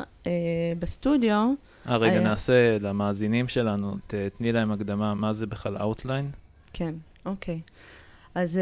בסטודיו. 0.78 1.52
אה, 1.88 1.96
רגע, 1.96 2.20
נעשה 2.20 2.78
למאזינים 2.78 3.48
שלנו, 3.48 3.96
תתני 4.06 4.52
להם 4.52 4.72
הקדמה, 4.72 5.14
מה 5.14 5.34
זה 5.34 5.46
בכלל 5.46 5.76
Outline? 5.76 6.30
כן, 6.72 6.94
אוקיי. 7.26 7.60
אז 8.38 8.58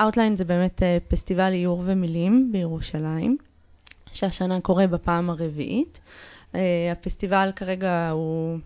Outline 0.00 0.36
זה 0.36 0.44
באמת 0.44 0.82
פסטיבל 1.08 1.52
איור 1.52 1.82
ומילים 1.86 2.48
בירושלים, 2.52 3.36
שהשנה 4.12 4.60
קורה 4.60 4.86
בפעם 4.86 5.30
הרביעית. 5.30 6.00
הפסטיבל 6.92 7.50
כרגע 7.56 8.10
הוא 8.10 8.58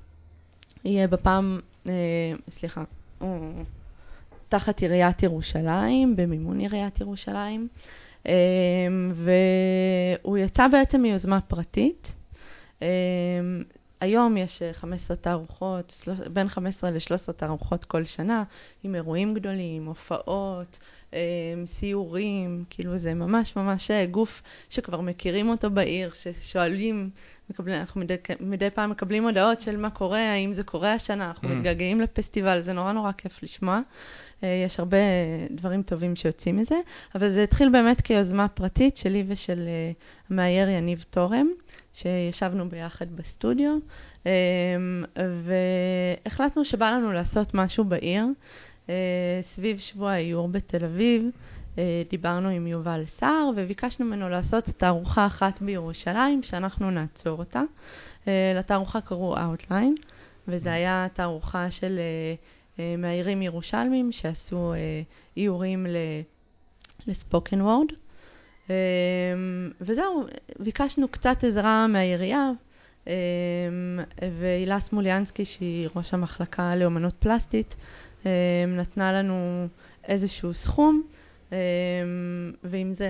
יהיה 0.84 1.06
בפעם, 1.06 1.60
אה, 1.88 1.92
סליחה, 2.50 2.84
אה, 3.22 3.26
תחת 4.48 4.80
עיריית 4.80 5.22
ירושלים, 5.22 6.16
במימון 6.16 6.58
עיריית 6.58 7.00
ירושלים, 7.00 7.68
אה, 8.28 8.32
והוא 9.14 10.38
יצא 10.38 10.68
בעצם 10.68 11.02
מיוזמה 11.02 11.40
פרטית. 11.40 12.14
היום 14.00 14.36
יש 14.36 14.62
15 14.72 15.16
אה, 15.16 15.22
תערוכות, 15.22 16.08
בין 16.32 16.48
15 16.48 16.90
ל-13 16.90 17.32
תערוכות 17.32 17.84
כל 17.84 18.04
שנה, 18.04 18.44
עם 18.82 18.94
אירועים 18.94 19.34
גדולים, 19.34 19.86
הופעות, 19.86 20.78
סיורים, 21.66 22.64
כאילו 22.70 22.98
זה 22.98 23.14
ממש 23.14 23.56
ממש 23.56 23.90
אה, 23.90 24.06
גוף 24.06 24.42
שכבר 24.70 25.00
מכירים 25.00 25.48
אותו 25.48 25.70
בעיר, 25.70 26.10
ששואלים 26.22 27.10
מקבל, 27.50 27.72
אנחנו 27.72 28.00
מדי, 28.00 28.14
מדי 28.40 28.70
פעם 28.70 28.90
מקבלים 28.90 29.24
הודעות 29.24 29.60
של 29.60 29.76
מה 29.76 29.90
קורה, 29.90 30.32
האם 30.32 30.52
זה 30.52 30.62
קורה 30.62 30.92
השנה, 30.92 31.28
אנחנו 31.28 31.48
mm. 31.48 31.52
מתגעגעים 31.52 32.00
לפסטיבל, 32.00 32.62
זה 32.62 32.72
נורא 32.72 32.92
נורא 32.92 33.12
כיף 33.12 33.42
לשמוע. 33.42 33.80
Uh, 34.40 34.44
יש 34.66 34.80
הרבה 34.80 34.96
דברים 35.50 35.82
טובים 35.82 36.16
שיוצאים 36.16 36.56
מזה, 36.56 36.76
אבל 37.14 37.32
זה 37.32 37.42
התחיל 37.42 37.68
באמת 37.68 38.00
כיוזמה 38.00 38.48
פרטית 38.48 38.96
שלי 38.96 39.24
ושל 39.28 39.68
uh, 39.68 40.30
המאייר 40.30 40.68
יניב 40.68 41.04
תורם, 41.10 41.46
שישבנו 41.94 42.68
ביחד 42.68 43.16
בסטודיו, 43.16 43.78
um, 44.24 44.28
והחלטנו 46.24 46.64
שבא 46.64 46.90
לנו 46.90 47.12
לעשות 47.12 47.54
משהו 47.54 47.84
בעיר, 47.84 48.24
סביב 49.54 49.78
שבוע 49.78 50.12
האיור 50.12 50.48
בתל 50.48 50.84
אביב. 50.84 51.30
אה, 51.78 52.02
דיברנו 52.10 52.48
עם 52.48 52.66
יובל 52.66 53.04
סער 53.06 53.50
וביקשנו 53.56 54.06
ממנו 54.06 54.28
לעשות 54.28 54.64
תערוכה 54.64 55.26
אחת 55.26 55.62
בירושלים 55.62 56.42
שאנחנו 56.42 56.90
נעצור 56.90 57.38
אותה. 57.38 57.62
אה, 58.28 58.52
לתערוכה 58.58 59.00
קראו 59.00 59.36
Outline, 59.36 60.02
וזו 60.48 60.70
היה 60.70 61.06
תערוכה 61.12 61.70
של 61.70 61.98
אה, 62.78 62.94
מאיירים 62.98 63.42
ירושלמים 63.42 64.12
שעשו 64.12 64.74
איורים 65.36 65.86
לספוקן 67.06 67.60
וורד. 67.60 67.86
וזהו, 69.80 70.26
ביקשנו 70.58 71.08
קצת 71.08 71.44
עזרה 71.44 71.86
מהעירייה, 71.86 72.50
והילה 74.38 74.80
סמוליאנסקי, 74.80 75.44
שהיא 75.44 75.88
ראש 75.96 76.14
המחלקה 76.14 76.76
לאומנות 76.76 77.14
פלסטית, 77.18 77.74
נתנה 78.68 79.12
לנו 79.12 79.68
איזשהו 80.08 80.54
סכום. 80.54 81.02
אמ, 81.52 82.52
ועם 82.64 82.94
זה 82.94 83.08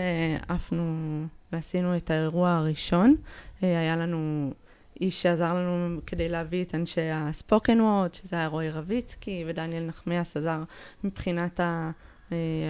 עפנו 0.49 1.25
ועשינו 1.53 1.97
את 1.97 2.11
האירוע 2.11 2.51
הראשון. 2.51 3.17
אה, 3.63 3.81
היה 3.81 3.97
לנו 3.97 4.53
איש 5.01 5.23
שעזר 5.23 5.55
לנו 5.55 6.01
כדי 6.07 6.29
להביא 6.29 6.65
את 6.65 6.75
אנשי 6.75 7.11
הספוקן 7.13 7.81
וורד, 7.81 8.15
שזה 8.15 8.37
היה 8.37 8.47
רועי 8.47 8.71
רביצקי, 8.71 9.45
ודניאל 9.47 9.85
נחמיאס 9.85 10.37
עזר 10.37 10.63
מבחינת 11.05 11.61
אה, 11.61 11.91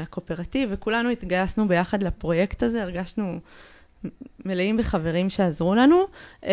הקואופרטיב, 0.03 0.69
וכולנו 0.73 1.11
התגייסנו 1.11 1.69
ביחד 1.69 2.03
לפרויקט 2.03 2.63
הזה, 2.63 2.83
הרגשנו 2.83 3.41
מלאים 4.45 4.77
בחברים 4.77 5.31
שעזרו 5.31 5.75
לנו, 5.75 6.05
אמ, 6.45 6.51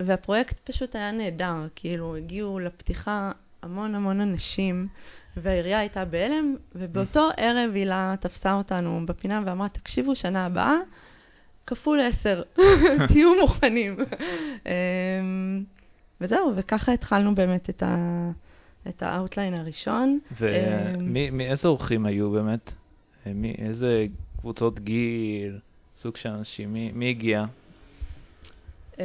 והפרויקט 0.00 0.70
פשוט 0.70 0.96
היה 0.96 1.12
נהדר, 1.12 1.66
כאילו 1.74 2.16
הגיעו 2.16 2.58
לפתיחה 2.58 3.32
המון 3.66 3.94
המון 3.94 4.20
אנשים, 4.20 4.88
והעירייה 5.36 5.78
הייתה 5.78 6.04
בהלם, 6.04 6.56
ובאותו 6.74 7.28
ערב 7.36 7.70
הילה 7.74 8.14
תפסה 8.20 8.54
אותנו 8.54 9.06
בפינה 9.06 9.42
ואמרה, 9.46 9.68
תקשיבו, 9.68 10.14
שנה 10.14 10.46
הבאה, 10.46 10.76
כפול 11.66 12.00
עשר, 12.00 12.42
תהיו 13.08 13.40
מוכנים. 13.40 13.96
אמ, 14.66 15.64
וזהו, 16.20 16.52
וככה 16.56 16.92
התחלנו 16.92 17.34
באמת 17.34 17.70
את 17.70 17.82
ה... 17.82 18.30
את 18.88 19.02
ה 19.02 19.09
Outline 19.09 19.54
הראשון. 19.54 20.18
ומאיזה 20.40 21.68
אורחים 21.68 22.06
היו 22.06 22.30
באמת? 22.30 22.72
מאיזה 23.34 24.06
קבוצות 24.40 24.80
גיל, 24.80 25.58
סוג 25.96 26.16
של 26.16 26.28
אנשים? 26.28 26.72
מי, 26.72 26.90
מי 26.94 27.10
הגיע? 27.10 27.44
Um, 28.96 29.00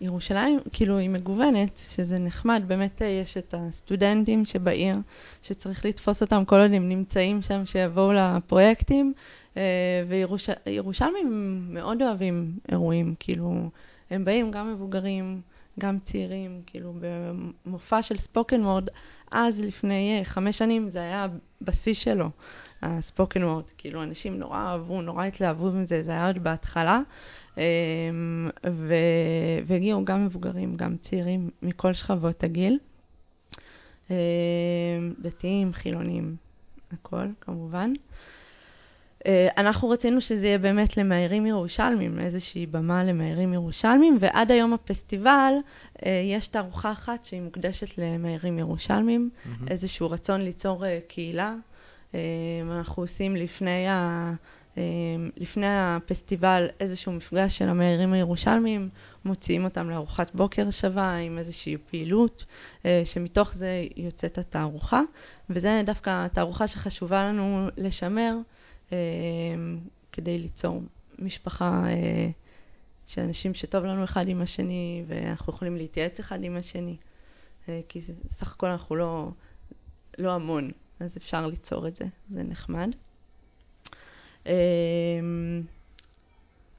ירושלים, 0.00 0.60
כאילו, 0.72 0.98
היא 0.98 1.10
מגוונת, 1.10 1.70
שזה 1.94 2.18
נחמד. 2.18 2.62
באמת 2.66 3.02
אה, 3.02 3.06
יש 3.06 3.36
את 3.36 3.54
הסטודנטים 3.58 4.44
שבעיר, 4.44 4.96
שצריך 5.42 5.84
לתפוס 5.84 6.22
אותם 6.22 6.44
כל 6.44 6.60
עוד 6.60 6.72
הם 6.72 6.88
נמצאים 6.88 7.42
שם, 7.42 7.66
שיבואו 7.66 8.12
לפרויקטים. 8.12 9.12
וירושלמים 10.66 11.60
מאוד 11.74 12.02
אוהבים 12.02 12.58
אירועים, 12.72 13.14
כאילו, 13.20 13.70
הם 14.10 14.24
באים 14.24 14.50
גם 14.50 14.72
מבוגרים, 14.72 15.40
גם 15.80 15.98
צעירים, 15.98 16.62
כאילו 16.66 16.94
במופע 17.00 18.02
של 18.02 18.18
ספוקן 18.18 18.64
וורד, 18.64 18.88
אז 19.30 19.60
לפני 19.60 20.22
uh, 20.22 20.24
חמש 20.24 20.58
שנים 20.58 20.90
זה 20.90 20.98
היה 20.98 21.26
בשיא 21.62 21.94
שלו, 21.94 22.30
הספוקן 22.82 23.44
וורד. 23.44 23.64
כאילו 23.78 24.02
אנשים 24.02 24.38
נורא 24.38 24.58
אהבו, 24.58 25.02
נורא 25.02 25.24
התלהבו 25.24 25.70
מזה, 25.70 26.02
זה 26.02 26.10
היה 26.10 26.26
עוד 26.26 26.38
בהתחלה. 26.38 27.00
Um, 27.56 27.60
והגיעו 29.66 30.04
גם 30.04 30.26
מבוגרים, 30.26 30.76
גם 30.76 30.96
צעירים, 30.96 31.50
מכל 31.62 31.94
שכבות 31.94 32.44
הגיל. 32.44 32.78
Um, 34.08 34.12
דתיים, 35.18 35.72
חילונים, 35.72 36.36
הכל, 36.92 37.26
כמובן. 37.40 37.92
אה, 39.26 39.48
אנחנו 39.56 39.90
רצינו 39.90 40.20
שזה 40.20 40.46
יהיה 40.46 40.58
באמת 40.58 40.96
למאיירים 40.96 41.46
ירושלמים, 41.46 42.18
איזושהי 42.18 42.66
במה 42.66 43.04
למאיירים 43.04 43.54
ירושלמים, 43.54 44.16
ועד 44.20 44.50
היום 44.50 44.72
הפסטיבל 44.72 45.52
אה, 46.06 46.22
יש 46.24 46.46
תערוכה 46.46 46.92
אחת 46.92 47.24
שהיא 47.24 47.42
מוקדשת 47.42 47.98
למאיירים 47.98 48.58
ירושלמים, 48.58 49.30
mm-hmm. 49.30 49.70
איזשהו 49.70 50.10
רצון 50.10 50.40
ליצור 50.40 50.86
אה, 50.86 50.98
קהילה. 51.08 51.54
אנחנו 52.70 53.02
עושים 53.02 53.36
לפני, 53.36 53.88
ה, 53.88 54.32
לפני 55.36 55.66
הפסטיבל 55.68 56.66
איזשהו 56.80 57.12
מפגש 57.12 57.58
של 57.58 57.68
המאיירים 57.68 58.12
הירושלמים, 58.12 58.88
מוציאים 59.24 59.64
אותם 59.64 59.90
לארוחת 59.90 60.34
בוקר 60.34 60.70
שווה 60.70 61.16
עם 61.16 61.38
איזושהי 61.38 61.76
פעילות, 61.90 62.44
שמתוך 63.04 63.54
זה 63.54 63.84
יוצאת 63.96 64.38
התערוכה, 64.38 65.00
וזה 65.50 65.82
דווקא 65.86 66.26
תערוכה 66.28 66.68
שחשובה 66.68 67.24
לנו 67.24 67.68
לשמר. 67.76 68.36
אמ, 68.92 69.78
כדי 70.12 70.38
ליצור 70.38 70.82
משפחה 71.18 71.84
אה, 71.86 72.30
של 73.06 73.20
אנשים 73.20 73.54
שטוב 73.54 73.84
לנו 73.84 74.04
אחד 74.04 74.28
עם 74.28 74.42
השני 74.42 75.04
ואנחנו 75.06 75.52
יכולים 75.52 75.76
להתייעץ 75.76 76.20
אחד 76.20 76.44
עם 76.44 76.56
השני, 76.56 76.96
אה, 77.68 77.80
כי 77.88 78.00
סך 78.36 78.52
הכל 78.54 78.66
אנחנו 78.66 78.96
לא, 78.96 79.28
לא 80.18 80.34
המון, 80.34 80.70
אז 81.00 81.16
אפשר 81.16 81.46
ליצור 81.46 81.88
את 81.88 81.96
זה, 81.96 82.04
זה 82.30 82.42
נחמד. 82.42 82.90
אמ, 84.46 85.62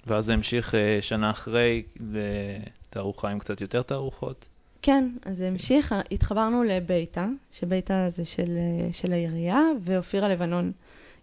ואז 0.07 0.25
זה 0.25 0.33
המשיך 0.33 0.75
אה, 0.75 0.97
שנה 1.01 1.31
אחרי 1.31 1.83
לתערוכה 1.99 3.29
עם 3.29 3.39
קצת 3.39 3.61
יותר 3.61 3.81
תערוכות? 3.81 4.47
כן, 4.81 5.09
אז 5.25 5.37
זה 5.37 5.47
המשיך, 5.47 5.95
התחברנו 6.11 6.63
לביתא, 6.63 7.25
שביתא 7.51 8.09
זה 8.09 8.25
של, 8.25 8.57
של 8.91 9.13
העירייה, 9.13 9.61
ואופירה 9.83 10.29
לבנון 10.29 10.71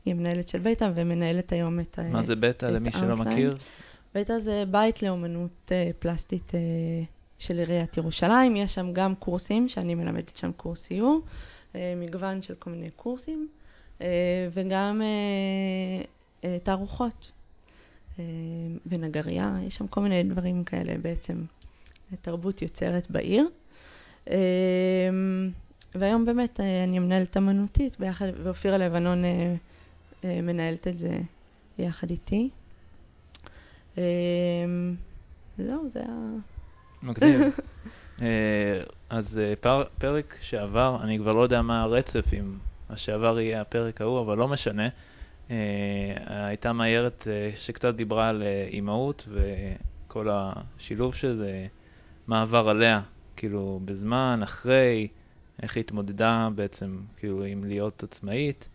היא 0.05 0.15
מנהלת 0.15 0.49
של 0.49 0.59
ביתא 0.59 0.91
ומנהלת 0.95 1.53
היום 1.53 1.81
את... 1.81 1.99
מה 1.99 2.23
זה 2.23 2.37
ביתא 2.37 2.67
למי 2.67 2.93
שלא 2.93 3.17
מכיר? 3.17 3.59
ביתא 4.15 4.39
זה 4.39 4.65
בית 4.71 5.03
לאומנות 5.03 5.73
פלסטית 5.99 6.53
של 7.39 7.59
עיריית 7.59 7.97
ירושלים. 7.97 8.57
יש 8.57 8.75
שם 8.75 8.93
גם 8.93 9.15
קורסים, 9.15 9.69
שאני 9.69 9.95
מלמדת 9.95 10.37
שם 10.37 10.53
קורס 10.53 10.83
סיור, 10.87 11.21
מגוון 11.75 12.43
של 12.43 12.55
כל 12.55 12.71
מיני 12.71 12.91
קורסים, 12.97 13.49
וגם 14.53 15.03
תערוכות 16.63 17.33
uh, 18.17 18.21
ונגרייה, 18.87 19.59
יש 19.67 19.75
שם 19.75 19.87
כל 19.87 20.01
מיני 20.01 20.23
דברים 20.23 20.65
כאלה 20.65 20.99
בעצם, 21.03 21.45
תרבות 22.23 22.63
יוצרת 22.63 23.11
בעיר. 23.11 23.49
Uh, 24.27 24.31
והיום 25.95 26.25
באמת 26.25 26.61
אני 26.61 26.99
מנהלת 26.99 27.37
אמנותית 27.37 28.01
ביחד, 28.01 28.27
ואופירה 28.43 28.79
לבנון 28.79 29.25
אה, 30.25 30.41
מנהלת 30.43 30.89
את 30.89 30.99
זה 30.99 31.19
יחד 31.79 32.11
איתי. 32.11 32.51
אה, 33.99 34.03
זהו, 35.59 35.89
זה 35.93 36.03
ה... 36.09 36.37
מגניב. 37.03 37.41
אה, 38.23 38.83
אז 39.11 39.41
פר, 39.61 39.85
פרק 39.99 40.37
שעבר, 40.41 40.99
אני 41.03 41.19
כבר 41.19 41.33
לא 41.33 41.41
יודע 41.43 41.63
מה 41.63 41.83
הרצף, 41.83 42.25
אם 42.33 42.55
השעבר 42.91 43.41
יהיה 43.41 43.61
הפרק 43.61 44.01
ההוא, 44.01 44.21
אבל 44.21 44.39
לא 44.39 44.49
משנה. 44.49 44.89
הייתה 46.27 46.73
מאיירת 46.73 47.27
שקצת 47.57 47.95
דיברה 47.95 48.29
על 48.29 48.43
אימהות 48.73 49.29
וכל 49.29 50.29
השילוב 50.31 51.15
של 51.15 51.37
זה, 51.37 51.67
מה 52.27 52.43
עבר 52.43 52.69
עליה, 52.69 53.01
כאילו 53.37 53.81
בזמן, 53.85 54.41
אחרי, 54.43 55.09
איך 55.63 55.77
היא 55.77 55.85
התמודדה 55.85 56.49
בעצם, 56.55 56.99
כאילו, 57.17 57.45
עם 57.45 57.65
להיות 57.65 58.03
עצמאית. 58.03 58.69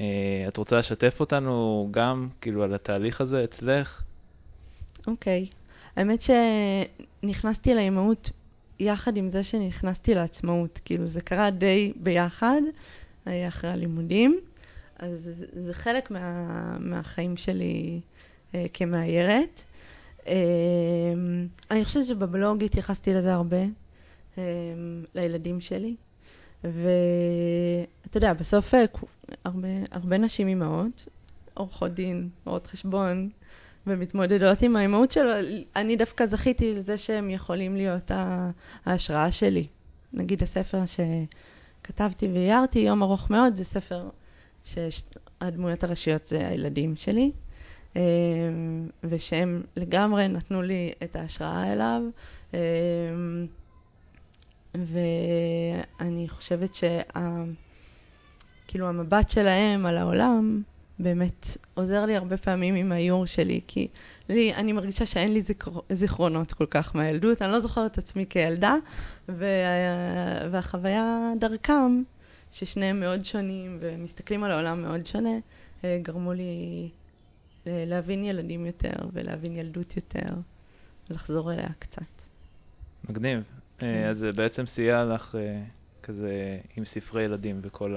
אה, 0.00 0.44
את 0.48 0.56
רוצה 0.56 0.78
לשתף 0.78 1.20
אותנו 1.20 1.88
גם 1.90 2.28
כאילו 2.40 2.62
על 2.62 2.74
התהליך 2.74 3.20
הזה 3.20 3.44
אצלך? 3.44 4.02
אוקיי. 5.06 5.46
Okay. 5.50 5.54
האמת 5.96 6.20
שנכנסתי 6.22 7.74
לאימהות 7.74 8.30
יחד 8.78 9.16
עם 9.16 9.30
זה 9.30 9.42
שנכנסתי 9.42 10.14
לעצמאות. 10.14 10.78
כאילו 10.84 11.06
זה 11.06 11.20
קרה 11.20 11.50
די 11.50 11.92
ביחד, 11.96 12.60
אחרי 13.24 13.70
הלימודים. 13.70 14.40
אז 15.00 15.30
זה, 15.52 15.74
חלק 15.74 16.10
מה, 16.10 16.46
מהחיים 16.78 17.36
שלי 17.36 18.00
אה, 18.54 18.66
כמאיירת. 18.72 19.60
אה, 20.26 20.34
אני 21.70 21.84
חושבת 21.84 22.06
שבבלוג 22.06 22.64
התייחסתי 22.64 23.14
לזה 23.14 23.34
הרבה, 23.34 23.62
אה, 24.38 24.42
לילדים 25.14 25.60
שלי. 25.60 25.94
ואתה 26.64 28.16
יודע, 28.16 28.32
בסוף 28.32 28.74
אה, 28.74 28.84
הרבה, 29.44 29.68
הרבה 29.90 30.18
נשים 30.18 30.48
אימהות, 30.48 31.08
עורכות 31.54 31.94
דין, 31.94 32.28
עורכות 32.44 32.66
חשבון, 32.66 33.30
ומתמודדות 33.86 34.62
עם 34.62 34.76
האימהות 34.76 35.12
שלו. 35.12 35.30
אני 35.76 35.96
דווקא 35.96 36.26
זכיתי 36.26 36.74
לזה 36.74 36.98
שהם 36.98 37.30
יכולים 37.30 37.76
להיות 37.76 38.10
ההשראה 38.86 39.32
שלי. 39.32 39.66
נגיד 40.12 40.42
הספר 40.42 40.82
שכתבתי 40.86 42.28
ואיירתי, 42.28 42.78
יום 42.78 43.02
ארוך 43.02 43.30
מאוד, 43.30 43.56
זה 43.56 43.64
ספר 43.64 44.08
שהדמויות 44.64 45.84
הראשיות 45.84 46.28
זה 46.28 46.48
הילדים 46.48 46.96
שלי, 46.96 47.30
אה, 47.96 48.02
ושהם 49.04 49.62
לגמרי 49.76 50.28
נתנו 50.28 50.62
לי 50.62 50.92
את 51.04 51.16
ההשראה 51.16 51.72
אליו. 51.72 52.02
אה, 52.54 52.58
ואני 54.74 56.28
חושבת 56.28 56.74
שה... 56.74 57.00
כאילו 58.68 58.88
המבט 58.88 59.30
שלהם 59.30 59.86
על 59.86 59.96
העולם 59.96 60.62
באמת 60.98 61.46
עוזר 61.74 62.04
לי 62.04 62.16
הרבה 62.16 62.36
פעמים 62.36 62.74
עם 62.74 62.92
האיור 62.92 63.26
שלי, 63.26 63.60
כי 63.66 63.88
לי, 64.28 64.54
אני 64.54 64.72
מרגישה 64.72 65.06
שאין 65.06 65.32
לי 65.32 65.42
זכר, 65.42 65.70
זיכרונות 65.92 66.52
כל 66.52 66.66
כך 66.70 66.96
מהילדות, 66.96 67.42
אני 67.42 67.52
לא 67.52 67.60
זוכרת 67.60 67.92
את 67.92 67.98
עצמי 67.98 68.26
כילדה, 68.26 68.74
וה, 69.28 69.46
והחוויה 70.50 71.32
דרכם, 71.38 72.02
ששניהם 72.52 73.00
מאוד 73.00 73.24
שונים 73.24 73.78
ומסתכלים 73.80 74.44
על 74.44 74.50
העולם 74.50 74.82
מאוד 74.82 75.06
שונה, 75.06 75.38
אה, 75.84 75.98
גרמו 76.02 76.32
לי 76.32 76.88
אה, 77.66 77.84
להבין 77.86 78.24
ילדים 78.24 78.66
יותר 78.66 78.92
ולהבין 79.12 79.56
ילדות 79.56 79.96
יותר, 79.96 80.34
ולחזור 81.10 81.52
אליה 81.52 81.68
קצת. 81.78 82.02
מגניב. 83.08 83.42
כן. 83.78 83.86
אה, 83.86 84.08
אז 84.08 84.18
זה 84.18 84.32
בעצם 84.32 84.66
סייע 84.66 85.04
לך 85.04 85.34
כזה 86.02 86.58
עם 86.76 86.84
ספרי 86.84 87.22
ילדים 87.22 87.60
וכל 87.62 87.96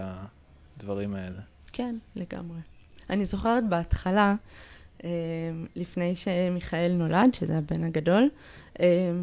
הדברים 0.78 1.16
האלה. 1.16 1.42
כן, 1.74 1.96
לגמרי. 2.16 2.60
אני 3.10 3.26
זוכרת 3.26 3.70
בהתחלה, 3.70 4.36
לפני 5.75 6.15
שמיכאל 6.15 6.91
נולד, 6.91 7.34
שזה 7.34 7.58
הבן 7.58 7.84
הגדול, 7.84 8.29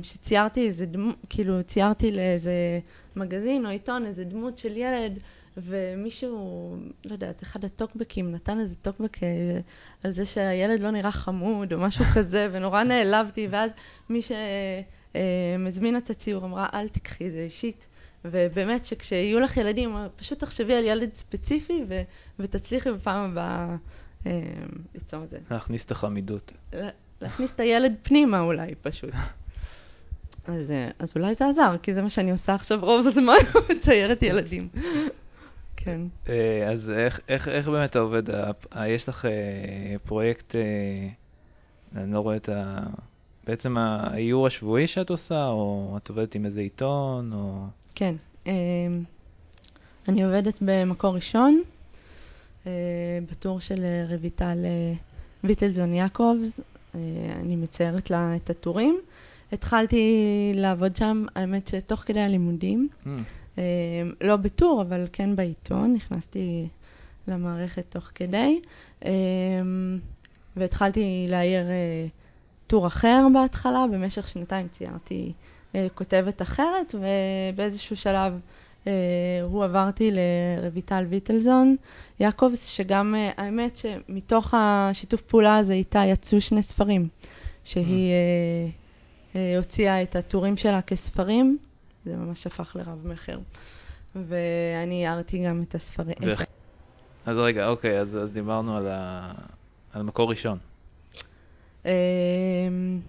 שציירתי 0.02 0.68
איזה 0.68 0.86
דמות, 0.86 1.16
כאילו 1.30 1.64
ציירתי 1.64 2.12
לאיזה 2.12 2.80
מגזין 3.16 3.66
או 3.66 3.70
עיתון 3.70 4.06
איזה 4.06 4.24
דמות 4.24 4.58
של 4.58 4.76
ילד 4.76 5.18
ומישהו, 5.56 6.76
לא 7.04 7.12
יודעת, 7.12 7.42
אחד 7.42 7.64
הטוקבקים 7.64 8.32
נתן 8.32 8.60
איזה 8.60 8.74
טוקבק 8.82 9.22
אה, 9.22 9.28
על 10.04 10.12
זה 10.12 10.26
שהילד 10.26 10.80
לא 10.80 10.90
נראה 10.90 11.12
חמוד 11.12 11.72
או 11.72 11.78
משהו 11.78 12.04
כזה, 12.14 12.48
ונורא 12.52 12.82
נעלבתי, 12.82 13.48
ואז 13.50 13.70
מי 14.10 14.20
שמזמין 14.22 15.96
את 15.96 16.10
הציור 16.10 16.44
אמרה, 16.44 16.68
אל 16.74 16.88
תקחי 16.88 17.26
את 17.26 17.32
זה 17.32 17.40
אישית. 17.40 17.86
ובאמת 18.24 18.84
שכשיהיו 18.84 19.40
לך 19.40 19.56
ילדים, 19.56 19.96
פשוט 20.16 20.40
תחשבי 20.40 20.74
על 20.74 20.84
ילד 20.84 21.10
ספציפי 21.14 21.84
ו- 21.88 22.02
ותצליחי 22.38 22.92
בפעם 22.92 23.30
הבאה 23.30 23.68
אה, 23.70 23.76
ליצור 24.94 25.24
את 25.24 25.30
זה. 25.30 25.38
להכניס 25.50 25.84
את 25.84 25.90
החמידות. 25.90 26.52
להכניס 27.22 27.50
את 27.54 27.60
הילד 27.60 27.94
פנימה 28.02 28.40
אולי, 28.40 28.74
פשוט. 28.82 29.10
אז, 30.46 30.70
אה, 30.70 30.90
אז 30.98 31.12
אולי 31.16 31.34
זה 31.34 31.48
עזר, 31.48 31.76
כי 31.82 31.94
זה 31.94 32.02
מה 32.02 32.10
שאני 32.10 32.30
עושה 32.30 32.54
עכשיו 32.54 32.78
רוב 32.80 33.06
הזמן, 33.06 33.34
מציירת 33.70 34.22
ילדים. 34.22 34.68
כן. 35.76 36.00
אה, 36.28 36.68
אז 36.70 36.90
איך, 36.90 37.20
איך, 37.28 37.48
איך 37.48 37.68
באמת 37.68 37.96
עובד? 37.96 38.22
יש 38.86 39.08
לך 39.08 39.28
פרויקט, 40.04 40.54
אני 41.96 42.12
לא 42.12 42.20
רואה 42.20 42.36
את 42.36 42.48
ה... 42.48 42.80
בעצם 43.46 43.78
האיור 43.78 44.46
השבועי 44.46 44.86
שאת 44.86 45.10
עושה, 45.10 45.46
או 45.46 45.94
את 46.02 46.08
עובדת 46.08 46.34
עם 46.34 46.46
איזה 46.46 46.60
עיתון, 46.60 47.32
או... 47.32 47.66
כן. 47.94 48.14
אני 50.08 50.24
עובדת 50.24 50.54
במקור 50.60 51.14
ראשון, 51.14 51.62
אה, 51.62 51.79
בטור 53.30 53.60
של 53.60 53.84
אה, 53.84 54.16
רויטל 54.16 54.58
אה, 54.64 54.92
ויטלזון 55.44 55.94
יעקובס. 55.94 56.60
אני 57.40 57.56
מציירת 57.56 58.10
לה 58.10 58.36
את 58.36 58.50
הטורים. 58.50 59.00
התחלתי 59.52 60.04
לעבוד 60.54 60.96
שם, 60.96 61.24
האמת 61.36 61.68
שתוך 61.68 62.00
כדי 62.00 62.20
הלימודים, 62.20 62.88
mm. 63.04 63.08
לא 64.20 64.36
בטור, 64.36 64.82
אבל 64.82 65.06
כן 65.12 65.36
בעיתון, 65.36 65.94
נכנסתי 65.94 66.68
למערכת 67.28 67.84
תוך 67.88 68.10
כדי, 68.14 68.60
והתחלתי 70.56 71.26
להעיר 71.28 71.66
טור 72.66 72.86
אחר 72.86 73.26
בהתחלה, 73.34 73.84
במשך 73.92 74.28
שנתיים 74.28 74.68
ציירתי 74.78 75.32
אה, 75.74 75.86
כותבת 75.94 76.42
אחרת, 76.42 76.94
ובאיזשהו 76.94 77.96
שלב 77.96 78.40
אה, 78.86 78.92
הוא 79.42 79.64
עברתי 79.64 80.10
לרויטל 80.12 81.04
ויטלזון 81.08 81.76
יעקובס, 82.20 82.66
שגם 82.66 83.14
אה, 83.14 83.30
האמת 83.36 83.76
שמתוך 83.76 84.54
השיתוף 84.56 85.20
פעולה 85.20 85.56
הזה 85.56 85.72
איתה 85.72 86.02
יצאו 86.06 86.40
שני 86.40 86.62
ספרים, 86.62 87.08
שהיא 87.64 88.12
הוציאה 89.56 90.02
את 90.02 90.16
הטורים 90.16 90.56
שלה 90.56 90.82
כספרים, 90.82 91.58
זה 92.04 92.16
ממש 92.16 92.46
הפך 92.46 92.76
לרב 92.76 93.06
מכר. 93.06 93.38
ואני 94.14 95.06
הערתי 95.06 95.44
גם 95.44 95.62
את 95.68 95.74
הספרים. 95.74 96.16
אז 97.26 97.36
רגע, 97.36 97.68
אוקיי, 97.68 98.00
אז, 98.00 98.16
אז 98.16 98.32
דיברנו 98.32 98.76
על, 98.76 98.88
ה... 98.88 99.32
על 99.92 100.02
מקור 100.02 100.30
ראשון. 100.30 100.58
אמ, 101.84 101.90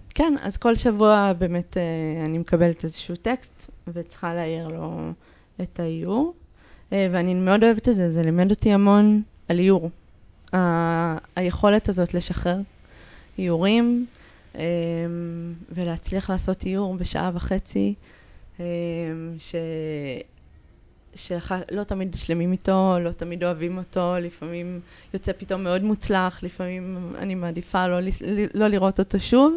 כן, 0.10 0.34
אז 0.42 0.58
כל 0.58 0.76
שבוע 0.76 1.34
באמת 1.38 1.78
אה, 1.78 2.26
אני 2.26 2.38
מקבלת 2.38 2.86
איזשהו 2.86 3.16
טקסט 3.16 3.72
וצריכה 3.88 4.34
להעיר 4.34 4.68
לו 4.68 5.12
את 5.62 5.80
האיור, 5.80 6.34
אה, 6.94 7.08
ואני 7.12 7.34
מאוד 7.34 7.64
אוהבת 7.64 7.90
את 7.90 7.96
זה, 7.96 8.12
זה 8.12 8.22
לימד 8.22 8.52
אותי 8.52 8.72
המון 8.72 9.22
על 9.48 9.60
איור. 9.60 9.90
היכולת 11.36 11.90
הזאת 11.90 12.14
לשחרר 12.14 12.58
איורים 13.40 14.06
אמ, 14.56 14.62
ולהצליח 15.70 16.30
לעשות 16.30 16.64
איור 16.66 16.96
בשעה 16.96 17.32
וחצי, 17.34 17.94
אמ, 18.60 18.66
ש... 19.38 19.56
שלא 21.16 21.84
תמיד 21.88 22.16
שלמים 22.16 22.52
איתו, 22.52 22.96
לא 23.02 23.12
תמיד 23.12 23.44
אוהבים 23.44 23.78
אותו, 23.78 24.16
לפעמים 24.22 24.80
יוצא 25.14 25.32
פתאום 25.38 25.64
מאוד 25.64 25.84
מוצלח, 25.84 26.44
לפעמים 26.44 27.14
אני 27.18 27.36
מעדיפה 27.36 27.88
לא, 27.88 27.98
לא 28.54 28.68
לראות 28.68 29.00
אותו 29.00 29.20
שוב, 29.20 29.54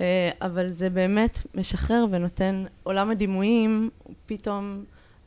אה, 0.00 0.30
אבל 0.42 0.72
זה 0.72 0.90
באמת 0.90 1.38
משחרר 1.54 2.04
ונותן, 2.10 2.64
עולם 2.82 3.10
הדימויים, 3.10 3.90
פתאום 4.26 4.84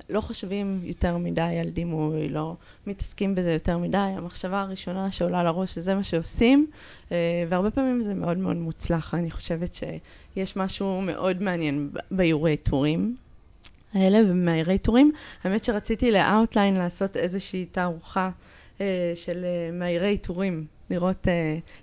לא 0.10 0.22
חושבים 0.22 0.80
יותר 0.84 1.18
מדי 1.18 1.58
על 1.62 1.70
דימוי, 1.70 2.30
לא 2.30 2.56
מתעסקים 2.88 3.36
בזה 3.36 3.52
יותר 3.52 3.78
מדי, 3.78 3.98
המחשבה 3.98 4.62
הראשונה 4.62 5.12
שעולה 5.12 5.44
לראש 5.44 5.76
שזה 5.76 5.96
מה 5.96 6.04
שעושים, 6.04 6.68
אה, 7.12 7.18
והרבה 7.50 7.72
פעמים 7.72 8.02
זה 8.02 8.14
מאוד 8.14 8.38
מאוד 8.38 8.56
מוצלח, 8.56 9.14
אני 9.14 9.32
חושבת 9.32 9.74
שיש 9.74 10.56
משהו 10.56 11.02
מאוד 11.02 11.42
מעניין 11.42 11.90
באיורי 12.12 12.58
טורים. 12.58 13.16
האלה 13.94 14.32
ומאיירי 14.32 14.78
טורים. 14.78 15.12
האמת 15.44 15.64
שרציתי 15.64 16.12
ל 16.12 16.20
Outline 16.20 16.76
לעשות 16.76 17.18
איזושהי 17.18 17.66
תערוכה 17.66 18.30
אה, 18.82 19.14
של 19.16 19.46
אה, 19.46 19.72
מאיירי 19.74 20.18
טורים, 20.18 20.66
לראות 20.90 21.28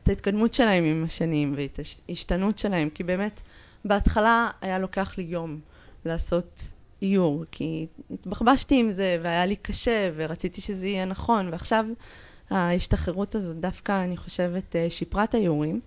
את 0.02 0.08
ההתקדמות 0.08 0.54
שלהם 0.54 0.84
עם 0.84 1.04
השנים 1.04 1.54
ואת 1.56 1.80
ההשתנות 2.08 2.58
שלהם, 2.58 2.90
כי 2.90 3.02
באמת 3.02 3.40
בהתחלה 3.84 4.50
היה 4.60 4.78
לוקח 4.78 5.18
לי 5.18 5.24
יום 5.24 5.60
לעשות 6.04 6.62
איור, 7.02 7.44
כי 7.50 7.86
התבחבשתי 8.10 8.80
עם 8.80 8.92
זה 8.92 9.18
והיה 9.22 9.46
לי 9.46 9.56
קשה 9.56 10.10
ורציתי 10.16 10.60
שזה 10.60 10.86
יהיה 10.86 11.04
נכון, 11.04 11.48
ועכשיו 11.52 11.84
ההשתחררות 12.50 13.34
הזאת 13.34 13.56
דווקא, 13.56 14.04
אני 14.04 14.16
חושבת, 14.16 14.76
אה, 14.76 14.86
שיפרה 14.90 15.24
את 15.24 15.34
האיורים. 15.34 15.80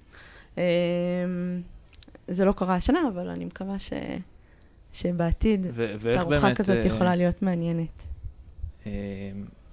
אה, 0.58 0.64
זה 2.28 2.46
לא 2.46 2.52
קרה 2.52 2.76
השנה, 2.76 3.00
אבל 3.14 3.30
אני 3.30 3.46
מקווה 3.46 3.80
ש... 3.80 3.94
שבעתיד 4.94 5.68
תערוכה 6.16 6.56
כזאת 6.56 6.78
uh, 6.84 6.88
יכולה 6.88 7.16
להיות 7.16 7.42
מעניינת. 7.42 8.04
Uh, 8.84 8.88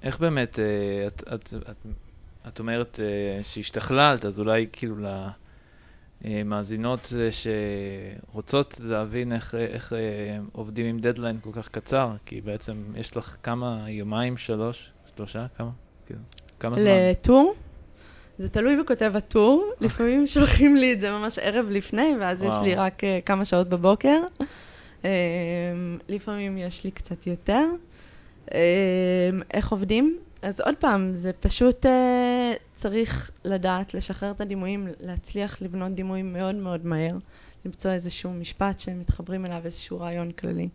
איך 0.02 0.20
באמת, 0.20 0.54
uh, 0.54 0.58
את, 1.06 1.22
את, 1.34 1.54
את, 1.70 1.86
את 2.48 2.58
אומרת 2.58 3.00
שהשתכללת, 3.42 4.24
אז 4.24 4.40
אולי 4.40 4.66
כאילו 4.72 4.96
למאזינות 6.24 7.12
שרוצות 7.30 8.80
להבין 8.80 9.32
איך, 9.32 9.54
איך 9.54 9.92
uh, 9.92 9.96
עובדים 10.52 10.86
עם 10.86 10.98
דדליין 10.98 11.38
כל 11.40 11.50
כך 11.52 11.68
קצר, 11.68 12.10
כי 12.26 12.40
בעצם 12.40 12.84
יש 12.94 13.16
לך 13.16 13.36
כמה, 13.42 13.84
יומיים, 13.88 14.36
שלוש, 14.36 14.90
שלושה, 15.16 15.46
כמה? 15.58 15.70
כאילו, 16.06 16.20
כמה 16.60 16.76
זמן? 16.76 16.84
לטור? 17.10 17.54
זה 18.38 18.48
תלוי 18.48 18.76
בכותב 18.82 19.12
הטור, 19.14 19.70
לפעמים 19.80 20.26
שולחים 20.26 20.76
לי 20.76 20.92
את 20.92 21.00
זה 21.00 21.10
ממש 21.10 21.38
ערב 21.38 21.66
לפני, 21.70 22.14
ואז 22.20 22.42
וואו. 22.42 22.52
יש 22.52 22.68
לי 22.68 22.74
רק 22.74 23.04
uh, 23.04 23.06
כמה 23.26 23.44
שעות 23.44 23.68
בבוקר. 23.68 24.20
לפעמים 26.08 26.58
יש 26.58 26.84
לי 26.84 26.90
קצת 26.90 27.26
יותר. 27.26 27.64
איך 29.54 29.68
עובדים? 29.72 30.18
אז 30.46 30.60
עוד 30.60 30.74
פעם, 30.80 31.12
זה 31.14 31.32
פשוט 31.32 31.86
אה, 31.86 32.52
צריך 32.76 33.30
לדעת 33.44 33.94
לשחרר 33.94 34.30
את 34.30 34.40
הדימויים, 34.40 34.88
להצליח 35.00 35.62
לבנות 35.62 35.92
דימויים 35.92 36.32
מאוד 36.32 36.54
מאוד 36.54 36.86
מהר, 36.86 37.16
למצוא 37.64 37.90
איזשהו 37.90 38.32
משפט 38.32 38.78
שמתחברים 38.78 39.46
אליו, 39.46 39.60
איזשהו 39.64 40.00
רעיון 40.00 40.32
כללי 40.32 40.68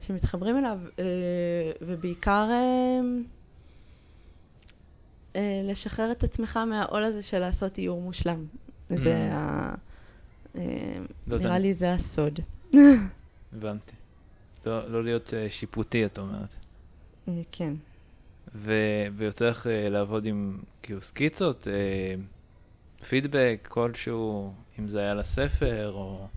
שמתחברים 0.00 0.58
אליו, 0.58 0.78
אה, 0.98 1.04
ובעיקר 1.82 2.48
אה, 5.36 5.40
לשחרר 5.64 6.12
את 6.12 6.24
עצמך 6.24 6.56
מהעול 6.56 7.04
הזה 7.04 7.22
של 7.22 7.38
לעשות 7.38 7.78
איור 7.78 8.00
מושלם. 8.00 8.44
Mm. 8.90 8.94
זה 9.00 9.28
ה... 9.32 9.74
לא 11.26 11.38
נראה 11.38 11.58
לי 11.58 11.74
זה 11.74 11.92
הסוד. 11.92 12.40
הבנתי. 13.52 13.92
לא, 14.66 14.90
לא 14.90 15.04
להיות 15.04 15.28
uh, 15.28 15.52
שיפוטי, 15.52 16.06
את 16.06 16.18
אומרת. 16.18 16.48
Uh, 17.26 17.30
כן. 17.52 17.74
ו- 18.54 19.06
ויותר 19.16 19.50
לך 19.50 19.66
uh, 19.66 19.90
לעבוד 19.90 20.26
עם 20.26 20.58
כאילו 20.82 21.00
סקיצות, 21.00 21.66
uh, 21.66 23.06
פידבק 23.08 23.68
כלשהו, 23.70 24.52
אם 24.78 24.88
זה 24.88 24.98
היה 25.00 25.14
לספר, 25.14 25.92
או 25.94 26.28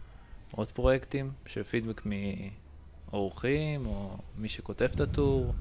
עוד 0.52 0.72
פרויקטים 0.72 1.32
של 1.46 1.64
פידבק 1.64 2.02
מאורחים, 3.12 3.86
או 3.86 4.18
מי 4.38 4.50
שכותב 4.50 4.86
את 4.96 5.02
הטור. 5.02 5.54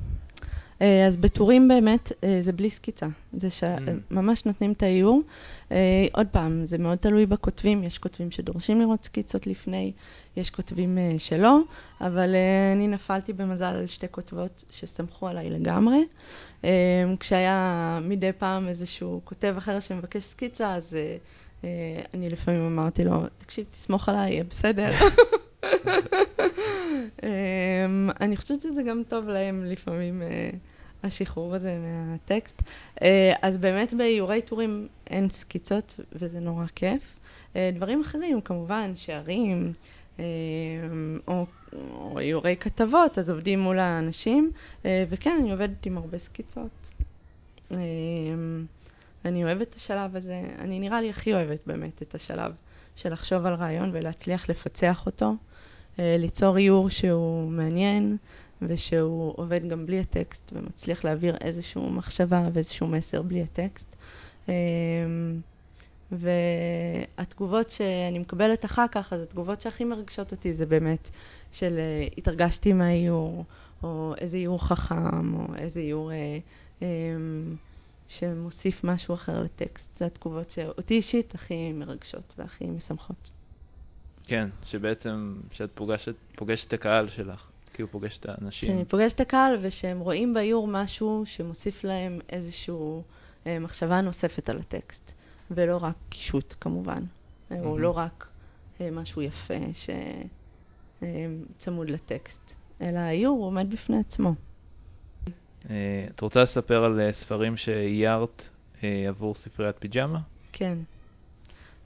אה, 0.83 1.07
אז 1.07 1.17
בטורים 1.17 1.69
באמת 1.69 2.13
אה, 2.25 2.39
זה 2.43 2.53
בלי 2.53 2.71
סקיצה, 2.71 3.07
זה 3.33 3.51
שממש 3.51 4.41
mm. 4.41 4.43
נותנים 4.47 4.73
את 4.73 4.83
האיור. 4.83 5.21
אה, 5.73 6.07
עוד 6.13 6.27
פעם, 6.33 6.67
זה 6.67 6.79
מאוד 6.79 6.99
תלוי 6.99 7.27
בכותבים, 7.27 7.85
יש 7.85 7.99
כותבים 7.99 8.31
שדורשים 8.31 8.81
לראות 8.81 9.05
סקיצות 9.05 9.47
לפני, 9.47 9.93
יש 10.37 10.51
כותבים 10.51 10.99
שלא, 11.19 11.59
אבל 12.01 12.35
אני 12.75 12.89
נפלתי 12.89 13.33
במזל 13.33 13.65
על 13.65 13.87
שתי 13.87 14.07
כותבות 14.11 14.65
שסמכו 14.71 15.29
עליי 15.29 15.51
לגמרי. 15.51 16.05
כשהיה 17.21 17.99
מדי 18.03 18.33
פעם 18.33 18.69
איזשהו 18.69 19.21
כותב 19.25 19.55
אחר 19.59 19.81
שמבקש 19.81 20.25
סקיצה, 20.25 20.75
אז 20.75 20.97
אני 22.15 22.31
לפעמים 22.31 22.67
אמרתי 22.67 23.05
לו, 23.05 23.23
תקשיב, 23.39 23.67
תסמוך 23.73 24.09
עליי, 24.09 24.33
יהיה 24.33 24.45
בסדר. 24.45 24.91
אמ, 27.23 28.11
אני 28.21 28.37
חושבת 28.37 28.63
שזה 28.63 28.83
גם 28.83 29.03
טוב 29.09 29.29
להם 29.29 29.65
לפעמים, 29.65 30.23
אה, 30.23 30.51
השחרור 31.03 31.55
הזה 31.55 31.79
מהטקסט. 31.79 32.63
אה, 33.03 33.33
אז 33.43 33.57
באמת 33.57 33.95
באיורי 33.95 34.43
טורים 34.43 34.89
אין 35.11 35.29
סקיצות, 35.41 36.01
וזה 36.13 36.41
נורא 36.41 36.67
כיף. 36.75 37.03
אה, 37.57 37.71
דברים 37.75 38.01
אחרים, 38.01 38.41
כמובן, 38.41 38.93
שערים, 38.97 39.73
או, 41.29 41.47
או 41.73 42.19
איורי 42.19 42.57
כתבות, 42.57 43.19
אז 43.19 43.31
עובדים 43.31 43.61
מול 43.61 43.79
האנשים, 43.79 44.51
וכן, 44.85 45.37
אני 45.41 45.51
עובדת 45.53 45.87
עם 45.87 45.99
הרבה 45.99 46.19
סקיצות. 46.19 46.71
אני 49.25 49.45
אוהבת 49.45 49.69
את 49.69 49.75
השלב 49.75 50.17
הזה, 50.17 50.43
אני 50.59 50.81
נראה 50.81 51.01
לי 51.01 51.11
הכי 51.11 51.33
אוהבת 51.35 51.59
באמת 51.67 52.03
את 52.03 52.15
השלב 52.15 52.53
של 52.97 53.13
לחשוב 53.13 53.47
על 53.47 53.55
רעיון 53.55 53.91
ולהצליח 53.93 54.49
לפצח 54.49 55.07
אותו, 55.07 55.35
ליצור 55.99 56.59
איור 56.59 56.91
שהוא 56.91 57.51
מעניין 57.51 58.17
ושהוא 58.63 59.33
עובד 59.37 59.69
גם 59.69 59.87
בלי 59.87 60.01
הטקסט 60.01 60.53
ומצליח 60.53 61.05
להעביר 61.05 61.37
איזושהי 61.41 61.83
מחשבה 61.91 62.49
ואיזשהו 62.53 62.87
מסר 62.87 63.23
בלי 63.23 63.43
הטקסט. 63.43 63.97
והתגובות 66.13 67.71
שאני 67.71 68.19
מקבלת 68.19 68.65
אחר 68.65 68.87
כך, 68.93 69.13
אז 69.13 69.21
התגובות 69.23 69.61
שהכי 69.61 69.85
מרגשות 69.85 70.33
אותי 70.33 70.55
זה 70.55 70.67
באמת 70.67 71.09
של 71.53 71.79
uh, 71.79 72.15
התרגשתי 72.19 72.73
מהאיור, 72.73 73.45
או 73.83 74.15
איזה 74.19 74.37
איור 74.37 74.65
חכם, 74.65 75.35
או 75.35 75.55
איזה 75.57 75.81
איור 75.81 76.11
uh, 76.11 76.81
um, 76.81 76.85
שמוסיף 78.09 78.85
משהו 78.85 79.15
אחר 79.15 79.43
לטקסט. 79.43 79.99
זה 79.99 80.07
התגובות 80.07 80.51
שאותי 80.51 80.95
אישית 80.95 81.35
הכי 81.35 81.73
מרגשות 81.73 82.35
והכי 82.39 82.67
משמחות. 82.67 83.31
כן, 84.27 84.49
שבעצם, 84.65 85.37
שאת 85.53 85.71
פוגשת, 85.75 86.15
פוגשת 86.37 86.69
את 86.69 86.73
הקהל 86.73 87.09
שלך, 87.09 87.47
כאילו 87.75 87.91
פוגשת 87.91 88.21
את 88.21 88.29
האנשים. 88.29 88.69
שאני 88.69 88.85
פוגשת 88.85 89.15
את 89.15 89.21
הקהל 89.21 89.59
ושהם 89.63 90.01
רואים 90.01 90.35
באיור 90.35 90.69
משהו 90.69 91.25
שמוסיף 91.27 91.85
להם 91.85 92.21
איזושהי 92.29 92.75
uh, 92.75 93.49
מחשבה 93.61 94.01
נוספת 94.01 94.49
על 94.49 94.59
הטקסט. 94.59 95.07
ולא 95.51 95.77
רק 95.77 95.95
קישוט 96.09 96.55
כמובן. 96.61 97.03
Mm-hmm. 97.03 97.55
הוא 97.55 97.81
לא 97.81 97.91
רק 97.91 98.27
אה, 98.81 98.91
משהו 98.91 99.23
יפה 99.23 99.55
שצמוד 101.63 101.89
אה, 101.89 101.95
לטקסט, 101.95 102.55
אלא 102.81 102.99
האיור 102.99 103.45
עומד 103.45 103.71
בפני 103.71 103.99
עצמו. 103.99 104.35
אה, 105.71 106.07
את 106.15 106.21
רוצה 106.21 106.43
לספר 106.43 106.85
על 106.85 107.13
ספרים 107.13 107.57
שאיירת 107.57 108.43
עבור 109.09 109.35
ספריית 109.35 109.77
פיג'מה? 109.79 110.19
כן, 110.53 110.79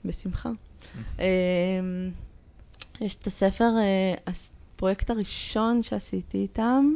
בשמחה. 0.05 0.49
Mm-hmm. 0.49 1.21
יש 3.01 3.15
את 3.15 3.27
הספר, 3.27 3.69
הפרויקט 4.27 5.09
הראשון 5.09 5.83
שעשיתי 5.83 6.37
איתם, 6.37 6.93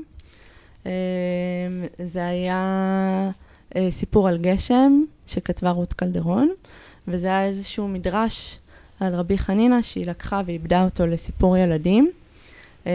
זה 2.13 2.27
היה 2.27 3.31
סיפור 3.91 4.27
על 4.27 4.37
גשם, 4.37 5.03
שכתבה 5.27 5.69
רות 5.69 5.93
קלדרון, 5.93 6.49
וזה 7.07 7.27
היה 7.27 7.45
איזשהו 7.45 7.87
מדרש 7.87 8.59
על 8.99 9.15
רבי 9.15 9.37
חנינה 9.37 9.83
שהיא 9.83 10.07
לקחה 10.07 10.41
ואיבדה 10.45 10.83
אותו 10.83 11.07
לסיפור 11.07 11.57
ילדים, 11.57 12.11
אמ, 12.85 12.91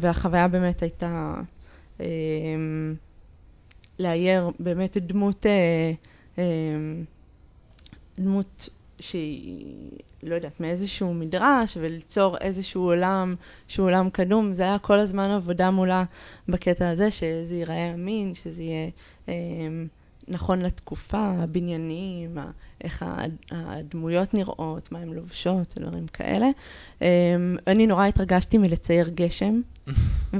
והחוויה 0.00 0.48
באמת 0.48 0.82
הייתה 0.82 1.34
אמ, 2.00 2.94
לאייר 3.98 4.50
באמת 4.60 4.96
דמות, 4.96 5.46
אה, 5.46 5.92
אמ, 6.38 7.04
דמות 8.18 8.68
שהיא, 9.00 9.90
לא 10.22 10.34
יודעת, 10.34 10.60
מאיזשהו 10.60 11.14
מדרש, 11.14 11.76
וליצור 11.80 12.38
איזשהו 12.38 12.82
עולם 12.82 13.34
שהוא 13.68 13.86
עולם 13.86 14.10
קדום. 14.10 14.52
זה 14.52 14.62
היה 14.62 14.78
כל 14.78 14.98
הזמן 14.98 15.30
עבודה 15.30 15.70
מולה 15.70 16.04
בקטע 16.48 16.90
הזה, 16.90 17.10
שזה 17.10 17.54
ייראה 17.54 17.94
אמין, 17.94 18.34
שזה 18.34 18.62
יהיה 18.62 18.90
נכון 20.28 20.62
לתקופה, 20.62 21.32
הבניינים, 21.38 22.38
איך 22.84 23.04
הדמויות 23.50 24.34
נראות, 24.34 24.92
מה 24.92 24.98
הן 24.98 25.08
לובשות, 25.08 25.78
דברים 25.78 26.06
כאלה. 26.06 26.46
אמ, 27.02 27.06
אני 27.66 27.86
נורא 27.86 28.06
התרגשתי 28.06 28.58
מלצייר 28.58 29.08
גשם, 29.08 29.60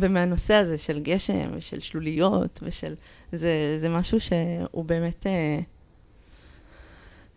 ומהנושא 0.01 0.55
הזה 0.55 0.79
של 0.79 1.01
גשם 1.01 1.51
ושל 1.55 1.81
שלוליות 1.81 2.61
ושל... 2.63 2.95
זה, 3.33 3.77
זה 3.81 3.89
משהו 3.89 4.19
שהוא 4.21 4.85
באמת... 4.85 5.27
אה, 5.27 5.61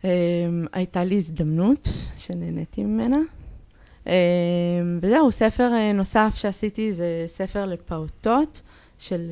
אמ, 0.04 0.66
הייתה 0.74 1.04
לי 1.04 1.18
הזדמנות 1.18 1.88
שנהניתי 2.18 2.84
ממנה. 2.84 3.18
אמ, 4.08 4.12
וזהו, 5.02 5.32
ספר 5.32 5.74
אה, 5.74 5.94
נוסף 5.94 6.34
שעשיתי 6.36 6.94
זה 6.94 7.26
ספר 7.36 7.66
לפעוטות 7.66 8.62
של... 9.00 9.32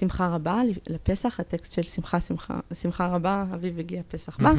שמחה 0.00 0.28
רבה 0.28 0.60
לפסח, 0.86 1.40
הטקסט 1.40 1.72
של 1.72 1.82
שמחה, 1.82 2.20
שמחה, 2.20 2.60
שמחה 2.82 3.06
רבה, 3.06 3.44
אביב 3.54 3.78
הגיע, 3.78 4.02
פסח 4.08 4.40
בא, 4.40 4.50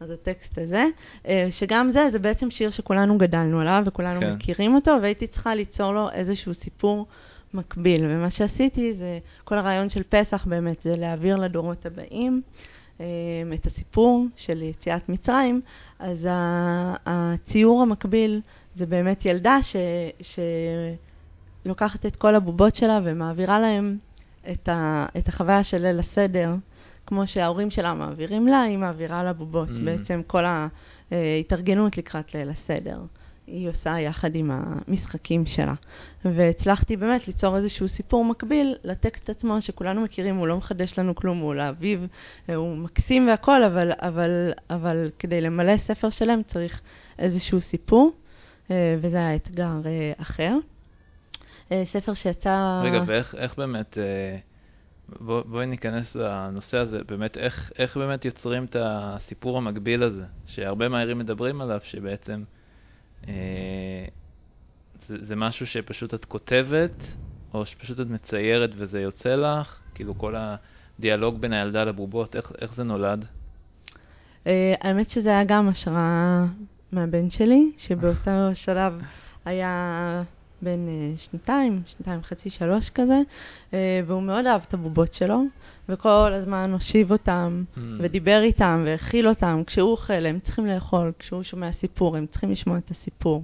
אז 0.00 0.10
הטקסט 0.10 0.58
הזה, 0.58 0.84
אה, 1.28 1.48
שגם 1.50 1.90
זה, 1.90 2.08
זה 2.12 2.18
בעצם 2.18 2.50
שיר 2.50 2.70
שכולנו 2.70 3.18
גדלנו 3.18 3.60
עליו 3.60 3.82
וכולנו 3.86 4.20
כן. 4.20 4.34
מכירים 4.34 4.74
אותו, 4.74 4.96
והייתי 5.02 5.26
צריכה 5.26 5.54
ליצור 5.54 5.92
לו 5.92 6.10
איזשהו 6.10 6.54
סיפור 6.54 7.06
מקביל. 7.54 8.04
ומה 8.04 8.30
שעשיתי 8.30 8.94
זה, 8.94 9.18
כל 9.44 9.58
הרעיון 9.58 9.88
של 9.88 10.02
פסח 10.08 10.46
באמת, 10.46 10.82
זה 10.82 10.96
להעביר 10.96 11.36
לדורות 11.36 11.86
הבאים 11.86 12.42
אה, 13.00 13.06
את 13.54 13.66
הסיפור 13.66 14.26
של 14.36 14.62
יציאת 14.62 15.08
מצרים, 15.08 15.60
אז 15.98 16.28
הציור 17.06 17.82
המקביל 17.82 18.40
זה 18.76 18.86
באמת 18.86 19.24
ילדה 19.24 19.58
ש... 19.62 19.76
ש... 20.20 20.38
לוקחת 21.66 22.06
את 22.06 22.16
כל 22.16 22.34
הבובות 22.34 22.74
שלה 22.74 23.00
ומעבירה 23.04 23.58
להם 23.58 23.98
את, 24.52 24.68
ה, 24.68 25.06
את 25.18 25.28
החוויה 25.28 25.64
של 25.64 25.78
ליל 25.78 26.00
הסדר, 26.00 26.54
כמו 27.06 27.26
שההורים 27.26 27.70
שלה 27.70 27.94
מעבירים 27.94 28.48
לה, 28.48 28.62
היא 28.62 28.78
מעבירה 28.78 29.24
לבובות. 29.24 29.68
Mm. 29.68 29.84
בעצם 29.84 30.22
כל 30.26 30.44
ההתארגנות 31.10 31.96
לקראת 31.96 32.34
ליל 32.34 32.50
הסדר. 32.50 32.98
היא 33.46 33.68
עושה 33.68 34.00
יחד 34.00 34.34
עם 34.34 34.50
המשחקים 34.54 35.46
שלה. 35.46 35.74
והצלחתי 36.24 36.96
באמת 36.96 37.26
ליצור 37.28 37.56
איזשהו 37.56 37.88
סיפור 37.88 38.24
מקביל 38.24 38.76
לטקסט 38.84 39.30
עצמו, 39.30 39.62
שכולנו 39.62 40.00
מכירים, 40.00 40.36
הוא 40.36 40.46
לא 40.46 40.56
מחדש 40.56 40.98
לנו 40.98 41.14
כלום, 41.14 41.38
הוא 41.38 41.54
לאביב, 41.54 42.06
הוא 42.54 42.76
מקסים 42.76 43.28
והכול, 43.28 43.64
אבל, 43.64 43.92
אבל, 43.98 44.52
אבל 44.70 45.10
כדי 45.18 45.40
למלא 45.40 45.76
ספר 45.76 46.10
שלם 46.10 46.42
צריך 46.42 46.80
איזשהו 47.18 47.60
סיפור, 47.60 48.12
אה, 48.70 48.96
וזה 49.00 49.16
היה 49.16 49.34
אתגר 49.34 49.80
אה, 49.86 50.12
אחר. 50.18 50.56
אה, 51.72 51.82
ספר 51.86 52.14
שיצא... 52.14 52.82
רגע, 52.84 53.02
ואיך 53.06 53.54
באמת, 53.58 53.98
אה, 53.98 54.36
בוא, 55.08 55.42
בואי 55.42 55.66
ניכנס 55.66 56.14
לנושא 56.14 56.78
הזה, 56.78 57.04
באמת, 57.08 57.36
איך, 57.36 57.72
איך 57.78 57.96
באמת 57.96 58.24
יוצרים 58.24 58.64
את 58.64 58.76
הסיפור 58.78 59.58
המקביל 59.58 60.02
הזה, 60.02 60.24
שהרבה 60.46 60.88
מהערים 60.88 61.18
מדברים 61.18 61.60
עליו, 61.60 61.80
שבעצם 61.84 62.44
אה, 63.28 64.04
זה, 65.08 65.16
זה 65.24 65.36
משהו 65.36 65.66
שפשוט 65.66 66.14
את 66.14 66.24
כותבת, 66.24 67.04
או 67.54 67.66
שפשוט 67.66 68.00
את 68.00 68.06
מציירת 68.06 68.70
וזה 68.76 69.00
יוצא 69.00 69.34
לך, 69.36 69.78
כאילו 69.94 70.18
כל 70.18 70.34
הדיאלוג 70.98 71.40
בין 71.40 71.52
הילדה 71.52 71.84
לבובות, 71.84 72.36
איך, 72.36 72.52
איך 72.60 72.74
זה 72.74 72.84
נולד? 72.84 73.24
אה, 74.46 74.74
האמת 74.80 75.10
שזה 75.10 75.28
היה 75.28 75.44
גם 75.44 75.68
השראה 75.68 76.44
מהבן 76.92 77.30
שלי, 77.30 77.72
שבאותו 77.78 78.30
שלב 78.64 79.00
היה 79.44 80.22
בן 80.64 80.86
uh, 80.86 81.20
שנתיים, 81.20 81.82
שנתיים 81.86 82.20
וחצי, 82.20 82.50
שלוש 82.50 82.90
כזה, 82.90 83.20
uh, 83.70 83.74
והוא 84.06 84.22
מאוד 84.22 84.46
אהב 84.46 84.60
את 84.68 84.74
הבובות 84.74 85.14
שלו, 85.14 85.42
וכל 85.88 86.32
הזמן 86.32 86.72
הושיב 86.72 87.12
אותם, 87.12 87.64
mm. 87.74 87.80
ודיבר 87.98 88.42
איתם, 88.42 88.82
והאכיל 88.86 89.28
אותם. 89.28 89.62
כשהוא 89.66 89.90
אוכל, 89.90 90.26
הם 90.26 90.38
צריכים 90.38 90.66
לאכול, 90.66 91.12
כשהוא 91.18 91.42
שומע 91.42 91.72
סיפור, 91.72 92.16
הם 92.16 92.26
צריכים 92.26 92.50
לשמוע 92.50 92.78
את 92.78 92.90
הסיפור. 92.90 93.42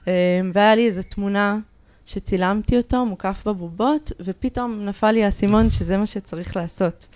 Uh, 0.00 0.08
והיה 0.54 0.74
לי 0.74 0.86
איזו 0.86 1.02
תמונה 1.02 1.58
שצילמתי 2.06 2.76
אותו, 2.76 3.06
מוקף 3.06 3.42
בבובות, 3.46 4.12
ופתאום 4.20 4.84
נפל 4.84 5.10
לי 5.10 5.24
האסימון 5.24 5.70
שזה 5.70 5.96
מה 5.96 6.06
שצריך 6.06 6.56
לעשות. 6.56 7.08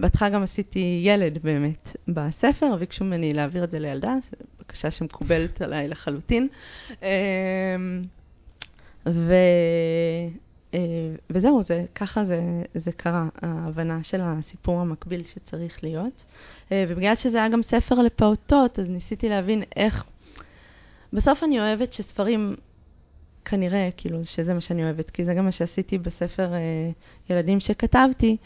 בהתחלה 0.00 0.28
גם 0.28 0.42
עשיתי 0.42 1.00
ילד 1.04 1.38
באמת 1.42 1.96
בספר, 2.08 2.76
ביקשו 2.76 3.04
ממני 3.04 3.34
להעביר 3.34 3.64
את 3.64 3.70
זה 3.70 3.78
לילדה, 3.78 4.14
זו 4.30 4.36
בקשה 4.60 4.90
שמקובלת 4.90 5.62
עליי 5.62 5.88
לחלוטין. 5.88 6.48
ו... 9.06 9.34
אה, 10.74 10.78
וזהו, 11.30 11.62
זה, 11.62 11.84
ככה 11.94 12.24
זה, 12.24 12.40
זה 12.74 12.92
קרה, 12.92 13.28
ההבנה 13.42 14.02
של 14.02 14.20
הסיפור 14.22 14.80
המקביל 14.80 15.22
שצריך 15.24 15.84
להיות. 15.84 16.24
אה, 16.72 16.84
ובגלל 16.88 17.16
שזה 17.16 17.38
היה 17.38 17.48
גם 17.48 17.62
ספר 17.62 17.94
לפעוטות, 17.94 18.78
אז 18.78 18.90
ניסיתי 18.90 19.28
להבין 19.28 19.62
איך... 19.76 20.04
בסוף 21.12 21.44
אני 21.44 21.60
אוהבת 21.60 21.92
שספרים, 21.92 22.56
כנראה, 23.44 23.88
כאילו, 23.96 24.24
שזה 24.24 24.54
מה 24.54 24.60
שאני 24.60 24.84
אוהבת, 24.84 25.10
כי 25.10 25.24
זה 25.24 25.34
גם 25.34 25.44
מה 25.44 25.52
שעשיתי 25.52 25.98
בספר 25.98 26.54
אה, 26.54 26.90
ילדים 27.30 27.60
שכתבתי, 27.60 28.36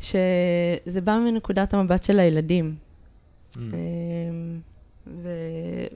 שזה 0.00 1.00
בא 1.04 1.18
מנקודת 1.18 1.74
המבט 1.74 2.02
של 2.02 2.18
הילדים. 2.18 2.76
Mm. 3.54 3.58
ו... 5.06 5.28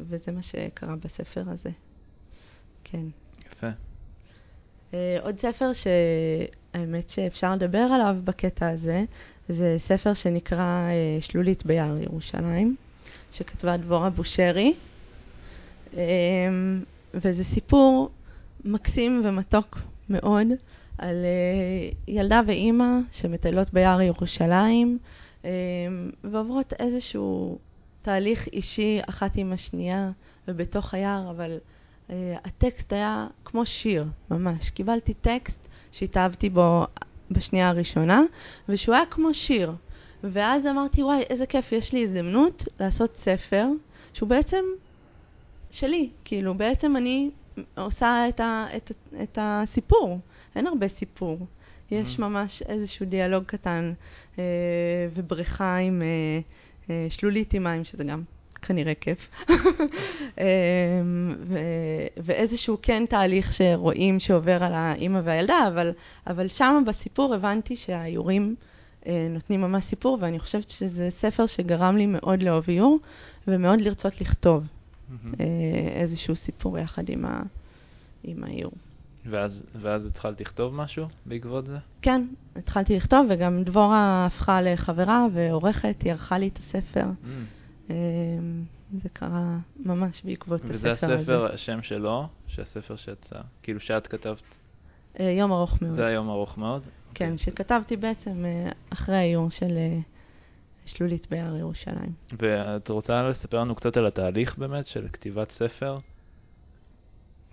וזה 0.00 0.32
מה 0.32 0.42
שקרה 0.42 0.96
בספר 0.96 1.44
הזה. 1.46 1.70
כן. 2.84 3.04
יפה. 3.46 3.68
Uh, 4.92 4.94
עוד 5.22 5.40
ספר 5.40 5.70
שהאמת 5.72 7.10
שאפשר 7.10 7.52
לדבר 7.54 7.78
עליו 7.78 8.16
בקטע 8.24 8.68
הזה, 8.68 9.04
זה 9.48 9.76
ספר 9.78 10.14
שנקרא 10.14 10.88
uh, 10.88 11.24
שלולית 11.24 11.66
ביער 11.66 11.96
ירושלים, 11.96 12.76
שכתבה 13.32 13.76
דבורה 13.76 14.10
בושרי. 14.10 14.74
Um, 15.92 15.96
וזה 17.14 17.44
סיפור 17.44 18.10
מקסים 18.64 19.22
ומתוק 19.24 19.78
מאוד 20.08 20.46
על 20.98 21.16
uh, 21.24 21.94
ילדה 22.08 22.40
ואימא 22.46 22.98
שמטיילות 23.12 23.72
ביער 23.72 24.00
ירושלים 24.00 24.98
um, 25.42 25.46
ועוברות 26.24 26.72
איזשהו 26.78 27.58
תהליך 28.02 28.48
אישי 28.52 29.00
אחת 29.08 29.30
עם 29.34 29.52
השנייה 29.52 30.10
ובתוך 30.48 30.94
היער, 30.94 31.30
אבל 31.30 31.58
הטקסט 32.44 32.92
היה 32.92 33.26
כמו 33.44 33.66
שיר, 33.66 34.04
ממש. 34.30 34.70
קיבלתי 34.70 35.14
טקסט 35.14 35.68
שהתאהבתי 35.92 36.50
בו 36.50 36.84
בשנייה 37.30 37.68
הראשונה, 37.68 38.22
ושהוא 38.68 38.94
היה 38.94 39.06
כמו 39.06 39.34
שיר. 39.34 39.72
ואז 40.24 40.66
אמרתי, 40.66 41.02
וואי, 41.02 41.22
איזה 41.30 41.46
כיף, 41.46 41.72
יש 41.72 41.92
לי 41.92 42.04
הזדמנות 42.04 42.64
לעשות 42.80 43.16
ספר 43.16 43.66
שהוא 44.12 44.28
בעצם 44.28 44.64
שלי. 45.70 46.10
כאילו, 46.24 46.54
בעצם 46.54 46.96
אני 46.96 47.30
עושה 47.76 48.28
את, 48.28 48.40
ה, 48.40 48.66
את, 48.76 48.92
את 49.22 49.38
הסיפור. 49.40 50.18
אין 50.56 50.66
הרבה 50.66 50.88
סיפור. 50.88 51.46
יש 51.90 52.16
mm-hmm. 52.16 52.20
ממש 52.20 52.62
איזשהו 52.62 53.06
דיאלוג 53.06 53.44
קטן 53.44 53.92
אה, 54.38 54.44
ובריכה 55.14 55.76
עם 55.76 56.02
אה, 56.02 56.40
אה, 56.90 57.06
שלולית 57.10 57.54
עם 57.54 57.64
מים, 57.64 57.84
שזה 57.84 58.04
גם 58.04 58.22
כנראה 58.62 58.94
כיף. 58.94 59.18
אה, 60.38 60.44
ו- 61.38 62.06
ואיזשהו 62.16 62.78
כן 62.82 63.04
תהליך 63.08 63.52
שרואים 63.52 64.20
שעובר 64.20 64.64
על 64.64 64.72
האימא 64.74 65.20
והילדה, 65.24 65.68
אבל, 65.68 65.92
אבל 66.26 66.48
שם 66.48 66.82
בסיפור 66.86 67.34
הבנתי 67.34 67.76
שהאיורים 67.76 68.54
אה, 69.06 69.26
נותנים 69.30 69.60
ממש 69.60 69.84
סיפור, 69.84 70.18
ואני 70.20 70.38
חושבת 70.38 70.68
שזה 70.68 71.08
ספר 71.10 71.46
שגרם 71.46 71.96
לי 71.96 72.06
מאוד 72.06 72.42
לאהוב 72.42 72.64
איור, 72.68 72.98
ומאוד 73.48 73.80
לרצות 73.80 74.20
לכתוב 74.20 74.64
mm-hmm. 74.64 75.40
איזשהו 75.94 76.36
סיפור 76.36 76.78
יחד 76.78 77.08
עם, 77.08 77.24
ה- 77.24 77.42
עם 78.24 78.44
האיור. 78.44 78.72
ואז, 79.26 79.62
ואז 79.74 80.06
התחלת 80.06 80.40
לכתוב 80.40 80.74
משהו 80.74 81.06
בעקבות 81.26 81.66
זה? 81.66 81.76
כן, 82.02 82.26
התחלתי 82.56 82.96
לכתוב, 82.96 83.26
וגם 83.30 83.62
דבורה 83.62 84.26
הפכה 84.26 84.62
לחברה 84.62 85.26
ועורכת, 85.32 85.94
היא 86.04 86.12
ערכה 86.12 86.38
לי 86.38 86.48
את 86.48 86.58
הספר. 86.58 87.04
Mm. 87.04 87.26
זה 89.02 89.08
קרה 89.12 89.56
ממש 89.76 90.22
בעקבות 90.24 90.60
הספר 90.64 90.74
הזה. 90.74 90.92
וזה 91.06 91.14
הספר, 91.14 91.54
השם 91.54 91.82
שלו, 91.82 92.26
שהספר 92.46 92.96
שיצא, 92.96 93.40
כאילו 93.62 93.80
שאת 93.80 94.06
כתבת? 94.06 94.42
אה, 95.20 95.24
יום 95.24 95.52
ארוך 95.52 95.82
מאוד. 95.82 95.94
זה 95.94 96.06
היום 96.06 96.30
ארוך 96.30 96.58
מאוד? 96.58 96.82
כן. 97.14 97.32
אוקיי. 97.32 97.38
שכתבתי 97.38 97.96
בעצם 97.96 98.44
אה, 98.44 98.70
אחרי 98.90 99.16
האיור 99.16 99.50
של 99.50 99.76
אה, 99.76 99.98
שלולית 100.86 101.26
ביער 101.30 101.56
ירושלים. 101.56 102.12
ואת 102.38 102.88
רוצה 102.88 103.22
לספר 103.22 103.60
לנו 103.60 103.74
קצת 103.74 103.96
על 103.96 104.06
התהליך 104.06 104.58
באמת 104.58 104.86
של 104.86 105.08
כתיבת 105.12 105.50
ספר? 105.50 105.98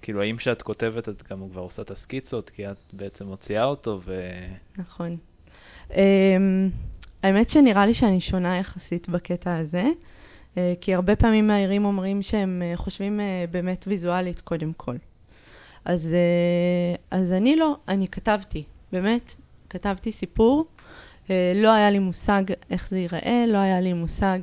כאילו, 0.01 0.21
האם 0.21 0.37
כשאת 0.37 0.61
כותבת 0.61 1.09
את 1.09 1.23
גם 1.29 1.49
כבר 1.49 1.61
עושה 1.61 1.81
את 1.81 1.91
הסקיצות, 1.91 2.49
כי 2.49 2.67
את 2.67 2.77
בעצם 2.93 3.25
מוציאה 3.25 3.63
אותו 3.63 3.99
ו... 4.05 4.21
נכון. 4.77 5.17
Um, 5.89 5.93
האמת 7.23 7.49
שנראה 7.49 7.85
לי 7.85 7.93
שאני 7.93 8.21
שונה 8.21 8.57
יחסית 8.57 9.09
בקטע 9.09 9.57
הזה, 9.57 9.83
כי 10.81 10.95
הרבה 10.95 11.15
פעמים 11.15 11.47
מהעירים 11.47 11.85
אומרים 11.85 12.21
שהם 12.21 12.61
uh, 12.61 12.77
חושבים 12.77 13.19
uh, 13.19 13.51
באמת 13.51 13.85
ויזואלית 13.87 14.39
קודם 14.41 14.73
כל. 14.73 14.95
אז, 15.85 16.07
אז 17.11 17.31
אני 17.31 17.55
לא, 17.55 17.75
אני 17.87 18.07
כתבתי, 18.07 18.63
באמת, 18.91 19.31
כתבתי 19.69 20.11
סיפור. 20.11 20.65
לא 21.55 21.73
היה 21.73 21.89
לי 21.89 21.99
מושג 21.99 22.43
איך 22.69 22.89
זה 22.89 22.97
ייראה, 22.97 23.45
לא 23.47 23.57
היה 23.57 23.79
לי 23.79 23.93
מושג 23.93 24.39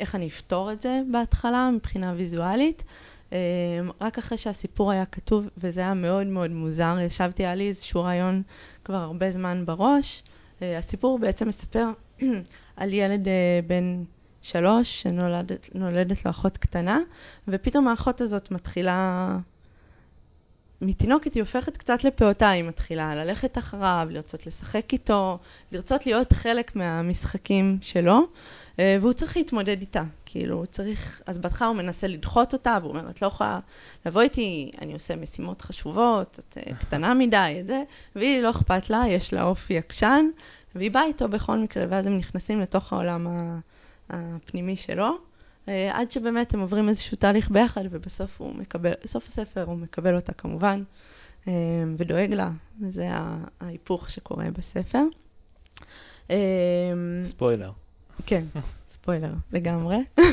איך 0.00 0.14
אני 0.14 0.28
אפתור 0.28 0.72
את 0.72 0.82
זה 0.82 1.00
בהתחלה 1.12 1.70
מבחינה 1.74 2.14
ויזואלית. 2.16 2.82
רק 4.00 4.18
אחרי 4.18 4.38
שהסיפור 4.38 4.92
היה 4.92 5.06
כתוב, 5.06 5.48
וזה 5.58 5.80
היה 5.80 5.94
מאוד 5.94 6.26
מאוד 6.26 6.50
מוזר, 6.50 6.96
ישבתי, 7.06 7.42
היה 7.42 7.54
לי 7.54 7.68
איזשהו 7.68 8.02
רעיון 8.02 8.42
כבר 8.84 8.96
הרבה 8.96 9.32
זמן 9.32 9.62
בראש. 9.66 10.22
אה, 10.62 10.78
הסיפור 10.78 11.18
בעצם 11.18 11.48
מספר 11.48 11.86
על 12.76 12.92
ילד 12.92 13.28
אה, 13.28 13.60
בן 13.66 14.04
שלוש 14.44 15.02
שנולדת 15.02 16.24
לו 16.24 16.30
אחות 16.30 16.58
קטנה, 16.58 16.98
ופתאום 17.48 17.88
האחות 17.88 18.20
הזאת 18.20 18.50
מתחילה... 18.50 19.38
מתינוקת 20.80 21.34
היא 21.34 21.42
הופכת 21.42 21.76
קצת 21.76 22.04
לפעוטה, 22.04 22.50
היא 22.50 22.64
מתחילה 22.64 23.14
ללכת 23.14 23.58
אחריו, 23.58 24.08
לרצות 24.10 24.46
לשחק 24.46 24.92
איתו, 24.92 25.38
לרצות 25.72 26.06
להיות 26.06 26.32
חלק 26.32 26.76
מהמשחקים 26.76 27.78
שלו, 27.82 28.20
אה, 28.78 28.96
והוא 29.00 29.12
צריך 29.12 29.36
להתמודד 29.36 29.80
איתה. 29.80 30.02
כאילו, 30.26 30.56
הוא 30.56 30.66
צריך, 30.66 31.22
אז 31.26 31.38
בהתחלה 31.38 31.68
הוא 31.68 31.76
מנסה 31.76 32.06
לדחות 32.06 32.52
אותה, 32.52 32.78
והוא 32.80 32.90
אומר, 32.90 33.10
את 33.10 33.22
לא 33.22 33.26
יכולה 33.26 33.60
לבוא 34.06 34.22
איתי, 34.22 34.70
אני 34.80 34.92
עושה 34.92 35.16
משימות 35.16 35.62
חשובות, 35.62 36.38
את 36.38 36.58
אה, 36.58 36.74
קטנה 36.82 37.14
מדי, 37.14 37.58
את 37.60 37.66
זה, 37.66 37.82
והיא 38.16 38.42
לא 38.42 38.50
אכפת 38.50 38.90
לה, 38.90 39.04
יש 39.08 39.34
לה 39.34 39.42
אופי 39.42 39.78
עקשן, 39.78 40.26
והיא 40.74 40.90
באה 40.90 41.04
איתו 41.04 41.28
בכל 41.28 41.58
מקרה, 41.58 41.84
ואז 41.88 42.06
הם 42.06 42.16
נכנסים 42.16 42.60
לתוך 42.60 42.92
העולם 42.92 43.26
הפנימי 44.10 44.76
שלו, 44.76 45.18
אה, 45.68 46.00
עד 46.00 46.10
שבאמת 46.10 46.54
הם 46.54 46.60
עוברים 46.60 46.88
איזשהו 46.88 47.16
תהליך 47.16 47.50
ביחד, 47.50 47.82
ובסוף 47.90 48.40
הוא 48.40 48.54
מקבל, 48.54 48.92
בסוף 49.04 49.28
הספר 49.28 49.64
הוא 49.64 49.76
מקבל 49.76 50.16
אותה 50.16 50.32
כמובן, 50.32 50.82
ודואג 51.96 52.32
לה, 52.32 52.50
זה 52.80 53.08
ההיפוך 53.60 54.10
שקורה 54.10 54.46
בספר. 54.50 55.02
ספוילר. 57.28 57.70
כן, 58.26 58.44
ספוילר, 58.94 59.32
לגמרי. 59.52 59.96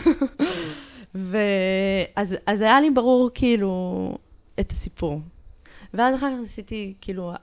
ואז 1.15 2.27
אז 2.45 2.61
היה 2.61 2.81
לי 2.81 2.89
ברור 2.89 3.29
כאילו 3.33 4.17
את 4.59 4.71
הסיפור. 4.71 5.21
ואז 5.93 6.15
אחר 6.15 6.29
כך 6.29 6.51
עשיתי, 6.51 6.93
כאילו, 7.01 7.33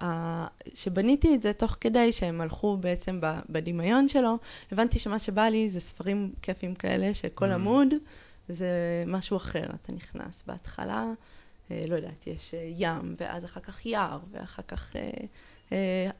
כשבניתי 0.74 1.34
את 1.34 1.42
זה 1.42 1.52
תוך 1.52 1.76
כדי 1.80 2.12
שהם 2.12 2.40
הלכו 2.40 2.76
בעצם 2.76 3.20
בדמיון 3.48 4.08
שלו, 4.08 4.38
הבנתי 4.72 4.98
שמה 4.98 5.18
שבא 5.18 5.42
לי 5.42 5.70
זה 5.70 5.80
ספרים 5.80 6.32
כיפים 6.42 6.74
כאלה, 6.74 7.14
שכל 7.14 7.50
mm. 7.50 7.54
עמוד 7.54 7.88
זה 8.48 9.04
משהו 9.06 9.36
אחר. 9.36 9.64
אתה 9.64 9.92
נכנס 9.92 10.42
בהתחלה, 10.46 11.04
אה, 11.70 11.84
לא 11.88 11.96
יודעת, 11.96 12.26
יש 12.26 12.54
אה, 12.54 12.70
ים, 12.76 13.14
ואז 13.20 13.44
אחר 13.44 13.60
כך 13.60 13.86
יער, 13.86 14.18
ואחר 14.30 14.62
כך 14.68 14.96
אה, 14.96 16.10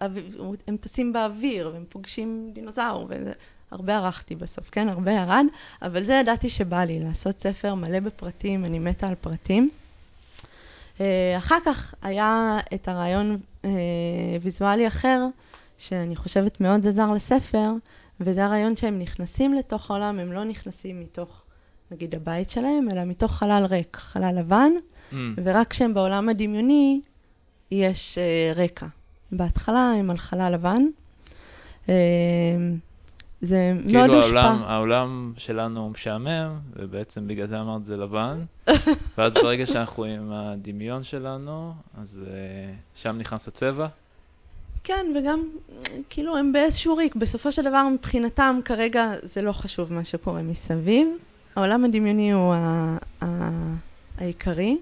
הם 0.66 0.76
טסים 0.80 1.12
באוויר, 1.12 1.70
והם 1.74 1.84
פוגשים 1.88 2.50
דינוזאור, 2.54 3.06
וזה, 3.08 3.32
הרבה 3.70 3.96
ערכתי 3.96 4.34
בסוף, 4.34 4.70
כן? 4.70 4.88
הרבה 4.88 5.12
ירד, 5.12 5.44
אבל 5.82 6.04
זה 6.04 6.12
ידעתי 6.12 6.50
שבא 6.50 6.84
לי, 6.84 7.00
לעשות 7.00 7.40
ספר 7.40 7.74
מלא 7.74 8.00
בפרטים, 8.00 8.64
אני 8.64 8.78
מתה 8.78 9.08
על 9.08 9.14
פרטים. 9.14 9.70
אה, 11.00 11.38
אחר 11.38 11.58
כך 11.64 11.94
היה 12.02 12.58
את 12.74 12.88
הרעיון 12.88 13.38
אה, 13.64 13.70
ויזואלי 14.40 14.86
אחר, 14.86 15.26
שאני 15.78 16.16
חושבת 16.16 16.60
מאוד 16.60 16.86
עזר 16.86 17.10
לספר, 17.10 17.70
וזה 18.20 18.44
הרעיון 18.44 18.76
שהם 18.76 18.98
נכנסים 18.98 19.54
לתוך 19.54 19.90
העולם, 19.90 20.18
הם 20.18 20.32
לא 20.32 20.44
נכנסים 20.44 21.00
מתוך, 21.00 21.42
נגיד, 21.90 22.14
הבית 22.14 22.50
שלהם, 22.50 22.90
אלא 22.90 23.04
מתוך 23.04 23.32
חלל 23.32 23.66
ריק, 23.70 23.96
חלל 23.96 24.38
לבן, 24.38 24.72
mm. 25.12 25.14
ורק 25.44 25.68
כשהם 25.70 25.94
בעולם 25.94 26.28
הדמיוני, 26.28 27.00
יש 27.70 28.18
uh, 28.18 28.58
רקע. 28.58 28.86
בהתחלה 29.32 29.92
הם 29.98 30.10
על 30.10 30.18
חלל 30.18 30.54
לבן. 30.54 30.82
Uh, 31.86 31.90
זה 33.42 33.72
כאילו 33.86 33.98
מאוד 33.98 34.10
הושפע. 34.10 34.30
כאילו 34.30 34.64
העולם 34.66 35.32
שלנו 35.36 35.90
משעמם, 35.90 36.50
ובעצם 36.76 37.28
בגלל 37.28 37.46
זה 37.46 37.60
אמרת 37.60 37.84
זה 37.84 37.96
לבן, 37.96 38.44
ואז 39.18 39.32
ברגע 39.34 39.66
שאנחנו 39.66 40.04
עם 40.04 40.32
הדמיון 40.32 41.02
שלנו, 41.02 41.72
אז 42.00 42.20
uh, 42.24 42.30
שם 42.94 43.16
נכנס 43.18 43.48
הצבע. 43.48 43.86
כן, 44.84 45.06
וגם, 45.18 45.48
כאילו, 46.10 46.36
הם 46.36 46.52
באיזשהו 46.52 46.96
ריק. 46.96 47.16
בסופו 47.16 47.52
של 47.52 47.62
דבר, 47.62 47.88
מבחינתם, 47.88 48.60
כרגע 48.64 49.12
זה 49.34 49.42
לא 49.42 49.52
חשוב 49.52 49.92
מה 49.92 50.04
שקורה 50.04 50.42
מסביב. 50.42 51.08
העולם 51.56 51.84
הדמיוני 51.84 52.32
הוא 52.32 52.54
ה- 52.54 52.96
ה- 53.22 53.74
העיקרי. 54.18 54.76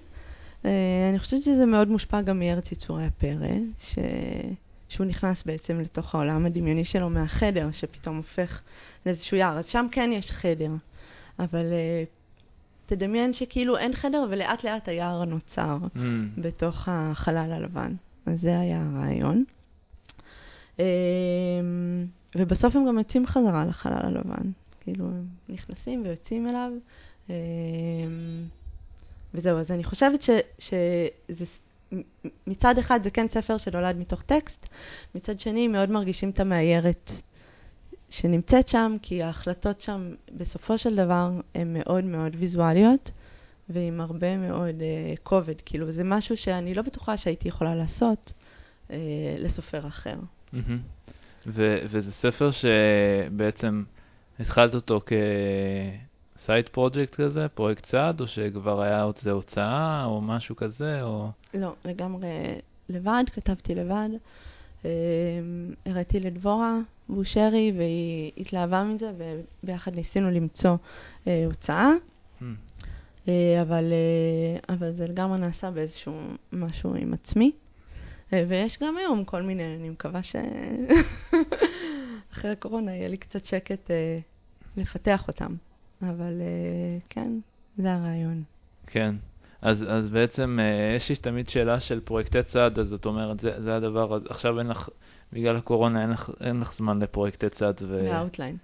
Uh, 0.62 0.66
אני 1.10 1.18
חושבת 1.18 1.42
שזה 1.42 1.66
מאוד 1.66 1.88
מושפע 1.88 2.20
גם 2.20 2.38
מארץ 2.38 2.72
יצורי 2.72 3.04
הפרא, 3.06 3.48
ש... 3.80 3.98
שהוא 4.88 5.06
נכנס 5.06 5.42
בעצם 5.46 5.80
לתוך 5.80 6.14
העולם 6.14 6.46
הדמיוני 6.46 6.84
שלו 6.84 7.10
מהחדר, 7.10 7.68
שפתאום 7.72 8.16
הופך 8.16 8.62
לאיזשהו 9.06 9.36
יער. 9.36 9.58
אז 9.58 9.66
שם 9.66 9.86
כן 9.92 10.10
יש 10.12 10.30
חדר, 10.30 10.70
אבל 11.38 11.64
uh, 11.64 12.06
תדמיין 12.86 13.32
שכאילו 13.32 13.76
אין 13.76 13.94
חדר 13.94 14.26
ולאט 14.30 14.64
לאט 14.64 14.88
היער 14.88 15.24
נוצר 15.24 15.78
mm. 15.82 15.98
בתוך 16.38 16.88
החלל 16.90 17.52
הלבן. 17.52 17.94
אז 18.26 18.40
זה 18.40 18.60
היה 18.60 18.82
הרעיון. 18.86 19.44
Um, 20.76 20.80
ובסוף 22.36 22.76
הם 22.76 22.88
גם 22.88 22.98
יוצאים 22.98 23.26
חזרה 23.26 23.64
לחלל 23.64 24.02
הלבן. 24.02 24.50
כאילו, 24.80 25.04
הם 25.06 25.26
נכנסים 25.48 26.02
ויוצאים 26.04 26.48
אליו. 26.48 26.72
Um, 27.28 27.30
וזהו, 29.34 29.58
אז 29.58 29.70
אני 29.70 29.84
חושבת 29.84 30.22
ש, 30.22 30.30
שזה 30.58 31.44
מצד 32.46 32.78
אחד 32.78 33.00
זה 33.04 33.10
כן 33.10 33.26
ספר 33.28 33.56
שנולד 33.56 33.96
מתוך 33.96 34.22
טקסט, 34.22 34.68
מצד 35.14 35.40
שני 35.40 35.68
מאוד 35.68 35.90
מרגישים 35.90 36.30
את 36.30 36.40
המאיירת 36.40 37.10
שנמצאת 38.10 38.68
שם, 38.68 38.96
כי 39.02 39.22
ההחלטות 39.22 39.80
שם 39.80 40.14
בסופו 40.36 40.78
של 40.78 40.96
דבר 40.96 41.30
הן 41.54 41.72
מאוד 41.78 42.04
מאוד 42.04 42.36
ויזואליות, 42.38 43.10
ועם 43.68 44.00
הרבה 44.00 44.36
מאוד 44.36 44.74
uh, 44.80 45.18
כובד. 45.22 45.54
כאילו, 45.64 45.92
זה 45.92 46.04
משהו 46.04 46.36
שאני 46.36 46.74
לא 46.74 46.82
בטוחה 46.82 47.16
שהייתי 47.16 47.48
יכולה 47.48 47.74
לעשות 47.74 48.32
uh, 48.88 48.92
לסופר 49.38 49.86
אחר. 49.86 50.16
Mm-hmm. 50.54 50.58
וזה 51.46 52.12
ספר 52.12 52.50
שבעצם 52.50 53.84
התחלת 54.40 54.74
אותו 54.74 55.00
כסייד 56.46 56.68
פרויקט 56.68 57.14
כזה, 57.14 57.48
פרויקט 57.48 57.86
צעד, 57.86 58.20
או 58.20 58.26
שכבר 58.26 58.82
היה 58.82 59.02
עוד 59.02 59.14
זה 59.22 59.30
הוצאה, 59.30 60.04
או 60.04 60.20
משהו 60.20 60.56
כזה, 60.56 61.02
או... 61.02 61.28
לא, 61.54 61.74
לגמרי 61.84 62.28
לבד, 62.88 63.24
כתבתי 63.32 63.74
לבד. 63.74 64.08
אה, 64.84 64.90
הראיתי 65.86 66.20
לדבורה 66.20 66.78
בושרי, 67.08 67.72
והיא 67.76 68.32
התלהבה 68.36 68.84
מזה, 68.84 69.12
וביחד 69.62 69.94
ניסינו 69.94 70.30
למצוא 70.30 70.76
אה, 71.26 71.44
הוצאה. 71.46 71.90
Hmm. 72.40 72.44
אה, 73.28 73.62
אבל, 73.62 73.92
אבל 74.68 74.92
זה 74.92 75.06
לגמרי 75.06 75.38
נעשה 75.38 75.70
באיזשהו 75.70 76.20
משהו 76.52 76.94
עם 76.94 77.14
עצמי. 77.14 77.52
ויש 78.32 78.78
גם 78.82 78.96
היום 78.96 79.24
כל 79.24 79.42
מיני, 79.42 79.76
אני 79.76 79.88
מקווה 79.88 80.20
שאחרי 80.22 80.40
הקורונה 82.56 82.96
יהיה 82.96 83.08
לי 83.08 83.16
קצת 83.16 83.44
שקט 83.44 83.90
לפתח 84.76 85.28
אותם. 85.28 85.54
אבל 86.02 86.42
כן, 87.08 87.30
זה 87.76 87.94
הרעיון. 87.94 88.42
כן. 88.86 89.14
אז, 89.62 89.84
אז 89.88 90.10
בעצם 90.10 90.58
אה, 90.60 90.94
יש 90.96 91.08
לי 91.08 91.16
תמיד 91.16 91.48
שאלה 91.48 91.80
של 91.80 92.00
פרויקטי 92.00 92.42
צד, 92.42 92.78
אז 92.78 92.92
את 92.92 93.06
אומרת, 93.06 93.40
זה, 93.40 93.62
זה 93.62 93.76
הדבר, 93.76 94.16
אז 94.16 94.22
עכשיו 94.28 94.58
אין 94.58 94.66
לך, 94.66 94.88
בגלל 95.32 95.56
הקורונה 95.56 96.02
אין 96.02 96.10
לך, 96.10 96.30
אין 96.40 96.60
לך 96.60 96.74
זמן 96.76 96.98
לפרויקטי 96.98 97.50
צד. 97.50 97.74
ו... 97.82 98.08
והאוטליין. 98.10 98.56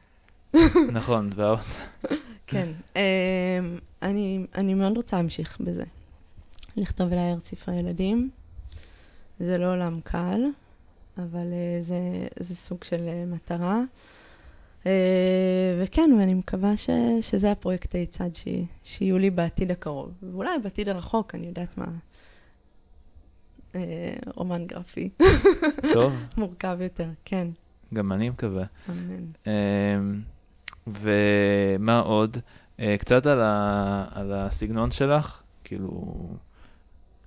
נכון, 0.92 1.30
והאוטליין. 1.34 1.88
כן, 2.46 2.68
um, 2.94 2.96
אני, 4.02 4.46
אני 4.54 4.74
מאוד 4.74 4.96
רוצה 4.96 5.16
להמשיך 5.16 5.60
בזה. 5.60 5.84
לכתוב 6.76 7.12
ולהער 7.12 7.38
ספרי 7.50 7.74
ילדים. 7.78 8.30
זה 9.40 9.58
לא 9.58 9.72
עולם 9.72 10.00
קל, 10.04 10.40
אבל 11.18 11.46
uh, 11.46 11.86
זה, 11.86 12.26
זה 12.40 12.54
סוג 12.54 12.84
של 12.84 12.96
uh, 13.08 13.34
מטרה. 13.34 13.80
אה, 14.86 15.82
וכן, 15.82 16.10
ואני 16.18 16.34
מקווה 16.34 16.76
ש, 16.76 16.90
שזה 17.20 17.52
הפרויקטי 17.52 18.06
צד 18.06 18.30
ש, 18.34 18.48
שיהיו 18.84 19.18
לי 19.18 19.30
בעתיד 19.30 19.70
הקרוב. 19.70 20.12
ואולי 20.22 20.50
בעתיד 20.62 20.88
הרחוק, 20.88 21.34
אני 21.34 21.46
יודעת 21.46 21.78
מה. 21.78 21.86
אה, 23.74 24.14
רומן 24.34 24.66
גרפי. 24.66 25.10
טוב. 25.92 26.12
מורכב 26.36 26.78
יותר, 26.80 27.08
כן. 27.24 27.48
גם 27.94 28.12
אני 28.12 28.30
מקווה. 28.30 28.64
אמן. 28.88 29.24
אמ, 29.46 30.20
ומה 30.86 31.98
עוד? 31.98 32.36
אה, 32.80 32.96
קצת 32.98 33.26
על, 33.26 33.40
ה, 33.40 34.04
על 34.10 34.32
הסגנון 34.32 34.90
שלך, 34.90 35.42
כאילו, 35.64 36.14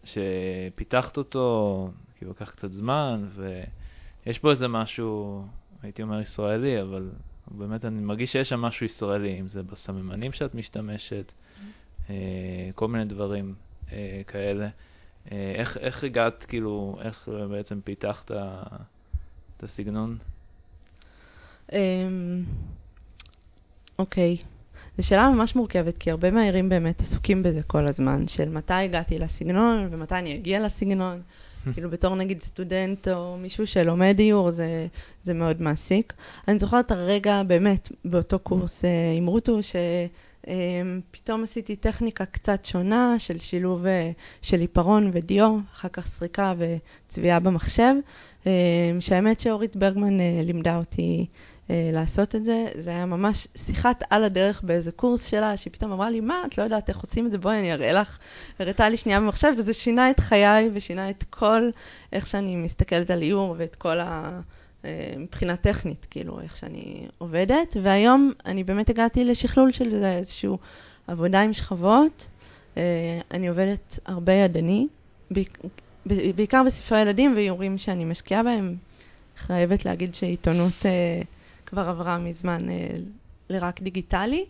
שפיתחת 0.04 1.18
אותו, 1.18 1.90
כאילו 2.16 2.32
לקח 2.32 2.52
קצת 2.52 2.72
זמן, 2.72 3.28
ויש 3.36 4.40
פה 4.40 4.52
איזה 4.52 4.68
משהו, 4.68 5.44
הייתי 5.84 6.02
אומר 6.02 6.22
ישראלי, 6.22 6.82
אבל 6.82 7.10
באמת 7.52 7.86
אני 7.86 8.02
מרגיש 8.02 8.32
שיש 8.32 8.50
שם 8.50 8.62
משהו 8.62 8.86
ישראלי, 8.86 9.40
אם 9.40 9.48
זה 9.48 9.64
בסממנים 9.64 10.34
שאת 10.34 10.56
משתמשת, 10.56 11.32
mm-hmm. 11.32 12.10
אה, 12.10 12.70
כל 12.76 12.88
מיני 12.88 13.06
דברים 13.06 13.54
אה, 13.92 14.22
כאלה. 14.28 14.70
אה, 15.32 15.54
איך, 15.56 15.78
איך 15.78 16.04
הגעת, 16.04 16.46
כאילו, 16.48 16.98
איך 17.02 17.30
בעצם 17.50 17.82
פיתחת 17.84 18.32
את 19.58 19.64
הסגנון? 19.64 20.18
אמ, 21.74 21.78
אוקיי. 24.00 24.38
זו 24.98 25.08
שאלה 25.08 25.30
ממש 25.30 25.56
מורכבת, 25.56 25.98
כי 25.98 26.12
הרבה 26.12 26.32
מהעירים 26.32 26.70
באמת 26.70 27.02
עסוקים 27.02 27.44
בזה 27.44 27.64
כל 27.64 27.88
הזמן, 27.88 28.28
של 28.28 28.50
מתי 28.50 28.74
הגעתי 28.74 29.20
לסגנון 29.20 29.88
ומתי 29.92 30.16
אני 30.16 30.36
אגיע 30.36 30.66
לסגנון. 30.66 31.22
כאילו 31.74 31.90
בתור 31.90 32.16
נגיד 32.16 32.44
סטודנט 32.44 33.08
או 33.08 33.38
מישהו 33.38 33.68
שלומד 33.68 34.14
דיור, 34.18 34.52
זה, 34.52 34.88
זה 35.24 35.34
מאוד 35.34 35.62
מעסיק. 35.62 36.14
אני 36.48 36.60
זוכרת 36.60 36.92
הרגע 36.92 37.44
באמת 37.44 37.90
באותו 38.06 38.40
קורס 38.40 38.86
אה, 38.86 38.90
עם 39.18 39.26
רוטו, 39.26 39.60
שפתאום 39.64 41.40
אה, 41.40 41.44
עשיתי 41.44 41.76
טכניקה 41.76 42.26
קצת 42.26 42.66
שונה 42.66 43.16
של 43.20 43.40
שילוב 43.40 43.86
אה, 43.86 44.12
של 44.42 44.60
עיפרון 44.60 45.10
ודיו, 45.14 45.58
אחר 45.74 45.90
כך 45.90 46.08
סריקה 46.08 46.54
וצביעה 46.58 47.40
במחשב, 47.40 47.94
שהאמת 49.00 49.40
שאורית 49.40 49.76
ברגמן 49.76 50.18
לימדה 50.44 50.78
אותי 50.78 51.26
אה, 51.30 51.36
לעשות 51.70 52.36
את 52.36 52.44
זה. 52.44 52.66
זה 52.76 52.90
היה 52.90 53.06
ממש 53.06 53.48
שיחת 53.66 54.04
על 54.10 54.24
הדרך 54.24 54.62
באיזה 54.64 54.92
קורס 54.92 55.28
שלה, 55.28 55.58
שהיא 55.58 55.74
פתאום 55.74 55.92
אמרה 55.92 56.10
לי, 56.10 56.20
מה, 56.20 56.42
את 56.46 56.58
לא 56.58 56.64
יודעת 56.64 56.90
איך 56.90 56.98
עושים 56.98 57.26
את 57.26 57.32
זה? 57.32 57.38
בואי 57.38 57.60
אני 57.60 57.74
אראה 57.74 57.92
לך. 57.92 58.18
הראתה 58.60 58.90
לי 58.90 58.98
שנייה 58.98 59.20
במחשב, 59.20 59.54
וזה 59.58 59.74
שינה 59.74 60.12
את 60.12 60.20
חיי 60.20 60.70
ושינה 60.74 61.10
את 61.10 61.24
כל 61.30 61.70
איך 62.14 62.28
שאני 62.28 62.56
מסתכלת 62.56 63.12
על 63.12 63.22
איור 63.22 63.56
ואת 63.58 63.76
כל 63.76 64.00
ה... 64.00 64.40
אה, 64.86 65.14
מבחינה 65.18 65.56
טכנית, 65.56 66.06
כאילו, 66.10 66.42
איך 66.42 66.58
שאני 66.58 67.08
עובדת. 67.18 67.78
והיום 67.84 68.32
אני 68.46 68.64
באמת 68.64 68.90
הגעתי 68.90 69.24
לשכלול 69.24 69.72
של 69.72 69.90
זה, 69.90 70.16
איזושהי 70.18 70.50
עבודה 71.08 71.42
עם 71.42 71.54
שכבות. 71.54 72.28
אה, 72.78 72.84
אני 73.32 73.48
עובדת 73.48 74.00
הרבה 74.06 74.34
ידני, 74.34 74.88
בעיקר 76.06 76.64
בספרי 76.66 77.02
ילדים 77.02 77.34
ואיורים 77.36 77.78
שאני 77.78 78.06
משקיעה 78.06 78.44
בהם. 78.44 78.76
חייבת 79.38 79.86
להגיד 79.86 80.16
שעיתונות 80.16 80.74
כבר 81.66 81.90
עברה 81.90 82.18
מזמן 82.18 82.70
אה, 82.70 82.98
לרק 83.50 83.82
דיגיטלי. 83.82 84.46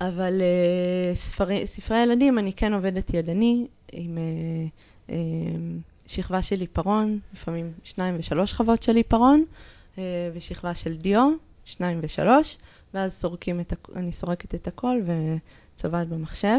אבל 0.00 0.42
אה, 0.42 1.14
ספרי, 1.14 1.66
ספרי 1.66 2.02
ילדים 2.02 2.38
אני 2.38 2.52
כן 2.52 2.72
עובדת 2.74 3.14
ידני 3.14 3.66
עם 3.92 4.18
אה, 5.10 5.16
שכבה 6.06 6.42
של 6.42 6.60
עיפרון, 6.60 7.18
לפעמים 7.34 7.72
שניים 7.84 8.16
ושלוש 8.18 8.50
שכבות 8.50 8.82
של 8.82 8.96
עיפרון, 8.96 9.44
ושכבה 10.34 10.74
של 10.74 10.96
דיו, 10.96 11.30
שניים 11.64 11.98
ושלוש, 12.02 12.58
ואז 12.94 13.12
סורקים 13.12 13.60
את, 13.60 13.72
אני 13.96 14.12
סורקת 14.12 14.54
את 14.54 14.68
הכל 14.68 15.00
וצובעת 15.76 16.08
במחשב. 16.08 16.58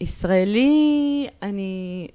ישראלי, 0.00 1.28
אני 1.42 2.08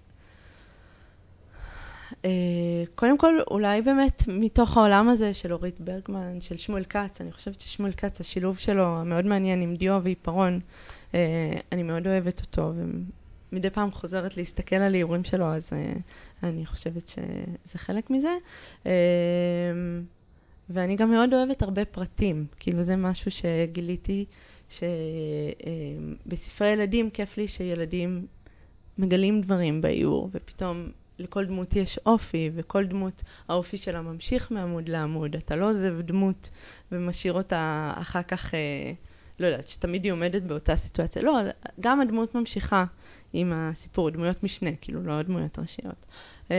קודם 2.95 3.17
כל, 3.17 3.33
אולי 3.51 3.81
באמת 3.81 4.23
מתוך 4.27 4.77
העולם 4.77 5.09
הזה 5.09 5.33
של 5.33 5.53
אורית 5.53 5.79
ברגמן, 5.81 6.41
של 6.41 6.57
שמואל 6.57 6.83
כץ, 6.83 7.21
אני 7.21 7.31
חושבת 7.31 7.61
ששמואל 7.61 7.91
כץ, 7.91 8.21
השילוב 8.21 8.57
שלו 8.57 8.85
המאוד 8.85 9.25
מעניין 9.25 9.61
עם 9.61 9.75
דיו 9.75 9.99
ועיפרון, 10.03 10.59
uh, 11.11 11.15
אני 11.71 11.83
מאוד 11.83 12.07
אוהבת 12.07 12.41
אותו, 12.41 12.73
ומדי 13.51 13.69
פעם 13.69 13.91
חוזרת 13.91 14.37
להסתכל 14.37 14.75
על 14.75 14.95
איורים 14.95 15.23
שלו, 15.23 15.45
אז 15.45 15.69
uh, 15.69 15.73
אני 16.43 16.65
חושבת 16.65 17.09
שזה 17.09 17.77
חלק 17.77 18.09
מזה. 18.09 18.35
ואני 20.69 20.95
גם 20.95 21.11
מאוד 21.11 21.33
אוהבת 21.33 21.61
הרבה 21.61 21.85
פרטים, 21.85 22.45
כאילו 22.59 22.83
זה 22.83 22.95
משהו 22.95 23.31
שגיליתי, 23.31 24.25
שבספרי 24.69 26.67
ילדים 26.67 27.09
כיף 27.09 27.37
לי 27.37 27.47
שילדים 27.47 28.25
מגלים 28.97 29.41
דברים 29.41 29.81
באיור, 29.81 30.29
ופתאום 30.33 30.87
לכל 31.19 31.45
דמות 31.45 31.75
יש 31.75 31.99
אופי, 32.05 32.49
וכל 32.55 32.85
דמות, 32.85 33.23
האופי 33.49 33.77
שלה 33.77 34.01
ממשיך 34.01 34.51
מעמוד 34.51 34.89
לעמוד. 34.89 35.35
אתה 35.35 35.55
לא 35.55 35.69
עוזב 35.69 36.01
דמות 36.01 36.49
ומשאיר 36.91 37.33
אותה 37.33 37.93
אחר 37.95 38.23
כך, 38.23 38.53
אה, 38.53 38.91
לא 39.39 39.47
יודעת, 39.47 39.67
שתמיד 39.67 40.03
היא 40.03 40.11
עומדת 40.11 40.41
באותה 40.41 40.77
סיטואציה. 40.77 41.21
לא, 41.21 41.39
גם 41.79 42.01
הדמות 42.01 42.35
ממשיכה 42.35 42.85
עם 43.33 43.53
הסיפור, 43.55 44.09
דמויות 44.09 44.43
משנה, 44.43 44.69
כאילו, 44.81 45.03
לא 45.03 45.21
דמויות 45.21 45.59
ראשיות. 45.59 46.05
אה, 46.51 46.55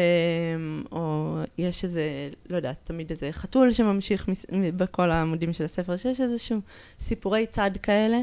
או 0.93 1.37
יש 1.59 1.85
איזה, 1.85 2.31
לא 2.51 2.57
יודעת, 2.57 2.77
תמיד 2.85 3.11
איזה 3.11 3.33
חתול 3.33 3.73
שממשיך 3.73 4.29
בכל 4.77 5.11
העמודים 5.11 5.53
של 5.53 5.65
הספר, 5.65 5.97
שיש 5.97 6.21
איזשהו 6.21 6.61
סיפורי 7.01 7.47
צד 7.47 7.71
כאלה, 7.83 8.19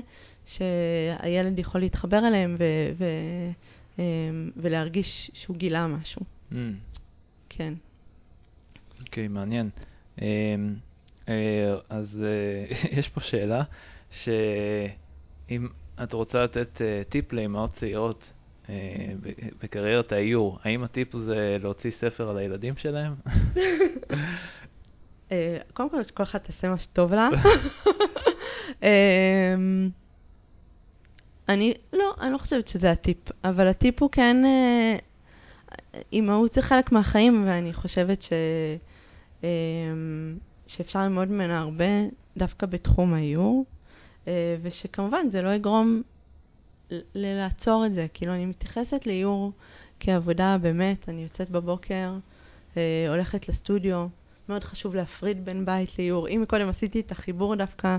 שהילד 0.45 1.59
יכול 1.59 1.81
להתחבר 1.81 2.27
אליהם 2.27 2.55
ו... 2.59 2.63
ו 2.97 3.05
ולהרגיש 4.57 5.31
שהוא 5.33 5.57
גילה 5.57 5.87
משהו. 5.87 6.21
Mm. 6.51 6.55
כן. 7.49 7.73
אוקיי, 8.99 9.25
okay, 9.25 9.29
מעניין. 9.29 9.69
Um, 10.17 10.21
uh, 11.25 11.29
אז 11.89 12.23
uh, 12.23 12.75
יש 12.97 13.09
פה 13.09 13.21
שאלה, 13.21 13.63
שאם 14.11 15.67
את 16.03 16.13
רוצה 16.13 16.43
לתת 16.43 16.77
uh, 16.77 17.09
טיפ 17.09 17.33
לאמהות 17.33 17.73
צעירות 17.73 18.23
בקריירת 19.63 20.11
האיור, 20.11 20.59
האם 20.63 20.83
הטיפ 20.83 21.15
זה 21.17 21.57
להוציא 21.61 21.91
ספר 21.91 22.29
על 22.29 22.37
הילדים 22.37 22.73
שלהם? 22.77 23.13
קודם 25.73 25.89
כל, 25.89 26.03
שכל 26.03 26.23
אחד 26.23 26.39
תעשה 26.39 26.69
מה 26.69 26.77
שטוב 26.77 27.13
לה. 27.13 27.29
אני, 31.53 31.73
לא, 31.93 32.13
אני 32.21 32.33
לא 32.33 32.37
חושבת 32.37 32.67
שזה 32.67 32.91
הטיפ, 32.91 33.17
אבל 33.43 33.67
הטיפ 33.67 34.01
הוא 34.01 34.09
כן, 34.11 34.45
אה, 34.45 34.97
אימהות 36.13 36.53
זה 36.53 36.61
חלק 36.61 36.91
מהחיים, 36.91 37.43
ואני 37.47 37.73
חושבת 37.73 38.21
ש, 38.21 38.33
אה, 39.43 39.49
שאפשר 40.67 40.99
ללמוד 40.99 41.27
ממנה 41.27 41.59
הרבה, 41.59 41.85
דווקא 42.37 42.65
בתחום 42.65 43.13
האיור, 43.13 43.65
אה, 44.27 44.55
ושכמובן 44.61 45.29
זה 45.29 45.41
לא 45.41 45.49
יגרום 45.49 46.01
לעצור 47.15 47.85
את 47.85 47.93
זה. 47.93 48.07
כאילו, 48.13 48.33
אני 48.33 48.45
מתייחסת 48.45 49.05
לאיור 49.05 49.51
כעבודה, 49.99 50.57
באמת, 50.61 51.09
אני 51.09 51.23
יוצאת 51.23 51.49
בבוקר, 51.49 52.13
אה, 52.77 53.05
הולכת 53.09 53.49
לסטודיו, 53.49 54.07
מאוד 54.51 54.63
חשוב 54.63 54.95
להפריד 54.95 55.45
בין 55.45 55.65
בית 55.65 55.99
לאיור. 55.99 56.27
אם 56.27 56.43
קודם 56.47 56.69
עשיתי 56.69 56.99
את 56.99 57.11
החיבור 57.11 57.55
דווקא 57.55 57.97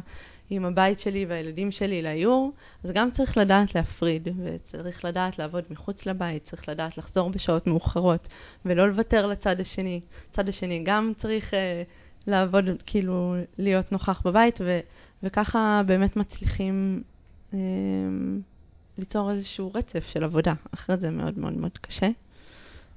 עם 0.50 0.64
הבית 0.64 1.00
שלי 1.00 1.26
והילדים 1.28 1.70
שלי 1.70 2.03
לאיור, 2.03 2.53
אז 2.84 2.90
גם 2.94 3.11
צריך 3.11 3.36
לדעת 3.36 3.74
להפריד, 3.74 4.28
וצריך 4.44 5.05
לדעת 5.05 5.38
לעבוד 5.38 5.64
מחוץ 5.70 6.07
לבית, 6.07 6.44
צריך 6.44 6.68
לדעת 6.68 6.98
לחזור 6.98 7.30
בשעות 7.30 7.66
מאוחרות, 7.66 8.28
ולא 8.64 8.88
לוותר 8.88 9.26
לצד 9.26 9.61
השני. 9.61 10.00
צד 10.32 10.48
השני 10.48 10.82
גם 10.84 11.12
צריך 11.18 11.55
אה, 11.55 11.82
לעבוד, 12.26 12.64
כאילו, 12.86 13.34
להיות 13.59 13.92
נוכח 13.92 14.22
בבית, 14.24 14.61
ו, 14.61 14.80
וככה 15.22 15.82
באמת 15.86 16.16
מצליחים 16.16 17.03
אה, 17.55 17.59
ליצור 18.98 19.30
איזשהו 19.30 19.72
רצף 19.74 20.05
של 20.07 20.24
עבודה. 20.24 20.55
אחרת 20.74 21.00
זה 21.00 21.11
מאוד 21.11 21.38
מאוד 21.38 21.53
מאוד 21.53 21.78
קשה, 21.78 22.09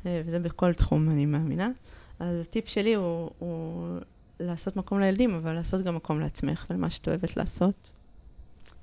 אה, 0.06 0.22
וזה 0.26 0.39
בכל 0.39 0.74
תחום, 0.74 1.10
אני 1.10 1.26
מאמינה. 1.26 1.70
אז 2.20 2.39
הטיפ 2.41 2.68
שלי 2.68 2.93
הוא, 2.93 3.32
הוא 3.39 3.88
לעשות 4.39 4.76
מקום 4.76 4.99
לילדים, 4.99 5.36
אבל 5.36 5.53
לעשות 5.53 5.84
גם 5.84 5.95
מקום 5.95 6.20
לעצמך 6.20 6.66
ולמה 6.70 6.89
שאת 6.89 7.07
אוהבת 7.07 7.38
לעשות. 7.38 7.91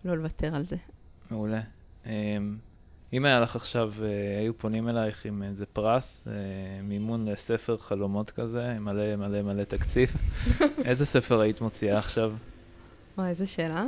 לא 0.04 0.16
לוותר 0.16 0.54
על 0.54 0.64
זה. 0.66 0.76
מעולה. 1.30 1.60
אמ, 2.06 2.56
אם 3.12 3.24
היה 3.24 3.40
לך 3.40 3.56
עכשיו, 3.56 3.92
אה, 4.02 4.38
היו 4.38 4.58
פונים 4.58 4.88
אלייך 4.88 5.26
עם 5.26 5.42
איזה 5.42 5.66
פרס, 5.66 6.22
אה, 6.26 6.32
מימון 6.82 7.28
לספר 7.28 7.76
חלומות 7.76 8.30
כזה, 8.30 8.78
מלא 8.80 9.16
מלא 9.16 9.42
מלא 9.42 9.64
תקציב, 9.64 10.08
איזה 10.88 11.06
ספר 11.06 11.40
היית 11.40 11.60
מוציאה 11.60 11.98
עכשיו? 11.98 12.32
וואי, 13.18 13.28
איזה 13.28 13.46
שאלה. 13.46 13.84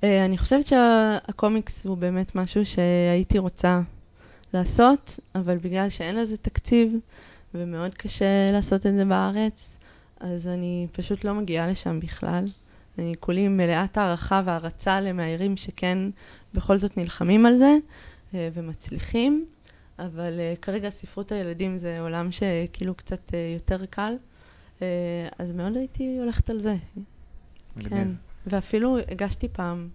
Uh, 0.00 0.04
אני 0.24 0.38
חושבת 0.38 0.66
שהקומיקס 0.66 1.84
הוא 1.84 1.96
באמת 1.96 2.34
משהו 2.34 2.66
שהייתי 2.66 3.38
רוצה 3.38 3.80
לעשות, 4.54 5.18
אבל 5.34 5.58
בגלל 5.58 5.88
שאין 5.88 6.16
לזה 6.16 6.36
תקציב 6.36 6.92
ומאוד 7.54 7.94
קשה 7.94 8.50
לעשות 8.52 8.86
את 8.86 8.94
זה 8.94 9.04
בארץ, 9.04 9.76
אז 10.20 10.48
אני 10.48 10.86
פשוט 10.92 11.24
לא 11.24 11.34
מגיעה 11.34 11.70
לשם 11.70 12.00
בכלל. 12.00 12.44
אני 12.98 13.14
כולי 13.20 13.48
מלאת 13.48 13.96
הערכה 13.98 14.42
והערצה 14.44 15.00
למאיירים 15.00 15.56
שכן 15.56 15.98
בכל 16.54 16.78
זאת 16.78 16.96
נלחמים 16.96 17.46
על 17.46 17.58
זה 17.58 17.76
uh, 18.32 18.34
ומצליחים, 18.54 19.46
אבל 19.98 20.40
uh, 20.54 20.58
כרגע 20.58 20.90
ספרות 20.90 21.32
הילדים 21.32 21.78
זה 21.78 22.00
עולם 22.00 22.28
שכאילו 22.32 22.94
קצת 22.94 23.28
uh, 23.28 23.34
יותר 23.54 23.86
קל, 23.86 24.14
אז 25.38 25.52
מאוד 25.54 25.76
הייתי 25.76 26.18
הולכת 26.18 26.50
על 26.50 26.62
זה. 26.62 26.76
כן, 27.80 28.08
ואפילו 28.46 28.98
הגשתי 28.98 29.48
פעם, 29.48 29.88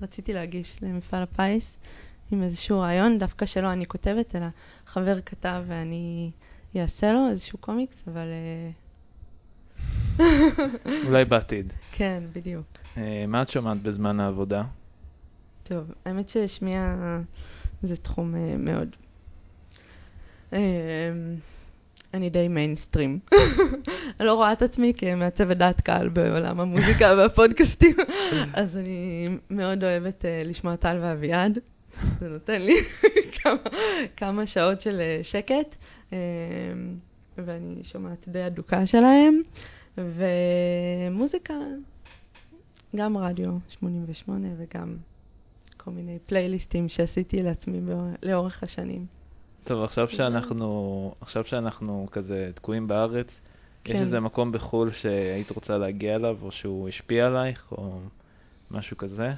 רציתי 0.00 0.32
להגיש 0.32 0.76
למפעל 0.82 1.22
הפיס 1.22 1.76
עם 2.32 2.42
איזשהו 2.42 2.80
רעיון, 2.80 3.18
דווקא 3.18 3.46
שלא 3.46 3.72
אני 3.72 3.86
כותבת, 3.86 4.36
אלא 4.36 4.46
חבר 4.86 5.20
כתב 5.20 5.62
ואני 5.66 6.30
אעשה 6.76 7.12
לו 7.12 7.28
איזשהו 7.30 7.58
קומיקס, 7.58 8.08
אבל... 8.08 8.26
אה, 8.26 8.70
אולי 11.06 11.24
בעתיד. 11.24 11.72
כן, 11.92 12.22
בדיוק. 12.32 12.66
אה, 12.96 13.24
מה 13.28 13.42
את 13.42 13.48
שומעת 13.48 13.82
בזמן 13.82 14.20
העבודה? 14.20 14.62
טוב, 15.62 15.92
האמת 16.04 16.28
ששמיע 16.28 16.96
זה 17.82 17.96
תחום 17.96 18.34
אה, 18.34 18.56
מאוד... 18.58 18.88
אה, 20.52 20.58
אני 22.14 22.30
די 22.30 22.48
מיינסטרים. 22.48 23.18
אני 24.20 24.26
לא 24.26 24.34
רואה 24.34 24.52
את 24.52 24.62
עצמי 24.62 24.92
כמעצבת 24.96 25.56
דעת 25.56 25.80
קהל 25.80 26.08
בעולם 26.08 26.60
המוזיקה 26.60 27.14
והפודקאסטים, 27.18 27.96
אז 28.54 28.76
אני 28.76 29.28
מאוד 29.50 29.84
אוהבת 29.84 30.24
לשמוע 30.44 30.76
טל 30.76 30.98
ואביעד. 31.02 31.58
זה 32.20 32.28
נותן 32.28 32.62
לי 32.62 32.74
כמה, 33.42 33.58
כמה 34.16 34.46
שעות 34.46 34.80
של 34.80 35.00
uh, 35.00 35.24
שקט, 35.26 35.76
uh, 36.10 36.14
ואני 37.38 37.84
שומעת 37.84 38.28
די 38.28 38.46
אדוקה 38.46 38.86
שלהם. 38.86 39.42
ומוזיקה, 39.98 41.54
גם 42.96 43.16
רדיו 43.16 43.50
88 43.68 44.48
וגם 44.58 44.96
כל 45.76 45.90
מיני 45.90 46.18
פלייליסטים 46.26 46.88
שעשיתי 46.88 47.42
לעצמי 47.42 47.80
לאורך 48.22 48.62
השנים. 48.62 49.06
טוב, 49.64 49.82
עכשיו 49.84 50.08
שאנחנו, 50.08 51.14
עכשיו 51.20 51.44
שאנחנו 51.44 52.08
כזה 52.12 52.50
תקועים 52.54 52.88
בארץ, 52.88 53.26
כן. 53.84 53.94
יש 53.94 54.00
איזה 54.00 54.20
מקום 54.20 54.52
בחו"ל 54.52 54.92
שהיית 54.92 55.50
רוצה 55.50 55.78
להגיע 55.78 56.14
אליו, 56.14 56.38
או 56.42 56.52
שהוא 56.52 56.88
השפיע 56.88 57.26
עלייך, 57.26 57.72
או 57.72 58.00
משהו 58.70 58.96
כזה? 58.96 59.32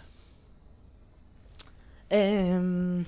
אמ, 2.12 3.02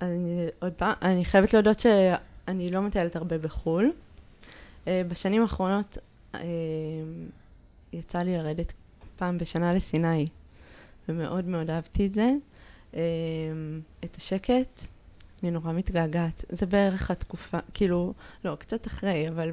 אני 0.00 0.46
עוד 0.58 0.72
פעם, 0.72 0.92
אני 1.02 1.24
חייבת 1.24 1.52
להודות 1.52 1.80
שאני 1.80 2.70
לא 2.70 2.82
מטיילת 2.82 3.16
הרבה 3.16 3.38
בחו"ל. 3.38 3.92
אה, 4.86 5.02
בשנים 5.08 5.42
האחרונות 5.42 5.98
אמ, 6.34 6.40
יצא 7.92 8.18
לי 8.18 8.36
לרדת 8.36 8.72
פעם 9.16 9.38
בשנה 9.38 9.74
לסיני, 9.74 10.28
ומאוד 11.08 11.44
מאוד 11.44 11.70
אהבתי 11.70 12.06
את 12.06 12.14
זה. 12.14 12.30
אמ, 12.94 13.00
את 14.04 14.16
השקט, 14.16 14.82
אני 15.42 15.50
נורא 15.50 15.72
מתגעגעת. 15.72 16.44
זה 16.48 16.66
בערך 16.66 17.10
התקופה, 17.10 17.58
כאילו, 17.74 18.14
לא, 18.44 18.56
קצת 18.58 18.86
אחרי, 18.86 19.28
אבל 19.28 19.52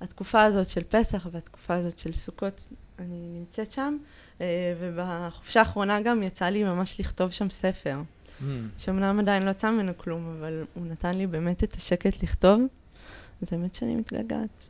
התקופה 0.00 0.42
הזאת 0.42 0.68
של 0.68 0.82
פסח 0.84 1.26
והתקופה 1.32 1.74
הזאת 1.74 1.98
של 1.98 2.12
סוכות, 2.12 2.66
אני 3.00 3.28
נמצאת 3.38 3.72
שם, 3.72 3.96
אה, 4.40 4.46
ובחופשה 4.80 5.60
האחרונה 5.60 6.00
גם 6.00 6.22
יצא 6.22 6.44
לי 6.44 6.64
ממש 6.64 7.00
לכתוב 7.00 7.30
שם 7.30 7.50
ספר, 7.50 8.00
Mm, 8.40 8.44
שאומנם 8.78 9.20
עדיין 9.20 9.42
לא 9.42 9.50
יצא 9.50 9.70
ממנו 9.70 9.92
כלום, 9.96 10.36
אבל 10.38 10.64
הוא 10.74 10.86
נתן 10.86 11.14
לי 11.16 11.26
באמת 11.26 11.64
את 11.64 11.74
השקט 11.74 12.22
לכתוב, 12.22 12.60
אז 13.42 13.48
האמת 13.52 13.74
שאני 13.74 13.96
מתגעגעת. 13.96 14.68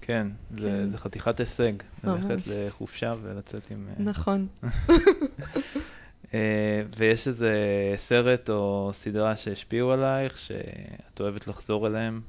כן, 0.00 0.26
זה. 0.60 0.90
זה 0.90 0.98
חתיכת 0.98 1.40
הישג. 1.40 1.72
ללכת 2.04 2.46
לחופשה 2.46 3.14
ולצאת 3.22 3.70
עם... 3.70 3.88
אה, 3.88 3.94
נכון. 3.98 4.46
אה, 6.34 6.82
ויש 6.96 7.28
איזה 7.28 7.54
סרט 7.96 8.50
או 8.50 8.92
סדרה 9.02 9.36
שהשפיעו 9.36 9.92
עלייך, 9.92 10.38
שאת 10.38 11.20
אוהבת 11.20 11.48
לחזור 11.48 11.86
אליהם? 11.86 12.20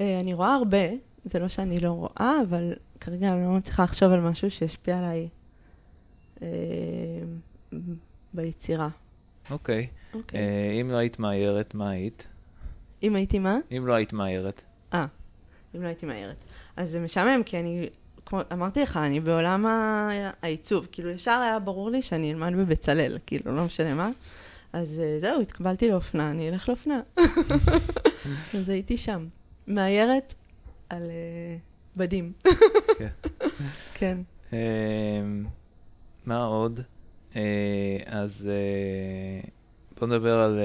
אני 0.00 0.34
רואה 0.34 0.54
הרבה, 0.54 0.88
זה 1.24 1.38
לא 1.38 1.48
שאני 1.48 1.80
לא 1.80 1.90
רואה, 1.90 2.34
אבל 2.48 2.72
כרגע 3.00 3.32
אני 3.32 3.44
לא 3.44 3.50
מצליחה 3.50 3.82
לחשוב 3.84 4.12
על 4.12 4.20
משהו 4.20 4.50
שהשפיע 4.50 4.98
עליי 4.98 5.28
אה, 6.42 6.48
ביצירה. 8.34 8.88
אוקיי. 9.50 9.86
אוקיי. 10.14 10.40
אה, 10.40 10.80
אם 10.80 10.90
לא 10.90 10.96
היית 10.96 11.18
מאיירת, 11.18 11.74
מה 11.74 11.90
היית? 11.90 12.26
אם 13.02 13.16
הייתי 13.16 13.38
מה? 13.38 13.58
אם 13.76 13.86
לא 13.86 13.92
היית 13.92 14.12
מאיירת. 14.12 14.62
אה, 14.94 15.04
אם 15.76 15.82
לא 15.82 15.86
הייתי 15.86 16.06
מאיירת. 16.06 16.36
אז 16.76 16.90
זה 16.90 17.00
משעמם, 17.00 17.42
כי 17.42 17.60
אני, 17.60 17.88
כמו 18.26 18.40
אמרתי 18.52 18.80
לך, 18.80 18.96
אני 18.96 19.20
בעולם 19.20 19.66
העיצוב. 20.42 20.86
כאילו, 20.92 21.10
ישר 21.10 21.40
היה 21.42 21.58
ברור 21.58 21.90
לי 21.90 22.02
שאני 22.02 22.32
אלמד 22.32 22.52
בבצלאל, 22.56 23.18
כאילו, 23.26 23.56
לא 23.56 23.64
משנה 23.64 23.94
מה. 23.94 24.10
אז 24.72 25.00
אה, 25.00 25.18
זהו, 25.20 25.40
התקבלתי 25.40 25.88
לאופנה, 25.88 26.30
אני 26.30 26.48
אלך 26.48 26.68
לאופנה. 26.68 27.00
אז 28.58 28.68
הייתי 28.68 28.96
שם. 28.96 29.26
מאיירת 29.66 30.34
על 30.90 31.02
אה, 31.10 31.56
בדים. 31.96 32.32
כן. 32.98 33.08
כן. 33.98 34.18
אמ, 34.52 35.44
מה 36.26 36.44
עוד? 36.44 36.80
אה, 37.36 37.42
אז 38.06 38.48
אה, 38.48 39.48
בוא 40.00 40.08
נדבר 40.08 40.38
על 40.38 40.60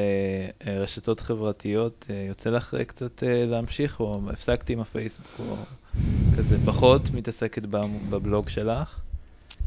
רשתות 0.65 1.19
חברתיות. 1.19 2.05
יוצא 2.27 2.49
לך 2.49 2.75
קצת 2.87 3.23
להמשיך, 3.23 3.99
או 3.99 4.21
הפסקתי 4.29 4.73
עם 4.73 4.79
הפייסבוק, 4.79 5.39
או 5.39 5.55
כזה 6.37 6.57
פחות 6.65 7.01
מתעסקת 7.13 7.63
בבלוג 8.09 8.49
שלך? 8.49 8.99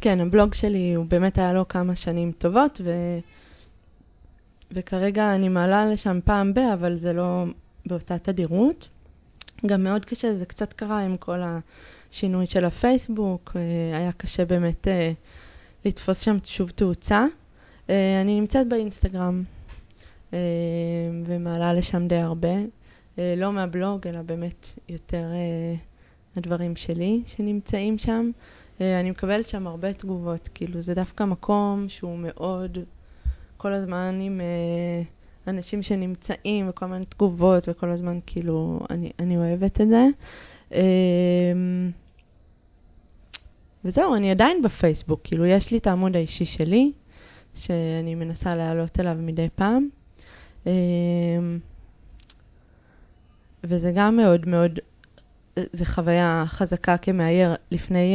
כן, 0.01 0.21
הבלוג 0.21 0.55
שלי, 0.55 0.95
הוא 0.95 1.07
באמת 1.07 1.39
היה 1.39 1.53
לו 1.53 1.69
כמה 1.69 1.97
שנים 1.97 2.33
טובות, 2.33 2.81
ו... 2.85 2.91
וכרגע 4.73 5.35
אני 5.35 5.49
מעלה 5.49 5.87
לשם 5.87 6.19
פעם 6.25 6.55
ב, 6.55 6.59
אבל 6.59 6.97
זה 6.97 7.13
לא 7.13 7.45
באותה 7.87 8.19
תדירות. 8.19 8.89
גם 9.67 9.85
מאוד 9.85 10.05
קשה, 10.05 10.35
זה 10.35 10.47
קצת 10.47 10.73
קרה 10.73 11.01
עם 11.01 11.17
כל 11.17 11.41
השינוי 12.13 12.47
של 12.47 12.65
הפייסבוק, 12.65 13.53
אה, 13.57 13.99
היה 13.99 14.13
קשה 14.13 14.45
באמת 14.45 14.89
אה, 14.89 15.13
לתפוס 15.85 16.21
שם 16.21 16.37
שוב 16.45 16.71
תאוצה. 16.71 17.27
אה, 17.91 18.21
אני 18.21 18.41
נמצאת 18.41 18.69
באינסטגרם 18.69 19.43
ומעלה 21.27 21.73
לשם 21.73 22.09
די 22.09 22.17
הרבה, 22.17 22.55
לא 23.19 23.53
מהבלוג, 23.53 24.07
אלא 24.07 24.23
באמת 24.23 24.67
יותר 24.89 25.25
הדברים 26.37 26.77
שלי 26.77 27.23
שנמצאים 27.27 27.99
שם. 27.99 28.31
אני 28.81 29.11
מקבלת 29.11 29.49
שם 29.49 29.67
הרבה 29.67 29.93
תגובות, 29.93 30.49
כאילו 30.55 30.83
זה 30.83 30.95
דווקא 30.95 31.25
מקום 31.25 31.87
שהוא 31.89 32.19
מאוד 32.19 32.79
כל 33.57 33.73
הזמן 33.73 34.19
עם 34.21 34.41
אנשים 35.49 35.82
שנמצאים 35.82 36.68
וכל 36.68 36.86
מיני 36.86 37.05
תגובות 37.05 37.68
וכל 37.68 37.90
הזמן 37.90 38.18
כאילו 38.26 38.80
אני, 38.90 39.11
אני 39.18 39.36
אוהבת 39.36 39.80
את 39.80 39.88
זה. 39.88 40.07
אה, 40.74 40.80
וזהו, 43.84 44.14
אני 44.14 44.30
עדיין 44.30 44.62
בפייסבוק, 44.62 45.20
כאילו, 45.24 45.46
יש 45.46 45.70
לי 45.70 45.78
את 45.78 45.86
העמוד 45.86 46.16
האישי 46.16 46.44
שלי, 46.44 46.92
שאני 47.55 48.14
מנסה 48.14 48.55
לעלות 48.55 49.01
אליו 49.01 49.16
מדי 49.18 49.49
פעם. 49.55 49.88
אמ, 50.66 51.59
וזה 53.64 53.92
גם 53.94 54.16
מאוד 54.16 54.49
מאוד, 54.49 54.78
זו 55.57 55.84
חוויה 55.84 56.44
חזקה 56.46 56.96
כמאייר. 56.96 57.55
לפני, 57.70 58.14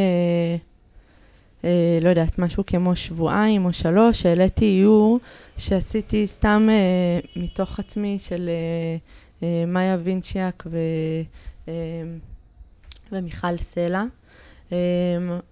אה, 1.65 1.69
לא 2.01 2.09
יודעת, 2.09 2.39
משהו 2.39 2.63
כמו 2.67 2.95
שבועיים 2.95 3.65
או 3.65 3.73
שלוש, 3.73 4.25
העליתי 4.25 4.65
איור 4.65 5.19
שעשיתי 5.57 6.27
סתם 6.27 6.67
אה, 6.71 7.41
מתוך 7.41 7.79
עצמי 7.79 8.19
של 8.21 8.49
אה, 8.49 8.97
אה, 9.47 9.65
מאיה 9.65 9.97
וינצ'יאק 10.03 10.63
ו, 10.65 10.77
אה, 11.67 11.73
ומיכל 13.11 13.57
סלע. 13.57 14.03
אה, 14.71 14.77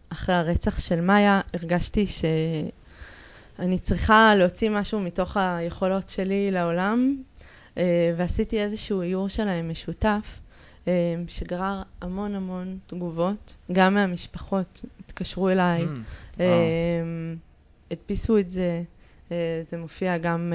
אחרי 0.09 0.35
הרצח 0.35 0.79
של 0.79 1.01
מאיה 1.01 1.41
הרגשתי 1.53 2.07
שאני 2.07 3.79
צריכה 3.79 4.35
להוציא 4.35 4.69
משהו 4.69 4.99
מתוך 4.99 5.37
היכולות 5.37 6.09
שלי 6.09 6.51
לעולם, 6.51 7.15
אה, 7.77 8.13
ועשיתי 8.17 8.61
איזשהו 8.61 9.01
איור 9.01 9.27
שלהם 9.29 9.69
משותף, 9.69 10.39
אה, 10.87 10.91
שגרר 11.27 11.81
המון 12.01 12.35
המון 12.35 12.77
תגובות, 12.87 13.55
גם 13.71 13.93
מהמשפחות 13.93 14.85
התקשרו 15.11 15.49
אליי, 15.49 15.85
Mm, 15.85 16.39
אה. 16.39 16.45
הדפיסו 17.91 18.37
את 18.37 18.51
זה, 18.51 18.83
אה, 19.31 19.63
זה 19.71 19.77
מופיע 19.77 20.17
גם, 20.17 20.53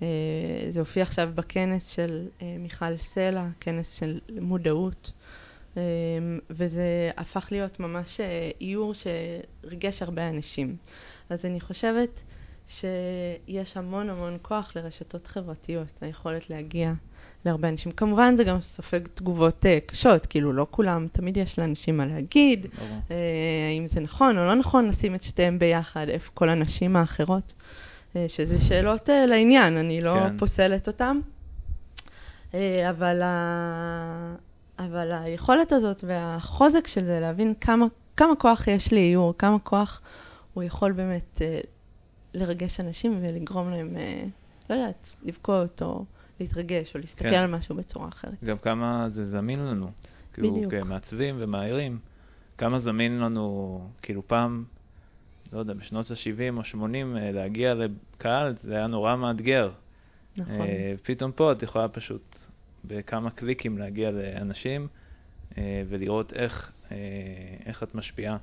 אה, 0.00 0.06
זה 0.70 0.80
הופיע 0.80 1.02
עכשיו 1.02 1.30
בכנס 1.34 1.86
של 1.86 2.28
מיכל 2.58 2.96
סלע, 2.96 3.46
כנס 3.60 3.86
של 3.98 4.20
מודעות, 4.40 5.12
וזה 6.50 7.10
הפך 7.16 7.48
להיות 7.50 7.80
ממש 7.80 8.20
איור 8.60 8.94
שריגש 8.94 10.02
הרבה 10.02 10.28
אנשים. 10.28 10.76
אז 11.30 11.44
אני 11.44 11.60
חושבת 11.60 12.20
שיש 12.68 13.76
המון 13.76 14.10
המון 14.10 14.38
כוח 14.42 14.72
לרשתות 14.76 15.26
חברתיות, 15.26 15.88
היכולת 16.00 16.50
להגיע 16.50 16.92
להרבה 17.44 17.68
אנשים. 17.68 17.92
כמובן 17.92 18.36
זה 18.36 18.44
גם 18.44 18.60
סופג 18.60 19.00
תגובות 19.14 19.66
אה, 19.66 19.78
קשות, 19.86 20.26
כאילו 20.26 20.52
לא 20.52 20.66
כולם, 20.70 21.06
תמיד 21.12 21.36
יש 21.36 21.58
לאנשים 21.58 21.96
מה 21.96 22.06
להגיד. 22.06 22.66
אה, 23.10 23.16
האם 23.70 23.86
זה 23.86 24.00
נכון 24.00 24.38
או 24.38 24.44
לא 24.44 24.54
נכון 24.54 24.88
לשים 24.88 25.14
את 25.14 25.22
שתיהם 25.22 25.58
ביחד, 25.58 26.08
איפה 26.08 26.30
כל 26.34 26.48
הנשים 26.48 26.96
האחרות, 26.96 27.54
אה, 28.16 28.26
שזה 28.28 28.60
שאלות 28.60 29.10
אה, 29.10 29.26
לעניין, 29.26 29.76
אני 29.76 30.00
לא 30.00 30.14
כן. 30.14 30.38
פוסלת 30.38 30.86
אותן. 30.86 31.20
אה, 32.54 32.90
אבל, 32.90 33.22
ה... 33.22 34.34
אבל 34.78 35.12
היכולת 35.12 35.72
הזאת 35.72 36.04
והחוזק 36.06 36.86
של 36.86 37.04
זה, 37.04 37.20
להבין 37.20 37.54
כמה, 37.60 37.86
כמה 38.16 38.36
כוח 38.36 38.68
יש 38.68 38.92
לאיור, 38.92 39.34
כמה 39.38 39.58
כוח 39.58 40.00
הוא 40.54 40.62
יכול 40.62 40.92
באמת 40.92 41.42
אה, 41.42 41.60
לרגש 42.34 42.80
אנשים 42.80 43.18
ולגרום 43.22 43.70
להם, 43.70 43.96
אה, 43.96 44.24
לא 44.70 44.74
יודעת, 44.74 45.08
לבכות 45.22 45.82
או 45.82 46.04
להתרגש 46.40 46.94
או 46.94 47.00
להסתכל 47.00 47.30
כן. 47.30 47.34
על 47.34 47.50
משהו 47.50 47.76
בצורה 47.76 48.08
אחרת. 48.08 48.44
גם 48.44 48.58
כמה 48.58 49.08
זה 49.08 49.26
זמין 49.26 49.60
לנו, 49.60 49.90
כאילו 50.32 50.54
בדיוק. 50.54 50.74
כמעצבים 50.74 51.36
ומאיירים, 51.38 51.98
כמה 52.58 52.80
זמין 52.80 53.18
לנו, 53.18 53.88
כאילו 54.02 54.28
פעם, 54.28 54.64
לא 55.52 55.58
יודע, 55.58 55.74
בשנות 55.74 56.10
ה-70 56.10 56.56
או 56.56 56.64
80, 56.64 57.16
אה, 57.16 57.32
להגיע 57.32 57.74
לקהל, 57.74 58.54
זה 58.62 58.76
היה 58.76 58.86
נורא 58.86 59.16
מאתגר. 59.16 59.70
נכון. 60.36 60.60
אה, 60.60 60.94
פתאום 61.02 61.32
פה 61.32 61.52
את 61.52 61.62
יכולה 61.62 61.88
פשוט 61.88 62.36
בכמה 62.84 63.30
קליקים 63.30 63.78
להגיע 63.78 64.10
לאנשים 64.10 64.88
אה, 65.58 65.82
ולראות 65.88 66.32
איך, 66.32 66.72
אה, 66.92 66.96
איך 67.66 67.82
את 67.82 67.94
משפיעה. 67.94 68.36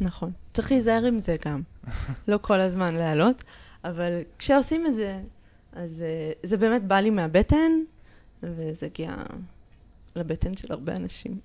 נכון. 0.00 0.32
צריך 0.54 0.72
להיזהר 0.72 1.04
עם 1.04 1.20
זה 1.20 1.36
גם. 1.44 1.62
לא 2.28 2.38
כל 2.42 2.60
הזמן 2.60 2.94
להעלות, 2.94 3.44
אבל 3.84 4.20
כשעושים 4.38 4.86
את 4.86 4.96
זה, 4.96 5.20
אז 5.74 6.02
uh, 6.44 6.48
זה 6.48 6.56
באמת 6.56 6.82
בא 6.82 6.96
לי 6.96 7.10
מהבטן, 7.10 7.72
וזה 8.42 8.86
הגיע 8.86 9.14
לבטן 10.16 10.56
של 10.56 10.72
הרבה 10.72 10.96
אנשים. 10.96 11.38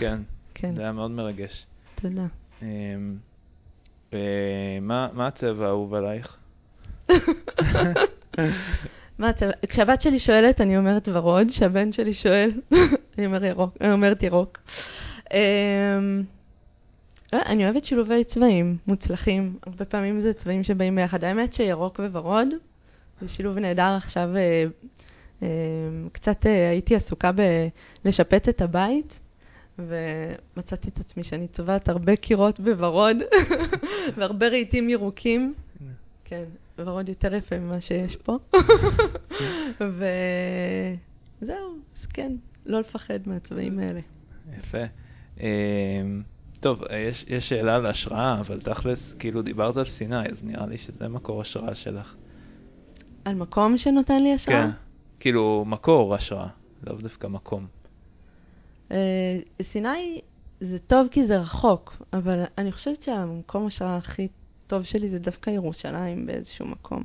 כן, 0.00 0.18
כן, 0.54 0.74
זה 0.74 0.82
היה 0.82 0.92
מאוד 0.92 1.10
מרגש. 1.10 1.66
תודה. 1.94 2.26
אה, 2.62 2.68
ומה 4.12 5.08
מה 5.12 5.26
הצבע 5.26 5.66
האהוב 5.66 5.94
עלייך? 5.94 6.36
מה 9.18 9.28
הצבע? 9.28 9.52
כשהבת 9.68 10.02
שלי 10.02 10.18
שואלת, 10.18 10.60
אני 10.60 10.78
אומרת 10.78 11.08
ורוד, 11.12 11.48
כשהבן 11.48 11.92
שלי 11.92 12.14
שואל, 12.14 12.50
אני 13.18 13.26
אומר 13.26 13.44
ירוק, 13.44 13.76
אני 13.80 13.92
אומרת 13.92 14.22
ירוק. 14.22 14.58
אמ, 15.34 16.22
לא, 17.32 17.38
אני 17.46 17.64
אוהבת 17.64 17.84
שילובי 17.84 18.24
צבעים 18.24 18.76
מוצלחים, 18.86 19.58
הרבה 19.66 19.84
פעמים 19.84 20.20
זה 20.20 20.34
צבעים 20.34 20.62
שבאים 20.62 20.96
ביחד. 20.96 21.24
האמת 21.24 21.54
שירוק 21.54 22.00
וורוד 22.12 22.48
זה 23.20 23.28
שילוב 23.28 23.58
נהדר 23.58 23.96
עכשיו. 23.96 24.36
אה, 24.36 24.64
אה, 25.42 25.48
קצת 26.12 26.46
אה, 26.46 26.70
הייתי 26.70 26.96
עסוקה 26.96 27.30
בלשפץ 28.04 28.48
את 28.48 28.60
הבית, 28.60 29.18
ומצאתי 29.78 30.88
את 30.88 31.00
עצמי 31.00 31.24
שאני 31.24 31.48
צובעת 31.48 31.88
הרבה 31.88 32.16
קירות 32.16 32.60
בוורוד, 32.60 33.16
והרבה 34.16 34.48
רהיטים 34.48 34.88
ירוקים. 34.88 35.54
כן, 36.24 36.44
ורוד 36.78 37.08
יותר 37.08 37.34
יפה 37.34 37.58
ממה 37.58 37.80
שיש 37.80 38.16
פה. 38.16 38.38
וזהו, 39.80 41.76
אז 42.00 42.06
כן, 42.06 42.32
לא 42.66 42.80
לפחד 42.80 43.18
מהצבעים 43.26 43.78
האלה. 43.78 44.00
יפה. 44.58 44.84
אמ, 45.40 46.22
טוב, 46.60 46.82
יש, 47.08 47.24
יש 47.28 47.48
שאלה 47.48 47.74
על 47.74 47.86
השראה, 47.86 48.40
אבל 48.40 48.60
תכלס, 48.60 49.14
כאילו 49.18 49.42
דיברת 49.42 49.76
על 49.76 49.84
סיני, 49.84 50.26
אז 50.28 50.44
נראה 50.44 50.66
לי 50.66 50.78
שזה 50.78 51.08
מקור 51.08 51.40
השראה 51.40 51.74
שלך. 51.74 52.14
על 53.24 53.34
מקום 53.34 53.78
שנותן 53.78 54.22
לי 54.22 54.34
השראה? 54.34 54.62
כן, 54.62 54.70
כאילו 55.20 55.64
מקור 55.66 56.14
השראה, 56.14 56.48
לאו 56.86 56.96
דווקא 56.96 57.26
מקום. 57.26 57.66
אה, 58.92 59.38
סיני 59.62 60.20
זה 60.60 60.78
טוב 60.78 61.08
כי 61.10 61.26
זה 61.26 61.38
רחוק, 61.38 62.02
אבל 62.12 62.44
אני 62.58 62.72
חושבת 62.72 63.02
שהמקום 63.02 63.66
השראה 63.66 63.96
הכי 63.96 64.28
טוב 64.66 64.82
שלי 64.82 65.08
זה 65.08 65.18
דווקא 65.18 65.50
ירושלים 65.50 66.26
באיזשהו 66.26 66.66
מקום. 66.66 67.02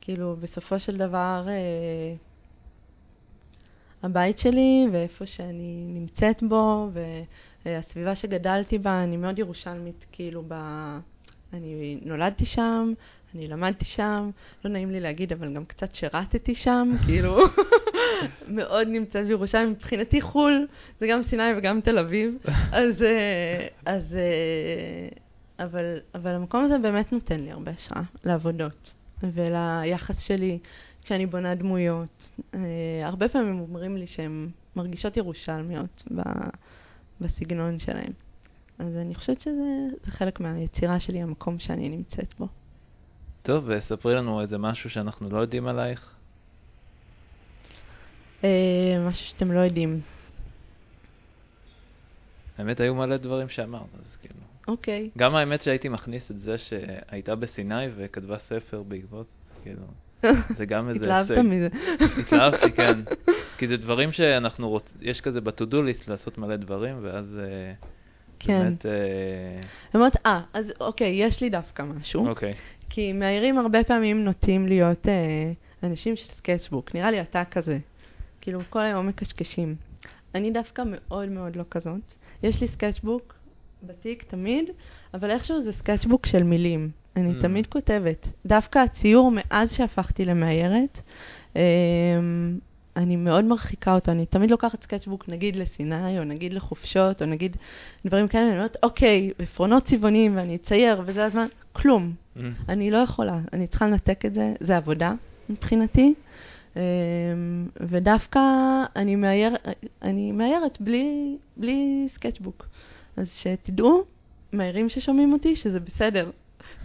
כאילו, 0.00 0.36
בסופו 0.40 0.78
של 0.78 0.96
דבר, 0.96 1.44
אה, 1.48 2.14
הבית 4.02 4.38
שלי 4.38 4.86
ואיפה 4.92 5.26
שאני 5.26 5.84
נמצאת 5.88 6.42
בו, 6.42 6.90
והסביבה 7.64 8.14
שגדלתי 8.14 8.78
בה, 8.78 9.02
אני 9.04 9.16
מאוד 9.16 9.38
ירושלמית, 9.38 10.06
כאילו, 10.12 10.42
ב... 10.48 10.54
אני 11.52 12.00
נולדתי 12.04 12.46
שם, 12.46 12.92
אני 13.34 13.48
למדתי 13.48 13.84
שם, 13.84 14.30
לא 14.64 14.70
נעים 14.70 14.90
לי 14.90 15.00
להגיד, 15.00 15.32
אבל 15.32 15.54
גם 15.54 15.64
קצת 15.64 15.94
שירתתי 15.94 16.54
שם, 16.54 16.92
כאילו, 17.04 17.38
מאוד 18.48 18.88
נמצאת 18.88 19.26
בירושלים. 19.26 19.70
מבחינתי 19.70 20.20
חו"ל 20.20 20.66
זה 21.00 21.06
גם 21.06 21.22
סיני 21.22 21.42
וגם 21.56 21.80
תל 21.80 21.98
אביב, 21.98 22.34
אז, 22.72 23.02
אה, 23.02 23.66
אז, 23.86 24.14
אה, 24.14 25.08
אבל, 25.64 25.98
אבל 26.14 26.30
המקום 26.30 26.64
הזה 26.64 26.78
באמת 26.78 27.12
נותן 27.12 27.40
לי 27.40 27.50
הרבה 27.50 27.70
השראה 27.70 28.02
לעבודות 28.24 28.90
וליחס 29.22 30.18
שלי 30.18 30.58
כשאני 31.02 31.26
בונה 31.26 31.54
דמויות. 31.54 32.28
אה, 32.54 32.60
הרבה 33.02 33.28
פעמים 33.28 33.60
אומרים 33.60 33.96
לי 33.96 34.06
שהן 34.06 34.48
מרגישות 34.76 35.16
ירושלמיות 35.16 36.02
ב, 36.14 36.22
בסגנון 37.20 37.78
שלהן. 37.78 38.12
אז 38.78 38.96
אני 38.96 39.14
חושבת 39.14 39.40
שזה 39.40 39.88
זה 40.04 40.10
חלק 40.10 40.40
מהיצירה 40.40 41.00
שלי, 41.00 41.22
המקום 41.22 41.58
שאני 41.58 41.88
נמצאת 41.88 42.34
בו. 42.38 42.48
טוב, 43.46 43.64
וספרי 43.66 44.14
לנו 44.14 44.40
איזה 44.40 44.58
משהו 44.58 44.90
שאנחנו 44.90 45.30
לא 45.30 45.38
יודעים 45.38 45.66
עלייך. 45.66 46.14
אה, 48.44 48.48
משהו 49.08 49.26
שאתם 49.26 49.52
לא 49.52 49.60
יודעים. 49.60 50.00
האמת, 52.58 52.80
היו 52.80 52.94
מלא 52.94 53.16
דברים 53.16 53.48
שאמרת, 53.48 53.80
אז 53.94 54.16
כאילו. 54.20 54.40
אוקיי. 54.68 55.10
גם 55.18 55.34
האמת 55.34 55.62
שהייתי 55.62 55.88
מכניס 55.88 56.30
את 56.30 56.40
זה 56.40 56.58
שהייתה 56.58 57.34
בסיני 57.34 57.86
וכתבה 57.96 58.38
ספר 58.38 58.82
בעקבות, 58.82 59.26
כאילו, 59.62 59.82
זה 60.56 60.66
גם 60.66 60.88
איזה 60.90 61.04
התלהבת 61.04 61.30
הישג. 61.30 61.42
מזה. 61.42 61.68
התלהבתי, 62.20 62.72
כן. 62.72 63.00
כי 63.58 63.68
זה 63.68 63.76
דברים 63.76 64.12
שאנחנו 64.12 64.68
רוצים, 64.68 64.98
יש 65.00 65.20
כזה 65.20 65.40
ב-to-do 65.40 65.74
list 65.74 66.10
לעשות 66.10 66.38
מלא 66.38 66.56
דברים, 66.56 66.98
ואז 67.02 67.38
אה, 67.38 67.72
כן. 68.38 68.62
באמת, 68.62 68.86
אמרת, 69.96 70.16
אה, 70.26 70.40
אז 70.52 70.72
אוקיי, 70.80 71.24
יש 71.24 71.40
לי 71.40 71.50
דווקא 71.50 71.82
משהו. 71.82 72.28
אוקיי. 72.28 72.54
כי 72.90 73.12
מאיירים 73.12 73.58
הרבה 73.58 73.84
פעמים 73.84 74.24
נוטים 74.24 74.66
להיות 74.66 75.08
אה, 75.08 75.52
אנשים 75.82 76.16
של 76.16 76.26
sketchbook. 76.36 76.94
נראה 76.94 77.10
לי 77.10 77.20
אתה 77.20 77.42
כזה. 77.50 77.78
כאילו, 78.40 78.60
כל 78.70 78.80
היום 78.82 79.06
מקשקשים. 79.06 79.74
אני 80.34 80.50
דווקא 80.50 80.82
מאוד 80.86 81.28
מאוד 81.28 81.56
לא 81.56 81.64
כזאת. 81.70 82.00
יש 82.42 82.60
לי 82.60 82.68
sketchbook 82.68 83.34
בתיק 83.82 84.22
תמיד, 84.22 84.64
אבל 85.14 85.30
איכשהו 85.30 85.62
זה 85.62 85.72
sketchbook 85.72 86.26
של 86.26 86.42
מילים. 86.42 86.90
אני 87.16 87.30
Mm. 87.38 87.42
תמיד 87.42 87.66
כותבת. 87.66 88.26
דווקא 88.46 88.78
הציור 88.78 89.32
מאז 89.34 89.72
שהפכתי 89.72 90.24
למאיירת, 90.24 91.00
אה, 91.56 91.62
אני 92.96 93.16
מאוד 93.16 93.44
מרחיקה 93.44 93.94
אותו. 93.94 94.12
אני 94.12 94.26
תמיד 94.26 94.50
לוקחת 94.50 94.82
סקצ'בוק, 94.82 95.28
נגיד 95.28 95.56
לסיני, 95.56 96.18
או 96.18 96.24
נגיד 96.24 96.52
לחופשות, 96.52 97.22
או 97.22 97.26
נגיד 97.26 97.56
דברים 98.06 98.28
כאלה, 98.28 98.44
אני 98.46 98.56
אומרת, 98.56 98.76
אוקיי, 98.82 99.30
עפרונות 99.38 99.86
צבעוניים, 99.86 100.36
ואני 100.36 100.56
אצייר, 100.56 101.02
וזה 101.06 101.24
הזמן, 101.24 101.46
כלום. 101.72 102.12
Mm. 102.36 102.40
אני 102.68 102.90
לא 102.90 102.98
יכולה, 102.98 103.38
אני 103.52 103.66
צריכה 103.66 103.86
לנתק 103.86 104.26
את 104.26 104.34
זה, 104.34 104.52
זה 104.60 104.76
עבודה 104.76 105.14
מבחינתי. 105.48 106.14
אמ, 106.76 106.80
ודווקא 107.80 108.40
אני, 108.96 109.16
מאייר, 109.16 109.56
אני 110.02 110.32
מאיירת 110.32 110.80
בלי, 110.80 111.36
בלי 111.56 112.08
סקצ'בוק. 112.14 112.66
אז 113.16 113.26
שתדעו, 113.34 114.04
מאיירים 114.52 114.88
ששומעים 114.88 115.32
אותי, 115.32 115.56
שזה 115.56 115.80
בסדר 115.80 116.30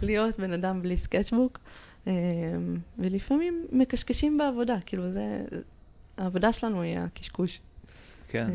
להיות 0.02 0.40
בן 0.40 0.52
אדם 0.52 0.82
בלי 0.82 0.96
סקצ'בוק, 0.96 1.58
אמ, 2.06 2.12
ולפעמים 2.98 3.66
מקשקשים 3.72 4.38
בעבודה, 4.38 4.76
כאילו 4.86 5.10
זה, 5.12 5.44
העבודה 6.16 6.52
שלנו 6.52 6.82
היא 6.82 6.98
הקשקוש. 6.98 7.60
כן, 8.28 8.50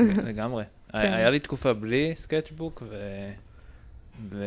אמ, 0.00 0.16
לגמרי. 0.28 0.64
כן. 0.88 0.98
היה 0.98 1.30
לי 1.30 1.40
תקופה 1.40 1.72
בלי 1.72 2.14
סקצ'בוק, 2.18 2.82
ו... 2.88 2.96
ו... 4.28 4.44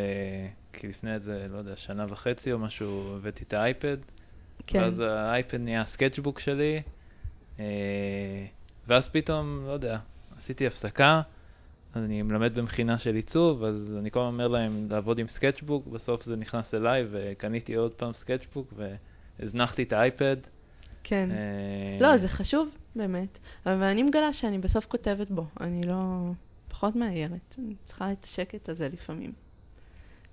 כי 0.74 0.88
לפני 0.88 1.14
איזה, 1.14 1.48
לא 1.52 1.58
יודע, 1.58 1.76
שנה 1.76 2.06
וחצי 2.10 2.52
או 2.52 2.60
משהו, 2.60 3.16
הבאתי 3.16 3.44
את 3.44 3.54
האייפד, 3.54 3.98
כן, 4.68 4.80
ואז 4.80 5.00
האייפד 5.00 5.58
נהיה 5.58 5.82
הסקצ'בוק 5.82 6.40
שלי, 6.40 6.82
אה, 7.60 8.46
ואז 8.88 9.10
פתאום, 9.10 9.64
לא 9.68 9.72
יודע, 9.72 10.00
עשיתי 10.38 10.68
הפסקה, 10.68 11.22
אז 11.94 12.04
אני 12.04 12.22
מלמד 12.22 12.60
במכינה 12.60 12.98
של 12.98 13.16
עיצוב, 13.16 13.64
אז 13.64 13.96
אני 14.00 14.12
כל 14.12 14.20
הזמן 14.20 14.34
אומר 14.34 14.48
להם 14.48 14.88
לעבוד 14.90 15.20
עם 15.20 15.28
סקצ'בוק, 15.28 15.88
בסוף 15.88 16.26
זה 16.26 16.36
נכנס 16.36 16.74
אליי, 16.74 17.06
וקניתי 17.12 17.76
עוד 17.76 17.92
פעם 17.92 18.14
סקצ'בוק, 18.14 18.74
והזנחתי 19.40 19.84
את 19.84 19.94
האייפד. 19.94 20.38
כן. 21.10 21.30
אה, 21.32 21.98
לא, 22.02 22.18
זה 22.18 22.28
חשוב, 22.28 22.70
באמת. 22.96 23.38
אבל 23.66 23.84
אני 23.84 24.04
מגלה 24.04 24.34
שאני 24.34 24.58
בסוף 24.58 24.86
כותבת 24.86 25.32
בו, 25.32 25.46
אני 25.60 25.84
לא... 25.84 26.32
פחות 26.68 26.96
מאיירת. 26.96 27.56
אני 27.60 27.76
צריכה 27.86 28.12
את 28.12 28.24
השקט 28.24 28.70
הזה 28.70 28.90
לפעמים, 28.94 29.32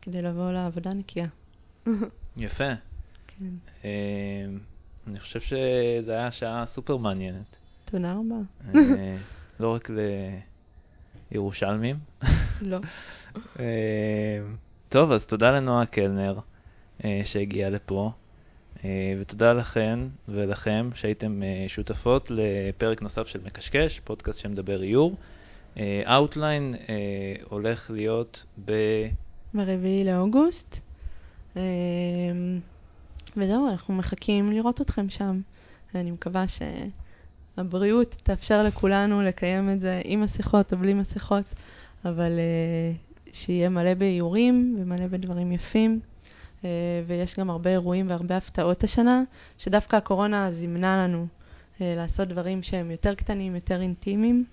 כדי 0.02 0.22
לבוא 0.22 0.52
לעבודה 0.52 0.92
נקייה. 0.92 1.26
יפה. 2.36 2.72
כן. 3.26 3.44
אה, 3.84 4.44
אני 5.06 5.20
חושב 5.20 5.40
שזו 5.40 6.12
הייתה 6.12 6.30
שעה 6.30 6.64
סופר 6.66 6.96
מעניינת. 6.96 7.56
תודה 7.84 8.12
רבה. 8.12 8.74
אה, 8.74 9.16
לא 9.60 9.74
רק 9.74 9.90
לירושלמים. 11.30 11.96
לא. 12.60 12.78
טוב, 14.88 15.12
אז 15.12 15.26
תודה 15.26 15.50
לנועה 15.50 15.86
קלנר 15.86 16.38
שהגיעה 17.24 17.70
לפה, 17.70 18.12
ותודה 19.20 19.52
לכן 19.52 19.98
ולכם 20.28 20.90
שהייתם 20.94 21.42
אה, 21.42 21.64
שותפות 21.68 22.30
לפרק 22.30 23.02
נוסף 23.02 23.26
של 23.26 23.40
מקשקש, 23.44 24.00
פודקאסט 24.04 24.38
שמדבר 24.38 24.82
איור. 24.82 25.16
Outline 26.06 26.74
הולך 27.48 27.90
להיות 27.90 28.44
ב... 28.64 28.72
ברביעי 29.54 30.04
לאוגוסט. 30.04 30.76
וזהו, 33.36 33.68
אנחנו 33.68 33.94
מחכים 33.94 34.52
לראות 34.52 34.80
אתכם 34.80 35.08
שם. 35.08 35.40
אני 35.94 36.10
מקווה 36.10 36.44
שהבריאות 37.56 38.16
תאפשר 38.22 38.62
לכולנו 38.62 39.22
לקיים 39.22 39.70
את 39.70 39.80
זה 39.80 40.00
עם 40.04 40.20
מסכות 40.20 40.72
או 40.72 40.78
בלי 40.78 40.94
מסכות, 40.94 41.44
אבל 42.04 42.32
אה, 42.38 42.92
שיהיה 43.32 43.68
מלא 43.68 43.94
באיורים 43.94 44.76
ומלא 44.80 45.06
בדברים 45.06 45.52
יפים. 45.52 46.00
אה, 46.64 46.70
ויש 47.06 47.38
גם 47.38 47.50
הרבה 47.50 47.70
אירועים 47.70 48.10
והרבה 48.10 48.36
הפתעות 48.36 48.84
השנה, 48.84 49.22
שדווקא 49.58 49.96
הקורונה 49.96 50.52
זימנה 50.52 51.04
לנו 51.04 51.26
אה, 51.80 51.94
לעשות 51.96 52.28
דברים 52.28 52.62
שהם 52.62 52.90
יותר 52.90 53.14
קטנים, 53.14 53.54
יותר 53.54 53.82
אינטימיים. 53.82 54.44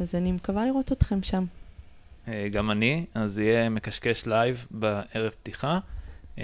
אז 0.00 0.14
אני 0.14 0.32
מקווה 0.32 0.66
לראות 0.66 0.92
אתכם 0.92 1.22
שם. 1.22 1.44
אה, 2.28 2.48
גם 2.52 2.70
אני, 2.70 3.04
אז 3.14 3.38
יהיה 3.38 3.68
מקשקש 3.68 4.26
live 4.26 4.66
בערב 4.70 5.30
פתיחה. 5.42 5.78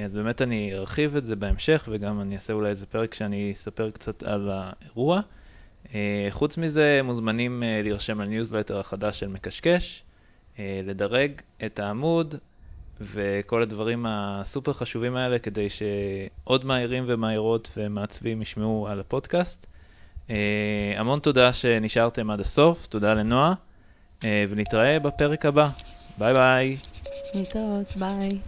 אז 0.05 0.15
באמת 0.15 0.43
אני 0.43 0.75
ארחיב 0.75 1.17
את 1.17 1.25
זה 1.25 1.37
בהמשך, 1.37 1.89
וגם 1.93 2.21
אני 2.21 2.35
אעשה 2.35 2.53
אולי 2.53 2.71
איזה 2.71 2.87
פרק 2.87 3.15
שאני 3.15 3.55
אספר 3.57 3.91
קצת 3.91 4.23
על 4.23 4.51
האירוע. 4.53 5.21
חוץ 6.31 6.59
מזה, 6.59 7.01
מוזמנים 7.05 7.63
להירשם 7.83 8.21
לניוזלטר 8.21 8.81
החדש 8.81 9.21
של 9.21 9.29
מקשקש, 9.29 10.03
לדרג 10.59 11.33
את 11.67 11.79
העמוד 11.79 12.35
וכל 13.01 13.63
הדברים 13.63 14.07
הסופר 14.09 14.73
חשובים 14.73 15.17
האלה, 15.17 15.39
כדי 15.39 15.69
שעוד 15.71 16.65
מאיירים 16.65 17.05
ומאיירות 17.07 17.69
ומעצבים 17.77 18.43
ישמעו 18.43 18.89
על 18.89 19.01
הפודקאסט. 19.01 19.67
אה, 20.31 20.95
המון 20.97 21.21
תודה 21.21 21.53
שנשארתם 21.53 22.31
עד 22.31 22.41
הסוף, 22.41 22.87
תודה 22.87 23.15
לנועה, 23.15 23.55
אה, 24.25 24.45
ונתראה 24.51 24.99
בפרק 24.99 25.47
הבא. 25.47 25.69
ביי 26.19 26.35
ביי. 26.35 26.77
להתראות, 27.35 27.97
ביי. 27.97 28.39